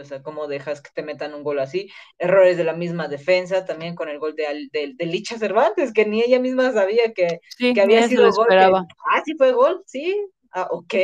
o 0.00 0.04
sea, 0.04 0.22
cómo 0.22 0.46
dejas 0.46 0.82
que 0.82 0.90
te 0.92 1.02
metan 1.02 1.34
un 1.34 1.44
gol 1.44 1.58
así, 1.58 1.88
errores 2.18 2.56
de 2.56 2.64
la 2.64 2.72
misma 2.72 3.08
defensa, 3.08 3.64
también 3.64 3.94
con 3.94 4.08
el 4.08 4.18
gol 4.18 4.34
de, 4.34 4.68
de, 4.72 5.06
Licha 5.06 5.38
Cervantes, 5.38 5.92
que 5.92 6.04
ni 6.04 6.22
ella 6.22 6.40
misma 6.40 6.72
sabía 6.72 7.12
que, 7.12 7.40
que 7.58 7.80
había 7.80 8.06
sido 8.08 8.30
gol. 8.32 8.48
ah, 8.50 9.22
sí 9.24 9.34
fue 9.38 9.52
gol, 9.52 9.82
sí, 9.86 10.26
ah, 10.56 10.68
ok. 10.70 10.94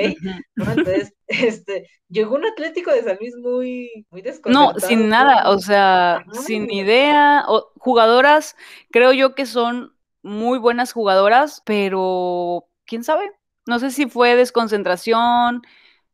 Entonces, 0.56 1.14
este, 1.28 1.88
llegó 2.08 2.34
un 2.34 2.46
Atlético 2.46 2.90
de 2.90 3.02
San 3.02 3.16
Luis 3.20 3.34
muy, 3.36 4.06
muy 4.10 4.22
desconcertado. 4.22 4.72
No, 4.72 4.80
sin 4.80 5.08
nada, 5.08 5.50
o 5.50 5.58
sea, 5.58 6.24
sin 6.32 6.70
idea, 6.70 7.44
o, 7.48 7.70
jugadoras, 7.78 8.56
creo 8.90 9.12
yo 9.12 9.34
que 9.34 9.46
son 9.46 9.94
muy 10.22 10.58
buenas 10.58 10.92
jugadoras, 10.92 11.62
pero 11.64 12.66
quién 12.86 13.04
sabe, 13.04 13.30
no 13.66 13.78
sé 13.78 13.90
si 13.90 14.06
fue 14.06 14.36
desconcentración, 14.36 15.62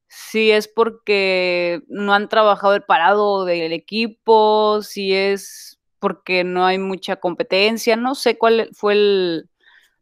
si 0.08 0.50
es 0.50 0.68
porque 0.68 1.82
no 1.88 2.14
han 2.14 2.28
trabajado 2.28 2.74
el 2.74 2.82
parado 2.82 3.44
del 3.44 3.72
equipo, 3.72 4.82
si 4.82 5.14
es 5.14 5.78
porque 5.98 6.44
no 6.44 6.64
hay 6.64 6.78
mucha 6.78 7.16
competencia, 7.16 7.96
no 7.96 8.14
sé 8.14 8.38
cuál 8.38 8.70
fue 8.72 8.94
el, 8.94 9.50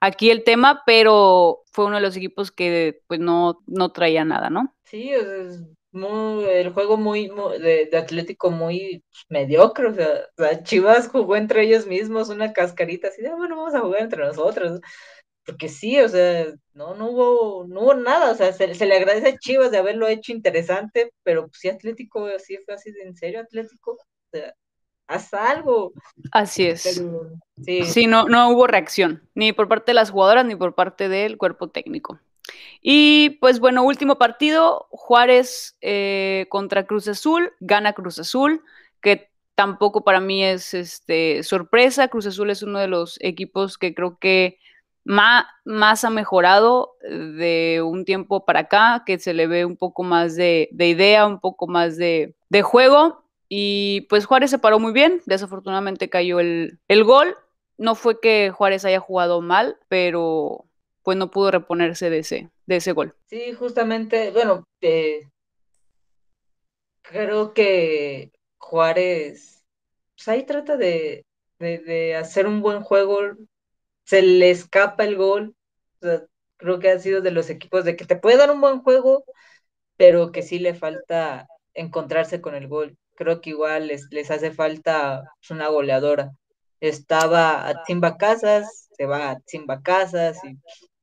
aquí 0.06 0.30
el 0.30 0.44
tema, 0.44 0.82
pero 0.86 1.62
fue 1.72 1.86
uno 1.86 1.96
de 1.96 2.02
los 2.02 2.16
equipos 2.16 2.50
que 2.50 3.02
pues 3.06 3.20
no, 3.20 3.62
no 3.66 3.92
traía 3.92 4.24
nada, 4.24 4.50
¿no? 4.50 4.74
Sí, 4.84 5.10
es 5.10 5.62
muy, 5.92 6.44
el 6.44 6.70
juego 6.70 6.96
muy, 6.96 7.30
de, 7.60 7.90
Atlético 7.96 8.50
muy 8.50 9.02
mediocre, 9.28 9.88
o 9.88 9.94
sea, 9.94 10.62
Chivas 10.62 11.08
jugó 11.08 11.36
entre 11.36 11.62
ellos 11.62 11.86
mismos 11.86 12.28
una 12.28 12.52
cascarita 12.52 13.08
así 13.08 13.22
de, 13.22 13.28
ah, 13.28 13.36
bueno, 13.36 13.56
vamos 13.56 13.74
a 13.74 13.80
jugar 13.80 14.02
entre 14.02 14.24
nosotros 14.24 14.80
porque 15.46 15.68
sí, 15.68 15.98
o 16.00 16.08
sea, 16.08 16.46
no, 16.74 16.94
no 16.96 17.10
hubo, 17.10 17.66
no 17.68 17.82
hubo 17.82 17.94
nada, 17.94 18.32
o 18.32 18.34
sea, 18.34 18.52
se, 18.52 18.66
le 18.66 18.96
agradece 18.96 19.28
a 19.28 19.38
Chivas 19.38 19.70
de 19.70 19.78
haberlo 19.78 20.08
hecho 20.08 20.32
interesante, 20.32 21.12
pero 21.22 21.48
sí 21.52 21.68
Atlético, 21.68 22.28
sí 22.40 22.58
fue 22.64 22.74
así 22.74 22.90
de 22.90 23.02
en 23.02 23.16
serio 23.16 23.40
Atlético, 23.40 23.92
o 23.92 23.98
sea, 24.32 24.52
haz 25.08 25.34
algo. 25.34 25.92
Así 26.32 26.66
es. 26.66 27.02
sí, 27.64 27.82
sí 27.84 28.06
no, 28.06 28.28
no 28.28 28.50
hubo 28.50 28.66
reacción, 28.66 29.22
ni 29.34 29.52
por 29.52 29.68
parte 29.68 29.90
de 29.90 29.94
las 29.94 30.10
jugadoras, 30.10 30.44
ni 30.44 30.56
por 30.56 30.74
parte 30.74 31.08
del 31.08 31.36
cuerpo 31.38 31.68
técnico. 31.68 32.18
Y 32.80 33.38
pues 33.40 33.58
bueno, 33.58 33.82
último 33.82 34.16
partido, 34.18 34.86
Juárez 34.90 35.76
eh, 35.80 36.46
contra 36.48 36.86
Cruz 36.86 37.08
Azul, 37.08 37.52
gana 37.60 37.92
Cruz 37.92 38.18
Azul, 38.18 38.62
que 39.00 39.30
tampoco 39.54 40.04
para 40.04 40.20
mí 40.20 40.44
es 40.44 40.74
este, 40.74 41.42
sorpresa, 41.42 42.08
Cruz 42.08 42.26
Azul 42.26 42.50
es 42.50 42.62
uno 42.62 42.78
de 42.78 42.88
los 42.88 43.18
equipos 43.20 43.78
que 43.78 43.94
creo 43.94 44.18
que 44.18 44.58
más, 45.06 46.04
ha 46.04 46.10
mejorado 46.10 46.96
de 47.00 47.80
un 47.84 48.04
tiempo 48.04 48.44
para 48.44 48.60
acá, 48.60 49.04
que 49.06 49.18
se 49.18 49.34
le 49.34 49.46
ve 49.46 49.64
un 49.64 49.76
poco 49.76 50.02
más 50.02 50.34
de, 50.36 50.68
idea, 50.72 51.26
un 51.26 51.40
poco 51.40 51.66
más 51.66 51.96
de, 51.96 52.34
juego. 52.62 53.24
Y 53.48 54.02
pues 54.02 54.26
Juárez 54.26 54.50
se 54.50 54.58
paró 54.58 54.78
muy 54.78 54.92
bien, 54.92 55.22
desafortunadamente 55.26 56.10
cayó 56.10 56.40
el, 56.40 56.78
gol. 57.04 57.36
No 57.78 57.94
fue 57.94 58.20
que 58.20 58.50
Juárez 58.50 58.84
haya 58.84 59.00
jugado 59.00 59.40
mal, 59.40 59.78
pero 59.88 60.64
pues 61.02 61.16
no 61.16 61.30
pudo 61.30 61.50
reponerse 61.50 62.10
de 62.10 62.18
ese, 62.18 62.50
de 62.66 62.76
ese 62.76 62.92
gol. 62.92 63.14
Sí, 63.26 63.52
justamente, 63.52 64.30
bueno, 64.32 64.64
eh, 64.80 65.28
creo 67.02 67.54
que 67.54 68.32
Juárez, 68.58 69.64
pues 70.16 70.28
ahí 70.28 70.44
trata 70.44 70.76
de, 70.76 71.24
de, 71.58 72.16
hacer 72.16 72.46
un 72.46 72.60
buen 72.62 72.80
juego, 72.82 73.20
se 74.04 74.22
le 74.22 74.50
escapa 74.50 75.04
el 75.04 75.16
gol. 75.16 75.54
creo 76.56 76.78
que 76.80 76.90
ha 76.90 76.98
sido 76.98 77.20
de 77.20 77.30
los 77.30 77.50
equipos 77.50 77.84
de 77.84 77.96
que 77.96 78.04
te 78.06 78.16
puede 78.16 78.36
dar 78.38 78.50
un 78.50 78.60
buen 78.60 78.82
juego, 78.82 79.24
pero 79.96 80.32
que 80.32 80.42
sí 80.42 80.58
le 80.58 80.74
falta 80.74 81.46
encontrarse 81.74 82.40
con 82.40 82.54
el 82.54 82.68
gol. 82.68 82.96
Creo 83.16 83.40
que 83.40 83.50
igual 83.50 83.88
les, 83.88 84.08
les 84.10 84.30
hace 84.30 84.52
falta 84.52 85.24
pues, 85.38 85.50
una 85.50 85.68
goleadora. 85.68 86.32
Estaba 86.80 87.68
a 87.68 87.82
Timba 87.84 88.16
Casas, 88.16 88.88
se 88.96 89.06
va 89.06 89.30
a 89.30 89.40
Timba 89.40 89.82
Casas, 89.82 90.38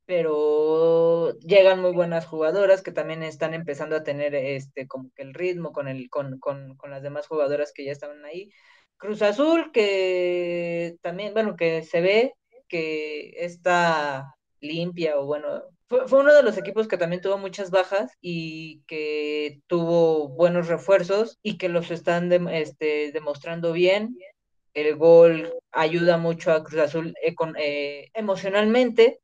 pero 0.05 1.38
llegan 1.39 1.82
muy 1.82 1.91
buenas 1.91 2.26
jugadoras 2.26 2.82
que 2.82 2.91
también 2.91 3.24
están 3.24 3.53
empezando 3.53 3.95
a 3.95 4.03
tener 4.03 4.36
este 4.36 4.88
como 4.88 5.09
que 5.16 5.24
el 5.24 5.34
ritmo 5.34 5.72
con 5.72 5.88
el 5.88 6.09
con, 6.09 6.39
con, 6.39 6.76
con 6.78 6.91
las 6.91 7.01
demás 7.03 7.28
jugadoras 7.28 7.72
que 7.74 7.86
ya 7.86 7.91
estaban 7.91 8.24
ahí. 8.26 8.51
Cruz 8.97 9.22
Azul 9.22 9.72
que 9.74 10.97
también, 11.01 11.34
bueno, 11.34 11.55
que 11.55 11.84
se 11.84 12.01
ve 12.01 12.34
que 12.68 13.34
está 13.38 14.36
limpia 14.61 15.20
o 15.20 15.26
bueno, 15.26 15.64
fue, 16.07 16.19
uno 16.19 16.33
de 16.33 16.43
los 16.43 16.57
equipos 16.57 16.87
que 16.87 16.97
también 16.97 17.21
tuvo 17.21 17.37
muchas 17.37 17.71
bajas 17.71 18.11
y 18.21 18.81
que 18.87 19.61
tuvo 19.67 20.29
buenos 20.29 20.67
refuerzos 20.67 21.39
y 21.43 21.57
que 21.57 21.69
los 21.69 21.91
están 21.91 22.31
este, 22.49 23.11
demostrando 23.11 23.73
bien. 23.73 24.17
El 24.73 24.95
gol 24.95 25.53
ayuda 25.71 26.17
mucho 26.17 26.51
a 26.51 26.63
Cruz 26.63 26.81
Azul 26.81 27.13
eh, 27.21 28.09
emocionalmente 28.13 29.19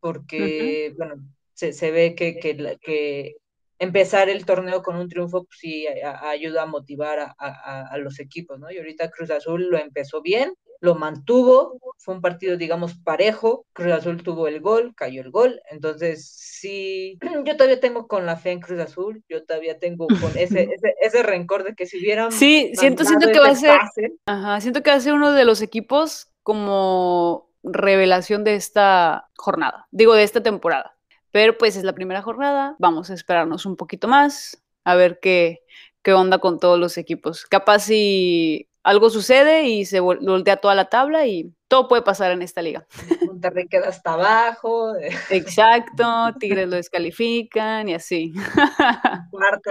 porque, 0.00 0.94
bueno, 0.96 1.16
se, 1.52 1.72
se 1.72 1.90
ve 1.90 2.14
que, 2.14 2.38
que, 2.38 2.78
que, 2.80 3.36
empezar 3.78 4.28
el 4.28 4.44
torneo 4.44 4.82
con 4.82 4.96
un 4.96 5.08
triunfo 5.08 5.44
pues, 5.44 5.58
sí 5.58 5.86
ayuda 5.86 6.62
a 6.62 6.66
motivar 6.66 7.18
a, 7.18 7.34
a, 7.38 7.86
a, 7.88 7.98
los 7.98 8.20
equipos, 8.20 8.58
¿no? 8.58 8.70
Y 8.70 8.78
ahorita 8.78 9.10
Cruz 9.10 9.30
Azul 9.30 9.68
lo 9.70 9.78
empezó 9.78 10.20
bien, 10.20 10.54
lo 10.80 10.94
mantuvo, 10.94 11.78
fue 11.98 12.14
un 12.14 12.22
partido, 12.22 12.56
digamos, 12.56 12.94
parejo, 12.94 13.66
Cruz 13.74 13.92
Azul 13.92 14.22
tuvo 14.22 14.48
el 14.48 14.60
gol, 14.60 14.94
cayó 14.96 15.20
el 15.20 15.30
gol, 15.30 15.60
entonces 15.70 16.26
sí, 16.34 17.18
yo 17.44 17.56
todavía 17.56 17.80
tengo 17.80 18.08
con 18.08 18.24
la 18.26 18.36
fe 18.36 18.52
en 18.52 18.60
Cruz 18.60 18.80
Azul, 18.80 19.22
yo 19.28 19.44
todavía 19.44 19.78
tengo 19.78 20.06
con 20.06 20.36
ese, 20.36 20.62
ese, 20.74 20.94
ese 21.00 21.22
rencor 21.22 21.64
de 21.64 21.74
que 21.74 21.86
si 21.86 21.98
hubieran... 21.98 22.32
Sí, 22.32 22.72
siento, 22.74 23.04
siento 23.04 23.30
que 23.30 23.38
va 23.38 23.50
a 23.50 23.54
ser... 23.54 24.12
ajá, 24.26 24.60
siento 24.60 24.82
que 24.82 24.90
va 24.90 24.96
a 24.96 25.00
ser 25.00 25.12
uno 25.12 25.32
de 25.32 25.44
los 25.44 25.60
equipos 25.60 26.28
como 26.42 27.50
revelación 27.62 28.42
de 28.42 28.54
esta 28.54 29.28
jornada, 29.36 29.86
digo, 29.90 30.14
de 30.14 30.22
esta 30.22 30.42
temporada. 30.42 30.96
Pero 31.30 31.56
pues 31.58 31.76
es 31.76 31.84
la 31.84 31.92
primera 31.92 32.22
jornada, 32.22 32.74
vamos 32.78 33.10
a 33.10 33.14
esperarnos 33.14 33.66
un 33.66 33.76
poquito 33.76 34.08
más, 34.08 34.64
a 34.84 34.94
ver 34.94 35.20
qué, 35.20 35.62
qué 36.02 36.14
onda 36.14 36.38
con 36.38 36.58
todos 36.58 36.78
los 36.78 36.96
equipos. 36.96 37.44
Capaz 37.44 37.80
si 37.80 38.69
algo 38.82 39.10
sucede 39.10 39.64
y 39.64 39.84
se 39.84 40.00
voltea 40.00 40.56
toda 40.56 40.74
la 40.74 40.86
tabla 40.86 41.26
y 41.26 41.52
todo 41.68 41.86
puede 41.86 42.02
pasar 42.02 42.32
en 42.32 42.42
esta 42.42 42.62
liga. 42.62 42.86
Monterrey 43.26 43.68
queda 43.68 43.88
hasta 43.88 44.14
abajo. 44.14 44.94
Exacto, 45.30 46.34
Tigres 46.38 46.68
lo 46.68 46.76
descalifican 46.76 47.88
y 47.88 47.94
así. 47.94 48.32
Cuarto. 49.30 49.70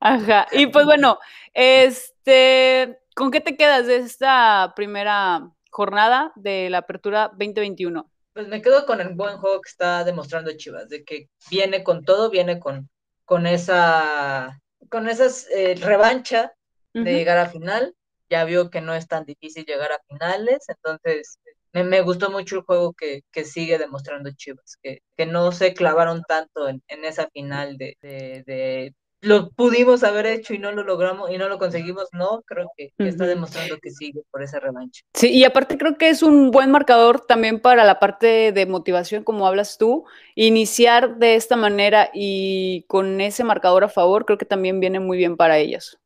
Ajá. 0.00 0.46
Y 0.52 0.66
pues 0.68 0.86
bueno, 0.86 1.18
este, 1.52 2.98
¿con 3.14 3.30
qué 3.30 3.40
te 3.40 3.56
quedas 3.56 3.86
de 3.86 3.96
esta 3.96 4.72
primera 4.76 5.50
jornada 5.70 6.32
de 6.36 6.70
la 6.70 6.78
apertura 6.78 7.28
2021? 7.32 8.10
Pues 8.32 8.48
me 8.48 8.62
quedo 8.62 8.86
con 8.86 9.00
el 9.00 9.14
buen 9.14 9.38
juego 9.38 9.60
que 9.60 9.68
está 9.68 10.04
demostrando 10.04 10.56
Chivas, 10.56 10.88
de 10.88 11.04
que 11.04 11.28
viene 11.50 11.84
con 11.84 12.04
todo, 12.04 12.30
viene 12.30 12.58
con, 12.58 12.88
con 13.24 13.46
esa 13.46 14.60
con 14.90 15.08
esas 15.08 15.48
eh, 15.50 15.74
revancha 15.80 16.52
de 16.92 17.12
llegar 17.12 17.38
a 17.38 17.46
final 17.46 17.94
ya 18.28 18.44
vio 18.44 18.70
que 18.70 18.80
no 18.80 18.94
es 18.94 19.06
tan 19.08 19.24
difícil 19.24 19.64
llegar 19.64 19.92
a 19.92 20.00
finales, 20.08 20.64
entonces 20.68 21.38
me, 21.72 22.00
gustó 22.02 22.30
mucho 22.30 22.56
el 22.56 22.62
juego 22.62 22.92
que, 22.92 23.22
que 23.32 23.44
sigue 23.44 23.78
demostrando 23.78 24.30
Chivas, 24.30 24.76
que, 24.82 25.00
que, 25.16 25.26
no 25.26 25.50
se 25.52 25.74
clavaron 25.74 26.22
tanto 26.26 26.68
en, 26.68 26.82
en 26.88 27.04
esa 27.04 27.28
final 27.30 27.76
de, 27.76 27.96
de, 28.00 28.94
lo 29.24 29.50
pudimos 29.50 30.04
haber 30.04 30.26
hecho 30.26 30.54
y 30.54 30.58
no 30.58 30.70
lo 30.70 30.84
logramos 30.84 31.30
y 31.30 31.38
no 31.38 31.48
lo 31.48 31.58
conseguimos, 31.58 32.08
no, 32.12 32.42
creo 32.42 32.70
que, 32.76 32.92
está 32.98 33.26
demostrando 33.26 33.78
que 33.78 33.90
sigue 33.90 34.20
por 34.30 34.42
esa 34.42 34.60
revancha. 34.60 35.02
Sí, 35.14 35.30
y 35.30 35.44
aparte 35.44 35.78
creo 35.78 35.96
que 35.96 36.10
es 36.10 36.22
un 36.22 36.50
buen 36.50 36.70
marcador 36.70 37.24
también 37.26 37.58
para 37.58 37.84
la 37.84 37.98
parte 37.98 38.52
de 38.52 38.66
motivación, 38.66 39.24
como 39.24 39.46
hablas 39.46 39.78
tú, 39.78 40.04
iniciar 40.34 41.16
de 41.16 41.34
esta 41.36 41.56
manera 41.56 42.10
y 42.12 42.84
con 42.86 43.20
ese 43.20 43.44
marcador 43.44 43.84
a 43.84 43.88
favor, 43.88 44.26
creo 44.26 44.38
que 44.38 44.44
también 44.44 44.78
viene 44.78 45.00
muy 45.00 45.16
bien 45.16 45.36
para 45.36 45.58
ellas. 45.58 45.98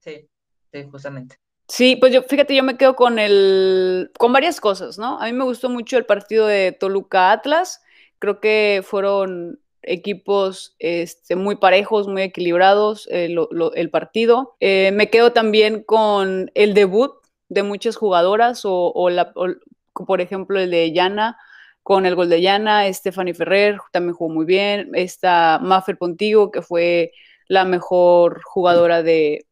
Sí, 0.00 0.28
sí, 0.74 0.88
justamente. 0.90 1.36
Sí, 1.68 1.96
pues 1.96 2.12
yo, 2.12 2.22
fíjate, 2.22 2.54
yo 2.54 2.62
me 2.62 2.76
quedo 2.76 2.94
con 2.94 3.18
el, 3.18 4.10
con 4.18 4.32
varias 4.32 4.60
cosas, 4.60 4.98
¿no? 4.98 5.18
A 5.20 5.26
mí 5.26 5.32
me 5.32 5.44
gustó 5.44 5.70
mucho 5.70 5.96
el 5.96 6.04
partido 6.04 6.46
de 6.46 6.72
Toluca 6.72 7.32
Atlas. 7.32 7.82
Creo 8.18 8.40
que 8.40 8.82
fueron 8.84 9.60
equipos 9.82 10.74
este, 10.78 11.36
muy 11.36 11.56
parejos, 11.56 12.08
muy 12.08 12.22
equilibrados 12.22 13.08
eh, 13.10 13.34
el 13.74 13.90
partido. 13.90 14.56
Eh, 14.60 14.90
me 14.92 15.10
quedo 15.10 15.32
también 15.32 15.82
con 15.82 16.50
el 16.54 16.74
debut 16.74 17.12
de 17.48 17.62
muchas 17.62 17.96
jugadoras 17.96 18.62
o, 18.64 19.10
la, 19.10 19.32
por 19.32 20.20
ejemplo 20.20 20.58
el 20.58 20.70
de 20.70 20.92
Yana 20.92 21.38
con 21.82 22.06
el 22.06 22.14
gol 22.14 22.30
de 22.30 22.40
Yana, 22.40 22.90
Stephanie 22.92 23.34
Ferrer 23.34 23.78
también 23.92 24.14
jugó 24.14 24.32
muy 24.32 24.46
bien, 24.46 24.90
esta 24.94 25.58
Maffer 25.62 25.98
Pontigo 25.98 26.50
que 26.50 26.62
fue 26.62 27.12
la 27.46 27.66
mejor 27.66 28.40
jugadora 28.42 29.02
de, 29.02 29.44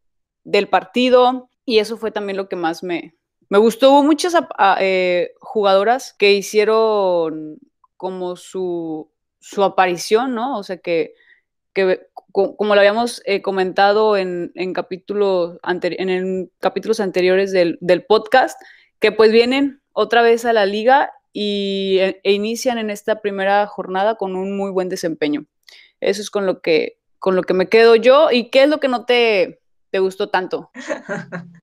del 0.44 0.68
partido 0.68 1.48
y 1.64 1.78
eso 1.78 1.96
fue 1.96 2.10
también 2.10 2.36
lo 2.36 2.48
que 2.48 2.56
más 2.56 2.82
me, 2.82 3.14
me 3.48 3.58
gustó. 3.58 3.90
Hubo 3.92 4.02
muchas 4.02 4.34
eh, 4.80 5.32
jugadoras 5.40 6.14
que 6.14 6.32
hicieron 6.32 7.58
como 7.96 8.36
su, 8.36 9.10
su 9.40 9.62
aparición, 9.62 10.34
¿no? 10.34 10.58
O 10.58 10.62
sea, 10.62 10.78
que, 10.78 11.14
que 11.72 12.06
como 12.32 12.74
lo 12.74 12.80
habíamos 12.80 13.22
eh, 13.26 13.42
comentado 13.42 14.16
en, 14.16 14.52
en, 14.54 14.72
capítulos 14.72 15.58
en 15.62 16.50
capítulos 16.60 16.98
anteriores 17.00 17.52
del, 17.52 17.78
del, 17.80 18.04
podcast, 18.04 18.58
que 18.98 19.12
pues 19.12 19.30
vienen 19.32 19.82
otra 19.92 20.22
vez 20.22 20.46
a 20.46 20.52
la 20.52 20.64
liga 20.64 21.12
y, 21.32 21.98
e, 22.00 22.20
e, 22.24 22.32
inician 22.32 22.78
en 22.78 22.88
esta 22.88 23.20
primera 23.20 23.66
jornada 23.66 24.16
con 24.16 24.34
un 24.34 24.56
muy 24.56 24.70
buen 24.70 24.88
desempeño. 24.88 25.44
Eso 26.00 26.22
es 26.22 26.30
con 26.30 26.46
lo 26.46 26.62
que, 26.62 26.98
con 27.18 27.36
lo 27.36 27.42
que 27.42 27.54
me 27.54 27.68
quedo 27.68 27.96
yo. 27.96 28.30
¿Y 28.30 28.50
qué 28.50 28.62
es 28.64 28.70
lo 28.70 28.80
que 28.80 28.88
no 28.88 29.04
te, 29.92 29.98
gustó 29.98 30.28
tanto? 30.30 30.70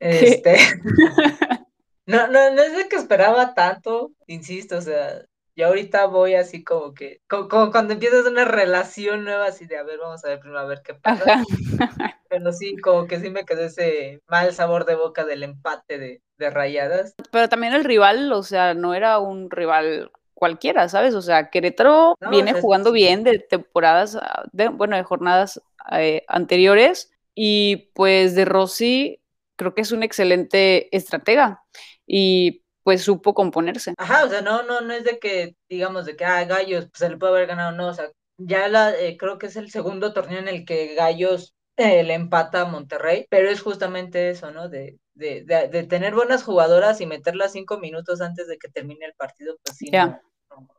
este... 0.00 0.56
no, 2.06 2.26
no, 2.26 2.50
no 2.54 2.62
es 2.62 2.76
de 2.76 2.88
que 2.88 2.96
esperaba 2.96 3.54
tanto, 3.54 4.12
insisto, 4.26 4.76
o 4.76 4.82
sea, 4.82 5.24
y 5.60 5.62
ahorita 5.62 6.06
voy 6.06 6.36
así 6.36 6.64
como 6.64 6.94
que, 6.94 7.20
como, 7.28 7.70
cuando 7.70 7.92
empiezas 7.92 8.24
una 8.24 8.44
relación 8.44 9.24
nueva, 9.24 9.46
así 9.46 9.66
de, 9.66 9.76
a 9.76 9.82
ver, 9.82 9.98
vamos 9.98 10.24
a 10.24 10.28
ver 10.28 10.40
primero 10.40 10.60
a 10.60 10.64
ver 10.64 10.80
qué 10.82 10.94
pasa. 10.94 11.44
Pero 12.30 12.52
sí, 12.52 12.76
como 12.78 13.06
que 13.06 13.20
sí 13.20 13.28
me 13.28 13.44
quedó 13.44 13.64
ese 13.64 14.22
mal 14.26 14.54
sabor 14.54 14.86
de 14.86 14.94
boca 14.94 15.24
del 15.24 15.42
empate 15.42 15.98
de, 15.98 16.22
de 16.38 16.50
rayadas. 16.50 17.14
Pero 17.30 17.48
también 17.48 17.74
el 17.74 17.84
rival, 17.84 18.32
o 18.32 18.42
sea, 18.42 18.72
no 18.72 18.94
era 18.94 19.18
un 19.18 19.50
rival 19.50 20.10
cualquiera, 20.40 20.88
¿sabes? 20.88 21.14
O 21.14 21.20
sea, 21.20 21.50
Querétaro 21.50 22.16
viene 22.30 22.54
jugando 22.54 22.92
bien 22.92 23.24
de 23.24 23.38
temporadas, 23.38 24.16
ah, 24.16 24.44
de, 24.52 24.68
bueno, 24.68 24.96
de 24.96 25.04
jornadas 25.04 25.60
eh, 25.92 26.24
anteriores 26.28 27.12
y 27.34 27.90
pues 27.94 28.34
de 28.34 28.46
Rossi 28.46 29.20
creo 29.56 29.74
que 29.74 29.82
es 29.82 29.92
un 29.92 30.02
excelente 30.02 30.94
estratega 30.96 31.62
y 32.06 32.64
pues 32.82 33.02
supo 33.02 33.34
componerse. 33.34 33.92
Ajá, 33.98 34.24
o 34.24 34.30
sea, 34.30 34.40
no, 34.40 34.62
no, 34.62 34.80
no 34.80 34.94
es 34.94 35.04
de 35.04 35.18
que, 35.18 35.56
digamos, 35.68 36.06
de 36.06 36.16
que, 36.16 36.24
ah, 36.24 36.42
Gallos, 36.44 36.86
pues 36.86 36.98
se 36.98 37.10
le 37.10 37.18
puede 37.18 37.34
haber 37.34 37.46
ganado, 37.46 37.72
no, 37.72 37.88
o 37.88 37.92
sea, 37.92 38.10
ya 38.38 38.66
la, 38.68 38.98
eh, 38.98 39.18
creo 39.18 39.38
que 39.38 39.46
es 39.46 39.56
el 39.56 39.70
segundo 39.70 40.14
torneo 40.14 40.38
en 40.38 40.48
el 40.48 40.64
que 40.64 40.94
Gallos 40.94 41.54
eh, 41.76 42.02
le 42.02 42.14
empata 42.14 42.62
a 42.62 42.64
Monterrey, 42.64 43.26
pero 43.28 43.50
es 43.50 43.60
justamente 43.60 44.30
eso, 44.30 44.50
¿no? 44.50 44.70
De, 44.70 44.98
de, 45.12 45.44
de, 45.44 45.82
tener 45.84 46.14
buenas 46.14 46.42
jugadoras 46.42 47.02
y 47.02 47.06
meterlas 47.06 47.52
cinco 47.52 47.78
minutos 47.78 48.22
antes 48.22 48.48
de 48.48 48.56
que 48.56 48.68
termine 48.68 49.04
el 49.04 49.12
partido, 49.12 49.56
pues 49.62 49.76
sí. 49.76 49.90
No, 49.90 50.18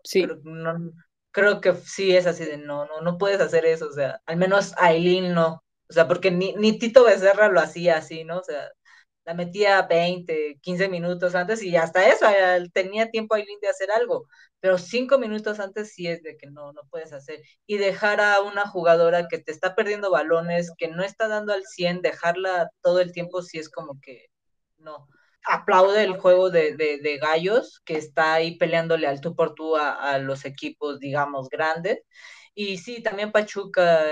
sí. 0.04 0.24
Creo, 0.26 0.40
creo 1.32 1.62
que 1.62 1.74
sí 1.76 2.16
es 2.16 2.28
así 2.28 2.46
de, 2.46 2.58
no, 2.58 2.86
no, 2.86 3.02
no 3.02 3.18
puedes 3.18 3.42
hacer 3.42 3.66
eso, 3.66 3.88
o 3.88 3.94
sea, 3.94 4.22
al 4.26 4.38
menos 4.38 4.74
Aileen 4.78 5.34
no, 5.34 5.64
o 5.90 5.94
sea, 5.94 6.08
porque 6.08 6.32
ni, 6.32 6.54
ni 6.56 6.78
Tito 6.80 7.04
Becerra 7.06 7.50
lo 7.50 7.60
hacía 7.62 7.98
así, 7.98 8.24
¿no? 8.24 8.40
O 8.40 8.44
sea, 8.44 8.70
la 9.26 9.34
metía 9.34 9.82
20, 9.84 10.58
15 10.62 10.90
minutos 10.90 11.36
antes 11.36 11.62
y 11.64 11.76
hasta 11.78 12.08
eso, 12.10 12.26
eh, 12.30 12.68
tenía 12.74 13.10
tiempo 13.12 13.36
Aileen 13.36 13.60
de 13.62 13.70
hacer 13.70 13.92
algo, 13.92 14.28
pero 14.60 14.78
cinco 14.78 15.18
minutos 15.20 15.60
antes 15.60 15.94
sí 15.94 16.08
es 16.08 16.24
de 16.24 16.38
que 16.38 16.48
no, 16.50 16.74
no 16.74 16.82
puedes 16.90 17.14
hacer. 17.14 17.42
Y 17.68 17.78
dejar 17.78 18.20
a 18.22 18.42
una 18.42 18.68
jugadora 18.68 19.28
que 19.28 19.40
te 19.40 19.52
está 19.52 19.76
perdiendo 19.76 20.12
balones, 20.12 20.72
que 20.78 20.88
no 20.90 21.04
está 21.04 21.28
dando 21.28 21.54
al 21.54 21.66
100, 21.66 22.02
dejarla 22.02 22.70
todo 22.82 23.00
el 23.00 23.12
tiempo 23.14 23.42
sí 23.42 23.60
es 23.60 23.70
como 23.70 24.00
que 24.02 24.28
no. 24.78 25.08
Aplaude 25.48 26.04
el 26.04 26.18
juego 26.18 26.50
de, 26.50 26.76
de, 26.76 27.18
gallos, 27.18 27.82
que 27.86 27.98
está 27.98 28.34
ahí 28.36 28.58
peleándole 28.58 29.08
al 29.08 29.22
tú 29.22 29.36
por 29.36 29.56
tú 29.56 29.76
a, 29.76 30.18
los 30.20 30.46
equipos, 30.46 31.00
digamos, 31.00 31.50
grandes. 31.50 32.00
Y 32.54 32.78
sí, 32.78 33.02
también 33.02 33.32
Pachuca, 33.32 34.04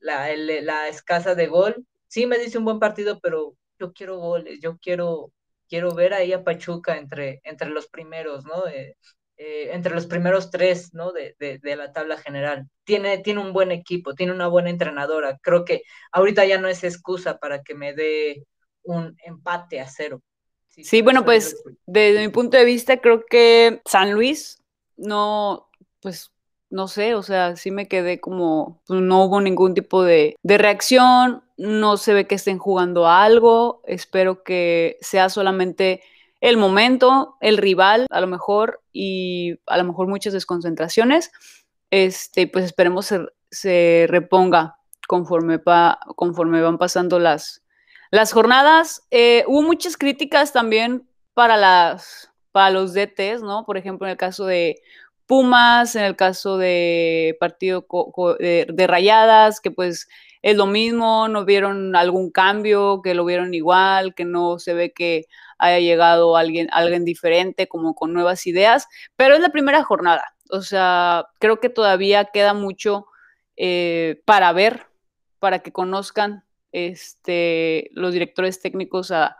la, 0.00 0.34
la 0.36 0.88
escasa 0.88 1.34
de 1.34 1.46
gol, 1.46 1.86
sí 2.08 2.26
me 2.26 2.38
dice 2.38 2.58
un 2.58 2.64
buen 2.64 2.78
partido, 2.80 3.20
pero 3.20 3.56
yo 3.78 3.92
quiero 3.92 4.18
goles, 4.18 4.60
yo 4.60 4.78
quiero, 4.78 5.32
quiero 5.68 5.94
ver 5.94 6.14
ahí 6.14 6.32
a 6.32 6.44
Pachuca 6.44 6.96
entre, 6.96 7.40
entre 7.44 7.70
los 7.70 7.88
primeros, 7.88 8.44
¿no? 8.44 8.66
Eh, 8.68 8.96
eh, 9.36 9.70
entre 9.72 9.94
los 9.94 10.06
primeros 10.06 10.50
tres, 10.50 10.94
¿no? 10.94 11.12
De, 11.12 11.34
de, 11.38 11.76
la 11.76 11.92
tabla 11.92 12.16
general. 12.18 12.68
Tiene, 12.84 13.18
tiene 13.18 13.40
un 13.40 13.52
buen 13.52 13.72
equipo, 13.72 14.14
tiene 14.14 14.32
una 14.32 14.46
buena 14.48 14.70
entrenadora. 14.70 15.38
Creo 15.42 15.64
que 15.64 15.82
ahorita 16.12 16.44
ya 16.44 16.58
no 16.58 16.68
es 16.68 16.84
excusa 16.84 17.38
para 17.38 17.62
que 17.62 17.74
me 17.74 17.94
dé 17.94 18.46
un 18.82 19.16
empate 19.24 19.80
a 19.80 19.88
cero. 19.88 20.22
Sí, 20.82 21.02
bueno, 21.02 21.24
pues 21.24 21.62
desde 21.86 22.20
mi 22.20 22.28
punto 22.28 22.56
de 22.56 22.64
vista 22.64 22.96
creo 22.98 23.24
que 23.26 23.80
San 23.84 24.12
Luis 24.12 24.62
no, 24.96 25.68
pues 26.00 26.32
no 26.70 26.88
sé, 26.88 27.14
o 27.14 27.22
sea, 27.22 27.56
sí 27.56 27.70
me 27.70 27.86
quedé 27.86 28.20
como, 28.20 28.82
pues, 28.86 29.00
no 29.00 29.24
hubo 29.24 29.40
ningún 29.40 29.74
tipo 29.74 30.02
de, 30.02 30.36
de 30.42 30.58
reacción, 30.58 31.44
no 31.56 31.96
se 31.96 32.14
ve 32.14 32.26
que 32.26 32.34
estén 32.34 32.58
jugando 32.58 33.06
algo, 33.06 33.80
espero 33.86 34.42
que 34.42 34.98
sea 35.00 35.28
solamente 35.28 36.02
el 36.40 36.56
momento, 36.56 37.36
el 37.40 37.58
rival, 37.58 38.06
a 38.10 38.20
lo 38.20 38.26
mejor, 38.26 38.82
y 38.92 39.58
a 39.66 39.78
lo 39.78 39.84
mejor 39.84 40.08
muchas 40.08 40.32
desconcentraciones, 40.32 41.30
este, 41.90 42.48
pues 42.48 42.64
esperemos 42.64 43.06
se, 43.06 43.20
se 43.50 44.06
reponga 44.08 44.76
conforme, 45.06 45.58
pa, 45.58 46.00
conforme 46.16 46.60
van 46.60 46.78
pasando 46.78 47.18
las, 47.18 47.62
las 48.14 48.32
jornadas. 48.32 49.02
Eh, 49.10 49.44
hubo 49.48 49.62
muchas 49.62 49.96
críticas 49.96 50.52
también 50.52 51.04
para, 51.34 51.56
las, 51.56 52.30
para 52.52 52.70
los 52.70 52.94
DTs, 52.94 53.42
¿no? 53.42 53.64
Por 53.66 53.76
ejemplo, 53.76 54.06
en 54.06 54.12
el 54.12 54.16
caso 54.16 54.46
de 54.46 54.80
Pumas, 55.26 55.96
en 55.96 56.04
el 56.04 56.14
caso 56.14 56.56
de 56.56 57.36
partido 57.40 57.84
de, 58.38 58.86
Rayadas, 58.86 59.60
que 59.60 59.72
pues 59.72 60.08
es 60.42 60.56
lo 60.56 60.66
mismo, 60.66 61.26
no 61.26 61.44
vieron 61.44 61.96
algún 61.96 62.30
cambio, 62.30 63.00
que 63.02 63.14
lo 63.14 63.24
vieron 63.24 63.52
igual, 63.52 64.14
que 64.14 64.24
no 64.24 64.60
se 64.60 64.74
ve 64.74 64.92
que 64.92 65.24
haya 65.58 65.80
llegado 65.80 66.36
alguien, 66.36 66.68
alguien 66.72 67.04
diferente, 67.04 67.66
como 67.66 67.94
con 67.96 68.12
nuevas 68.12 68.46
ideas, 68.46 68.86
pero 69.16 69.34
es 69.34 69.40
la 69.40 69.48
primera 69.48 69.82
jornada, 69.82 70.34
o 70.50 70.60
sea, 70.60 71.26
creo 71.40 71.58
que 71.58 71.70
todavía 71.70 72.26
queda 72.26 72.52
mucho 72.52 73.06
eh, 73.56 74.20
para 74.26 74.52
ver, 74.52 74.86
para 75.38 75.60
que 75.60 75.72
conozcan 75.72 76.44
este, 76.74 77.90
los 77.92 78.12
directores 78.12 78.60
técnicos 78.60 79.10
a, 79.10 79.36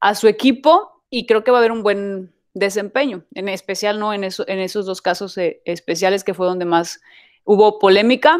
a 0.00 0.14
su 0.14 0.28
equipo 0.28 1.02
y 1.10 1.26
creo 1.26 1.44
que 1.44 1.50
va 1.50 1.58
a 1.58 1.60
haber 1.60 1.72
un 1.72 1.82
buen 1.82 2.32
desempeño, 2.54 3.24
en 3.34 3.48
especial 3.48 3.98
no 3.98 4.12
en, 4.12 4.24
en 4.24 4.58
esos 4.58 4.86
dos 4.86 5.02
casos 5.02 5.36
eh, 5.38 5.60
especiales 5.64 6.24
que 6.24 6.34
fue 6.34 6.46
donde 6.46 6.64
más 6.64 7.00
hubo 7.44 7.78
polémica. 7.78 8.38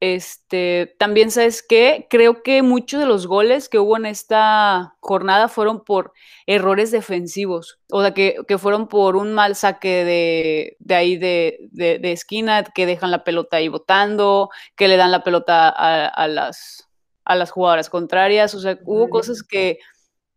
Este, 0.00 0.96
también 0.98 1.30
sabes 1.30 1.62
que 1.62 2.08
creo 2.10 2.42
que 2.42 2.62
muchos 2.62 2.98
de 2.98 3.06
los 3.06 3.28
goles 3.28 3.68
que 3.68 3.78
hubo 3.78 3.96
en 3.96 4.04
esta 4.04 4.96
jornada 4.98 5.46
fueron 5.46 5.84
por 5.84 6.12
errores 6.46 6.90
defensivos, 6.90 7.78
o 7.88 8.02
sea, 8.02 8.12
que, 8.12 8.36
que 8.48 8.58
fueron 8.58 8.88
por 8.88 9.14
un 9.14 9.32
mal 9.32 9.54
saque 9.54 10.04
de, 10.04 10.76
de 10.80 10.94
ahí 10.96 11.16
de, 11.16 11.68
de, 11.70 12.10
esquina, 12.10 12.64
que 12.64 12.84
dejan 12.84 13.12
la 13.12 13.22
pelota 13.22 13.58
ahí 13.58 13.68
botando, 13.68 14.50
que 14.74 14.88
le 14.88 14.96
dan 14.96 15.12
la 15.12 15.22
pelota 15.22 15.68
a, 15.68 16.26
las, 16.26 16.90
a 17.24 17.36
las 17.36 17.50
jugadoras 17.50 17.90
contrarias, 17.90 18.54
o 18.54 18.60
sea, 18.60 18.78
hubo 18.84 19.08
cosas 19.08 19.42
que 19.42 19.78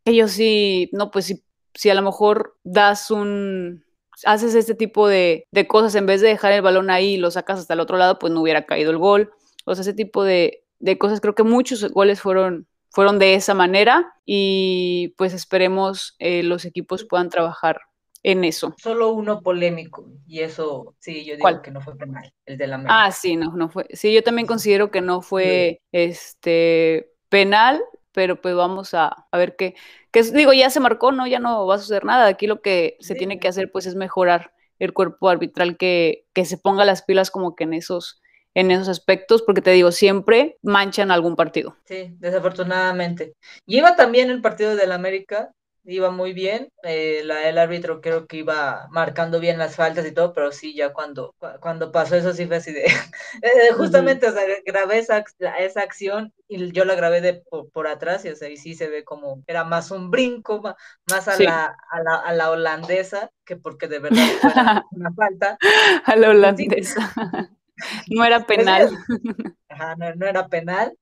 ellos 0.06 0.32
sí, 0.32 0.90
no, 0.94 1.12
pues 1.12 1.26
sí 1.26 1.46
si 1.76 1.90
a 1.90 1.94
lo 1.94 2.02
mejor 2.02 2.58
das 2.64 3.12
un, 3.12 3.84
haces 4.26 4.56
este 4.56 4.76
tipo 4.76 5.08
de, 5.08 5.46
cosas, 5.68 5.94
en 5.96 6.06
vez 6.06 6.22
de 6.22 6.30
dejar 6.30 6.54
el 6.54 6.62
balón 6.62 6.90
ahí 6.90 7.14
y 7.14 7.18
lo 7.18 7.30
sacas 7.30 7.60
hasta 7.60 7.74
el 7.74 7.82
otro 7.82 7.98
lado, 7.98 8.18
pues 8.18 8.34
no 8.34 8.42
hubiera 8.42 8.66
caído 8.66 8.92
el 8.92 8.98
gol. 8.98 9.32
O 9.66 9.76
sea, 9.76 9.82
ese 9.82 9.94
tipo 9.94 10.24
de, 10.24 10.64
cosas, 10.98 11.20
creo 11.20 11.36
que 11.36 11.44
muchos 11.44 11.88
goles 11.92 12.22
fueron, 12.22 12.68
fueron 12.90 13.20
de 13.20 13.36
esa 13.36 13.54
manera 13.54 14.14
y 14.26 15.14
pues 15.18 15.34
esperemos 15.34 16.16
eh, 16.20 16.44
los 16.44 16.66
equipos 16.66 17.04
puedan 17.04 17.30
trabajar 17.30 17.82
en 18.26 18.44
eso. 18.44 18.74
Solo 18.78 19.12
uno 19.12 19.42
polémico 19.42 20.08
y 20.26 20.40
eso 20.40 20.96
sí, 20.98 21.24
yo 21.26 21.36
digo 21.36 21.62
que 21.62 21.70
no 21.70 21.80
fue 21.80 21.96
penal, 21.96 22.34
el 22.48 22.58
de 22.58 22.66
la 22.66 22.76
América. 22.76 23.06
Ah, 23.06 23.12
sí, 23.12 23.36
no, 23.36 23.56
no 23.56 23.70
fue. 23.70 23.86
Sí, 23.92 24.12
yo 24.12 24.24
también 24.24 24.48
considero 24.48 24.90
que 24.90 25.00
no 25.00 25.22
fue 25.22 25.80
este 25.92 27.12
penal 27.30 27.82
pero 28.12 28.42
pues 28.42 28.56
vamos 28.56 28.94
a, 28.94 29.28
ver 29.34 29.58
qué, 29.58 29.76
que 30.10 30.24
digo, 30.24 30.54
ya 30.54 30.70
se 30.70 30.80
marcó, 30.80 31.12
¿no? 31.12 31.28
Ya 31.28 31.40
no 31.40 31.68
va 31.68 31.76
a 31.76 31.80
suceder 31.80 32.06
nada. 32.06 32.28
Aquí 32.28 32.48
lo 32.48 32.62
que 32.62 32.96
se 33.02 33.14
tiene 33.14 33.40
que 33.40 33.50
hacer 33.50 33.72
pues 33.74 33.86
es 33.86 33.96
mejorar 33.96 34.54
el 34.80 34.94
cuerpo 34.94 35.28
arbitral 35.28 35.76
que, 35.76 36.26
que 36.34 36.46
se 36.46 36.58
ponga 36.58 36.86
las 36.86 37.02
pilas 37.02 37.30
como 37.30 37.58
que 37.58 37.66
en 37.66 37.74
esos, 37.74 38.22
en 38.54 38.72
esos 38.72 38.88
aspectos, 38.88 39.42
porque 39.42 39.62
te 39.62 39.72
digo, 39.72 39.92
siempre 39.92 40.58
manchan 40.62 41.12
algún 41.12 41.36
partido. 41.36 41.76
Sí, 41.84 42.16
desafortunadamente. 42.20 43.34
Y 43.66 43.80
iba 43.80 43.98
también 43.98 44.30
el 44.30 44.42
partido 44.42 44.78
del 44.78 44.94
América, 44.94 45.52
iba 45.86 46.10
muy 46.12 46.34
bien, 46.34 46.70
eh, 46.84 47.22
la, 47.24 47.48
el 47.48 47.58
árbitro 47.58 48.02
creo 48.02 48.28
que 48.28 48.38
iba 48.38 48.88
marcando 48.90 49.40
bien 49.40 49.58
las 49.58 49.76
faltas 49.76 50.06
y 50.06 50.12
todo, 50.12 50.34
pero 50.34 50.52
sí, 50.52 50.76
ya 50.76 50.94
cuando, 50.94 51.36
cuando 51.62 51.92
pasó 51.92 52.16
eso 52.16 52.34
sí 52.34 52.48
fue 52.48 52.58
así 52.58 52.74
de, 52.74 52.84
eh, 53.42 53.74
justamente, 53.78 54.28
o 54.28 54.34
sea, 54.34 54.44
grabé 54.66 55.00
esa, 55.00 55.24
esa 55.60 55.82
acción 55.82 56.34
y 56.48 56.72
yo 56.72 56.86
la 56.86 56.96
grabé 56.96 57.22
de 57.22 57.44
por, 57.72 57.88
atrás 57.88 58.26
y, 58.26 58.30
o 58.30 58.36
sea, 58.36 58.50
y 58.50 58.58
sí 58.58 58.74
se 58.74 58.88
ve 58.88 59.04
como, 59.04 59.44
era 59.48 59.64
más 59.64 59.92
un 59.92 60.10
brinco, 60.10 60.62
más 61.10 61.28
a, 61.28 61.42
la, 61.42 61.76
a, 61.92 62.04
la, 62.04 62.16
a 62.16 62.34
la 62.34 62.52
holandesa, 62.52 63.32
que 63.46 63.56
porque 63.56 63.88
de 63.88 64.00
verdad 64.00 64.26
fue 64.42 64.52
una 64.92 65.12
falta. 65.16 65.58
A 66.06 66.16
la 66.16 66.30
holandesa. 66.30 67.14
No 68.10 68.24
era 68.24 68.46
penal. 68.46 68.90
Ajá, 69.68 69.96
no, 69.98 70.16
no 70.16 70.26
era 70.26 70.48
penal, 70.48 70.98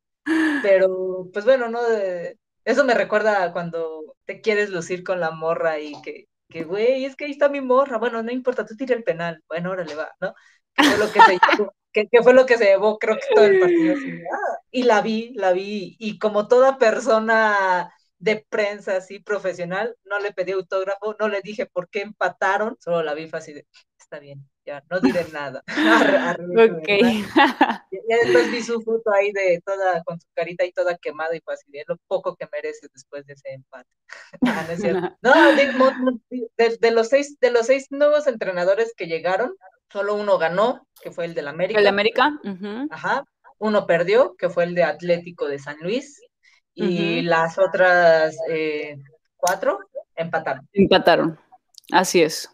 pero 0.64 1.30
pues 1.32 1.46
bueno, 1.46 1.70
no, 1.70 1.84
de, 1.84 2.36
eso 2.66 2.84
me 2.84 2.94
recuerda 2.94 3.52
cuando 3.52 4.16
te 4.26 4.42
quieres 4.42 4.70
lucir 4.70 5.04
con 5.04 5.20
la 5.20 5.32
morra 5.32 5.80
y 5.80 5.94
que, 6.02 6.28
que 6.50 6.64
güey, 6.64 7.06
es 7.06 7.16
que 7.16 7.26
ahí 7.26 7.32
está 7.32 7.50
mi 7.50 7.62
morra. 7.62 7.98
Bueno, 7.98 8.24
no 8.24 8.32
importa, 8.32 8.66
tú 8.66 8.76
tira 8.76 8.96
el 8.96 9.04
penal. 9.04 9.44
Bueno, 9.48 9.72
órale, 9.72 9.96
va, 9.96 10.12
¿no? 10.22 10.34
Fue 10.76 10.98
lo 10.98 11.12
que 11.12 11.22
se 11.22 11.32
llevó, 11.32 11.74
que, 11.94 12.24
fue 12.24 12.34
lo 12.34 12.46
que 12.46 12.58
se 12.58 12.66
llevó, 12.66 12.98
creo 12.98 13.16
que 13.16 13.36
todo 13.36 13.46
el 13.46 13.60
partido. 13.60 13.96
Ah", 14.32 14.58
y 14.72 14.84
la 14.84 15.02
vi, 15.02 15.34
la 15.36 15.52
vi, 15.52 15.96
y 16.00 16.18
como 16.20 16.48
toda 16.48 16.78
persona 16.78 17.94
de 18.18 18.46
prensa 18.50 18.98
así 18.98 19.20
profesional, 19.20 19.98
no 20.06 20.20
le 20.20 20.32
pedí 20.32 20.54
autógrafo, 20.54 21.16
no 21.20 21.28
le 21.28 21.42
dije 21.42 21.66
por 21.66 21.90
qué 21.90 22.02
empataron, 22.02 22.78
solo 22.80 23.04
la 23.04 23.14
vi 23.14 23.28
fácil 23.28 23.56
de, 23.56 23.68
está 24.00 24.20
bien, 24.20 24.50
ya, 24.66 24.84
no 24.90 25.00
diré 25.00 25.26
nada. 25.34 25.64
ok. 26.38 26.88
Ya, 28.10 28.18
después 28.18 28.52
vi 28.52 28.62
su 28.62 28.82
foto 28.82 29.14
ahí 29.14 29.32
de 29.32 29.62
toda, 29.66 30.04
con 30.04 30.20
su 30.20 30.28
carita 30.34 30.66
y 30.66 30.74
toda 30.74 30.98
quemada 30.98 31.34
y 31.36 31.40
fácil, 31.40 31.74
es 31.74 31.86
lo 31.88 31.96
poco 32.08 32.36
que 32.36 32.50
merece 32.52 32.88
después 32.94 33.26
de 33.26 33.34
ese 33.34 33.54
empate. 33.54 33.90
no, 35.22 35.32
de, 35.56 36.92
los 36.92 37.08
seis, 37.08 37.40
de 37.40 37.52
los 37.52 37.68
seis 37.68 37.88
nuevos 37.92 38.28
entrenadores 38.28 38.94
que 38.98 39.08
llegaron, 39.08 39.56
solo 39.90 40.16
uno 40.16 40.38
ganó, 40.38 40.86
que 41.02 41.12
fue 41.12 41.26
el 41.26 41.34
del 41.34 41.48
América. 41.48 41.80
El 41.80 41.86
de 41.86 41.90
América. 41.90 42.38
Ajá. 42.90 43.24
Uno 43.58 43.88
perdió, 43.88 44.36
que 44.36 44.50
fue 44.50 44.66
el 44.66 44.76
de 44.76 44.84
Atlético 44.84 45.48
de 45.48 45.60
San 45.60 45.78
Luis 45.80 46.20
y 46.76 47.22
las 47.22 47.58
otras 47.58 48.36
eh, 48.50 48.98
cuatro 49.38 49.80
empataron. 50.16 50.68
Empataron, 50.74 51.40
así 51.92 52.22
es. 52.22 52.50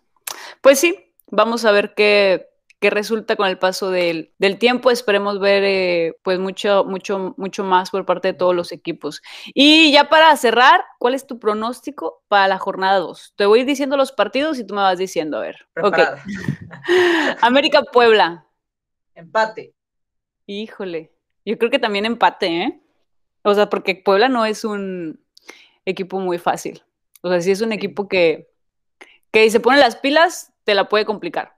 Pues 0.62 0.80
sí, 0.80 1.09
vamos 1.32 1.66
a 1.66 1.72
ver 1.72 1.94
qué, 1.96 2.50
qué 2.80 2.90
resulta 2.90 3.36
con 3.36 3.48
el 3.48 3.58
paso 3.58 3.92
del, 3.92 4.32
tiempo. 4.60 4.92
Esperemos 4.92 5.40
ver 5.40 5.64
eh, 5.64 6.18
pues 6.24 6.40
mucho, 6.40 6.86
mucho, 6.86 7.34
mucho 7.38 7.64
más 7.64 7.92
por 7.92 8.06
parte 8.06 8.30
de 8.30 8.34
todos 8.34 8.56
los 8.56 8.72
equipos. 8.72 9.22
Y 9.54 9.92
ya 9.92 10.10
para 10.10 10.36
cerrar, 10.38 10.84
¿cuál 10.98 11.14
es 11.14 11.28
tu 11.28 11.40
pronóstico 11.40 12.24
para 12.28 12.48
la 12.48 12.58
jornada 12.58 13.00
2? 13.00 13.34
Te 13.36 13.46
voy 13.46 13.64
diciendo 13.64 13.98
los 13.98 14.12
partidos 14.12 14.60
y 14.60 14.66
tú 14.66 14.74
me 14.74 14.82
vas 14.82 14.98
diciendo, 14.98 15.38
a 15.38 15.42
ver. 15.42 15.68
América 17.42 17.84
Puebla. 17.84 18.46
Empate. 19.14 19.74
Híjole, 20.46 21.12
yo 21.46 21.58
creo 21.58 21.70
que 21.70 21.80
también 21.80 22.06
empate, 22.06 22.64
¿eh? 22.64 22.82
O 23.44 23.54
sea, 23.54 23.70
porque 23.70 23.96
Puebla 23.96 24.30
no 24.30 24.46
es 24.46 24.64
un 24.64 25.24
equipo 25.86 26.20
muy 26.20 26.38
fácil. 26.38 26.84
O 27.22 27.30
sea, 27.30 27.42
si 27.42 27.52
es 27.52 27.62
un 27.62 27.72
equipo 27.72 28.08
que, 28.08 28.50
que 29.32 29.50
se 29.50 29.60
pone 29.60 29.78
las 29.78 29.98
pilas, 29.98 30.49
te 30.70 30.76
la 30.76 30.88
puede 30.88 31.04
complicar. 31.04 31.58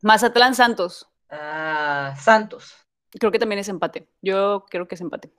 Mazatlán 0.00 0.54
Santos. 0.54 1.06
Ah, 1.28 2.16
Santos. 2.18 2.74
Creo 3.10 3.30
que 3.30 3.38
también 3.38 3.58
es 3.58 3.68
empate. 3.68 4.08
Yo 4.22 4.64
creo 4.70 4.88
que 4.88 4.94
es 4.94 5.02
empate. 5.02 5.30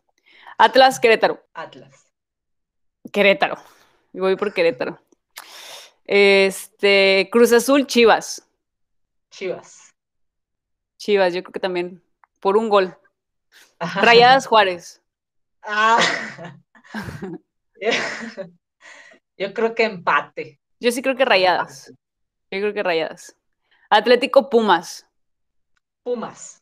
Atlas 0.60 1.00
Querétaro. 1.00 1.44
Atlas. 1.56 2.14
Querétaro. 3.12 3.56
Voy 4.12 4.36
por 4.36 4.54
Querétaro. 4.54 5.02
Este, 6.04 7.30
Cruz 7.32 7.52
Azul, 7.52 7.88
Chivas. 7.88 8.48
Chivas. 9.32 9.96
Chivas, 10.98 11.34
yo 11.34 11.42
creo 11.42 11.54
que 11.54 11.60
también 11.60 12.04
por 12.40 12.58
un 12.58 12.70
gol. 12.70 12.96
Rayadas 13.80 14.46
Juárez. 14.46 15.02
Ah. 15.64 15.98
Yo 19.36 19.52
creo 19.52 19.74
que 19.74 19.84
empate. 19.84 20.62
Yo 20.80 20.92
sí 20.92 21.02
creo 21.02 21.16
que 21.16 21.26
rayadas. 21.26 21.92
Yo 22.54 22.60
creo 22.60 22.74
que 22.76 22.84
rayadas. 22.84 23.36
Atlético 23.90 24.48
Pumas. 24.48 25.08
Pumas. 26.04 26.62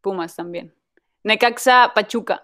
Pumas 0.00 0.34
también. 0.34 0.74
Necaxa 1.22 1.92
Pachuca. 1.94 2.42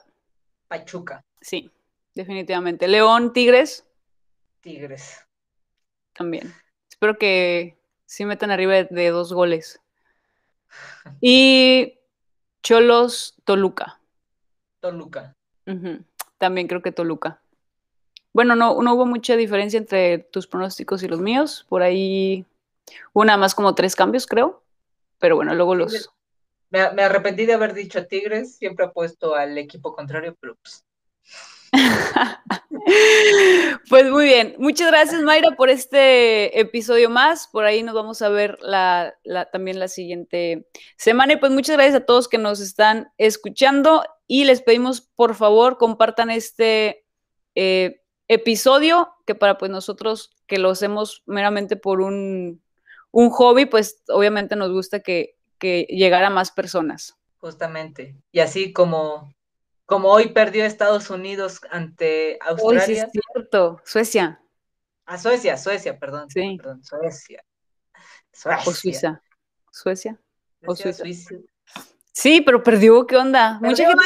Pachuca. 0.68 1.24
Sí, 1.40 1.72
definitivamente. 2.14 2.86
León 2.86 3.32
Tigres. 3.32 3.84
Tigres. 4.60 5.26
También. 6.12 6.54
Espero 6.88 7.18
que 7.18 7.76
sí 8.06 8.24
metan 8.24 8.52
arriba 8.52 8.74
de 8.84 9.08
dos 9.08 9.32
goles. 9.32 9.80
Y 11.20 11.98
Cholos 12.62 13.34
Toluca. 13.44 13.98
Toluca. 14.78 15.34
También 16.38 16.68
creo 16.68 16.80
que 16.80 16.92
Toluca. 16.92 17.40
Bueno, 18.32 18.54
no, 18.54 18.80
no 18.82 18.94
hubo 18.94 19.04
mucha 19.04 19.34
diferencia 19.34 19.78
entre 19.78 20.18
tus 20.18 20.46
pronósticos 20.46 21.02
y 21.02 21.08
los 21.08 21.20
míos. 21.20 21.66
Por 21.68 21.82
ahí 21.82 22.46
hubo 23.12 23.24
nada 23.24 23.38
más 23.38 23.54
como 23.54 23.74
tres 23.74 23.96
cambios, 23.96 24.26
creo. 24.26 24.62
Pero 25.18 25.36
bueno, 25.36 25.54
luego 25.54 25.74
los. 25.74 26.10
Me, 26.70 26.80
arrepentí 26.80 27.46
de 27.46 27.54
haber 27.54 27.72
dicho 27.72 28.06
Tigres, 28.06 28.56
siempre 28.56 28.86
apuesto 28.86 29.34
al 29.34 29.56
equipo 29.56 29.94
contrario, 29.94 30.36
pero 30.40 30.56
pues. 30.56 30.84
pues 33.90 34.10
muy 34.10 34.24
bien, 34.24 34.54
muchas 34.58 34.90
gracias 34.90 35.22
Mayra 35.22 35.50
por 35.56 35.70
este 35.70 36.58
episodio 36.58 37.10
más. 37.10 37.48
Por 37.48 37.64
ahí 37.64 37.82
nos 37.82 37.94
vamos 37.94 38.22
a 38.22 38.28
ver 38.28 38.58
la, 38.60 39.14
también 39.52 39.78
la 39.78 39.88
siguiente 39.88 40.66
semana. 40.96 41.34
Y 41.34 41.36
pues 41.36 41.52
muchas 41.52 41.76
gracias 41.76 41.96
a 41.96 42.06
todos 42.06 42.28
que 42.28 42.38
nos 42.38 42.60
están 42.60 43.10
escuchando 43.18 44.04
y 44.26 44.44
les 44.44 44.62
pedimos 44.62 45.00
por 45.00 45.34
favor 45.34 45.78
compartan 45.78 46.30
este 46.30 47.04
eh, 47.54 48.02
episodio 48.28 49.14
que 49.26 49.34
para 49.34 49.56
pues 49.56 49.70
nosotros 49.70 50.30
que 50.46 50.58
lo 50.58 50.70
hacemos 50.70 51.22
meramente 51.26 51.76
por 51.76 52.02
un, 52.02 52.62
hobby, 53.12 53.66
pues 53.66 54.02
obviamente 54.08 54.56
nos 54.56 54.70
gusta 54.70 55.00
que, 55.00 55.36
que 55.58 55.86
llegara 55.88 56.28
a 56.28 56.30
más 56.30 56.50
personas. 56.50 57.16
Justamente. 57.38 58.16
Y 58.32 58.40
así 58.40 58.72
como 58.72 59.32
como 59.88 60.10
hoy 60.10 60.28
perdió 60.34 60.66
Estados 60.66 61.08
Unidos 61.08 61.62
ante 61.70 62.38
Australia. 62.42 62.84
sí 62.84 62.92
es 62.92 63.06
cierto, 63.10 63.80
Suecia. 63.86 64.38
Ah, 65.06 65.16
Suecia, 65.16 65.56
Suecia, 65.56 65.98
perdón. 65.98 66.28
Sí. 66.28 66.58
Perdón, 66.58 66.84
Suecia. 66.84 67.42
Suecia. 68.30 68.70
O 68.70 68.74
Suiza. 68.74 69.22
Suecia. 69.70 70.20
O 70.66 70.76
Suiza. 70.76 71.36
Sí, 72.18 72.40
pero 72.40 72.64
perdió, 72.64 73.06
¿qué 73.06 73.16
onda? 73.16 73.60
Mucha 73.62 73.86
gente 73.86 74.02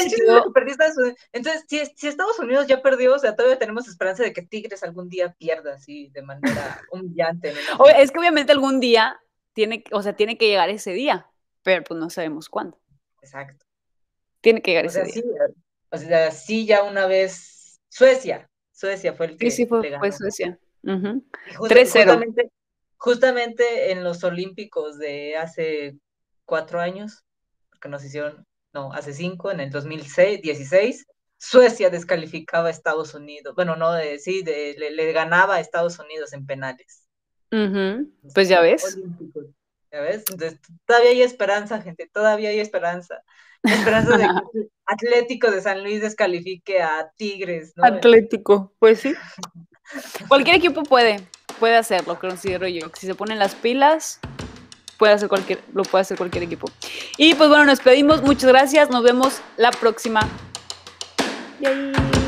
perdió 0.53 0.73
Estados 0.73 0.99
Unidos. 0.99 1.17
Entonces, 1.33 1.65
si, 1.97 2.07
Estados 2.07 2.39
Unidos 2.41 2.67
ya 2.67 2.83
perdió, 2.83 3.15
o 3.15 3.19
sea, 3.19 3.35
todavía 3.35 3.59
tenemos 3.59 3.89
esperanza 3.89 4.23
de 4.23 4.35
que 4.35 4.43
Tigres 4.43 4.83
algún 4.83 5.09
día 5.09 5.35
pierda 5.39 5.73
así 5.73 6.11
de 6.11 6.21
manera 6.21 6.83
humillante. 6.93 7.55
es 7.97 8.11
que 8.11 8.19
obviamente 8.19 8.53
algún 8.53 8.81
día 8.81 9.19
tiene, 9.55 9.83
o 9.93 10.03
sea, 10.03 10.15
tiene 10.15 10.37
que 10.37 10.47
llegar 10.47 10.69
ese 10.69 10.93
día, 10.93 11.27
pero 11.63 11.85
pues 11.85 11.99
no 11.99 12.11
sabemos 12.11 12.51
cuándo. 12.51 12.79
Exacto. 13.23 13.65
Tiene 14.43 14.61
que 14.61 14.73
llegar 14.73 14.85
ese 14.85 15.05
día. 15.05 15.23
O 15.89 15.97
sea, 15.97 16.31
sí, 16.33 16.67
ya 16.67 16.83
una 16.83 17.07
vez 17.07 17.81
Suecia, 17.89 18.51
Suecia 18.73 19.15
fue 19.15 19.25
el 19.25 19.39
que. 19.39 19.51
Sí, 19.51 19.63
sí, 19.63 19.67
fue, 19.67 19.99
fue 19.99 20.13
Suecia. 20.13 20.59
3-0. 20.83 22.51
Justamente, 22.99 23.91
en 23.91 24.05
los 24.05 24.23
Olímpicos 24.23 24.99
de 24.99 25.39
hace 25.39 25.97
cuatro 26.45 26.79
años, 26.79 27.25
que 27.83 27.89
nos 27.89 28.05
hicieron, 28.05 28.47
no, 28.73 28.93
hace 28.93 29.13
cinco, 29.13 29.51
en 29.51 29.61
el 29.61 29.71
2016, 29.71 31.07
Suecia 31.37 31.91
descalificaba 31.91 32.69
a 32.69 32.71
Estados 32.71 33.15
Unidos. 33.15 33.55
Bueno, 33.57 33.75
no, 33.77 33.93
de, 33.93 34.19
sí, 34.21 34.43
de, 34.43 34.77
le, 34.79 35.13
ganaba 35.13 35.57
a 35.57 35.61
Estados 35.61 35.99
Unidos 35.99 36.33
en 36.33 36.47
penales. 36.47 37.09
Pues 38.35 38.49
ya 38.49 38.61
ves. 38.61 38.97
¿Ya 39.91 40.01
ves? 40.01 40.25
Entonces, 40.31 40.61
todavía 40.87 41.11
hay 41.11 41.23
esperanza, 41.23 41.83
gente, 41.83 42.09
todavía 42.11 42.51
hay 42.51 42.61
esperanza. 42.61 43.23
Esperanza 43.63 44.17
de 44.17 44.25
que 44.25 44.69
Atlético 44.87 45.51
de 45.51 45.61
San 45.61 45.83
Luis 45.83 46.01
descalifique 46.01 46.81
a 46.81 47.11
Tigres, 47.17 47.73
¿no? 47.77 47.85
Atlético, 47.85 48.73
pues 48.79 49.01
sí. 49.01 49.15
Cualquier 50.29 50.57
equipo 50.57 50.83
puede, 50.85 51.21
puede 51.59 51.77
hacerlo, 51.77 52.19
considero 52.19 52.67
yo. 52.69 52.91
Si 52.95 53.07
se 53.07 53.15
ponen 53.15 53.39
las 53.39 53.55
pilas, 53.55 54.21
puede 55.03 55.15
hacer 55.15 55.29
cualquier, 55.29 55.59
lo 55.75 55.83
puede 55.83 56.03
hacer 56.03 56.17
cualquier 56.17 56.45
equipo. 56.45 56.69
Y 57.17 57.35
pues 57.35 57.49
bueno, 57.49 57.65
nos 57.65 57.81
pedimos, 57.81 58.23
muchas 58.23 58.49
gracias, 58.49 58.89
nos 58.89 59.03
vemos 59.03 59.41
la 59.57 59.73
próxima. 59.73 60.21
Yay. 61.61 62.22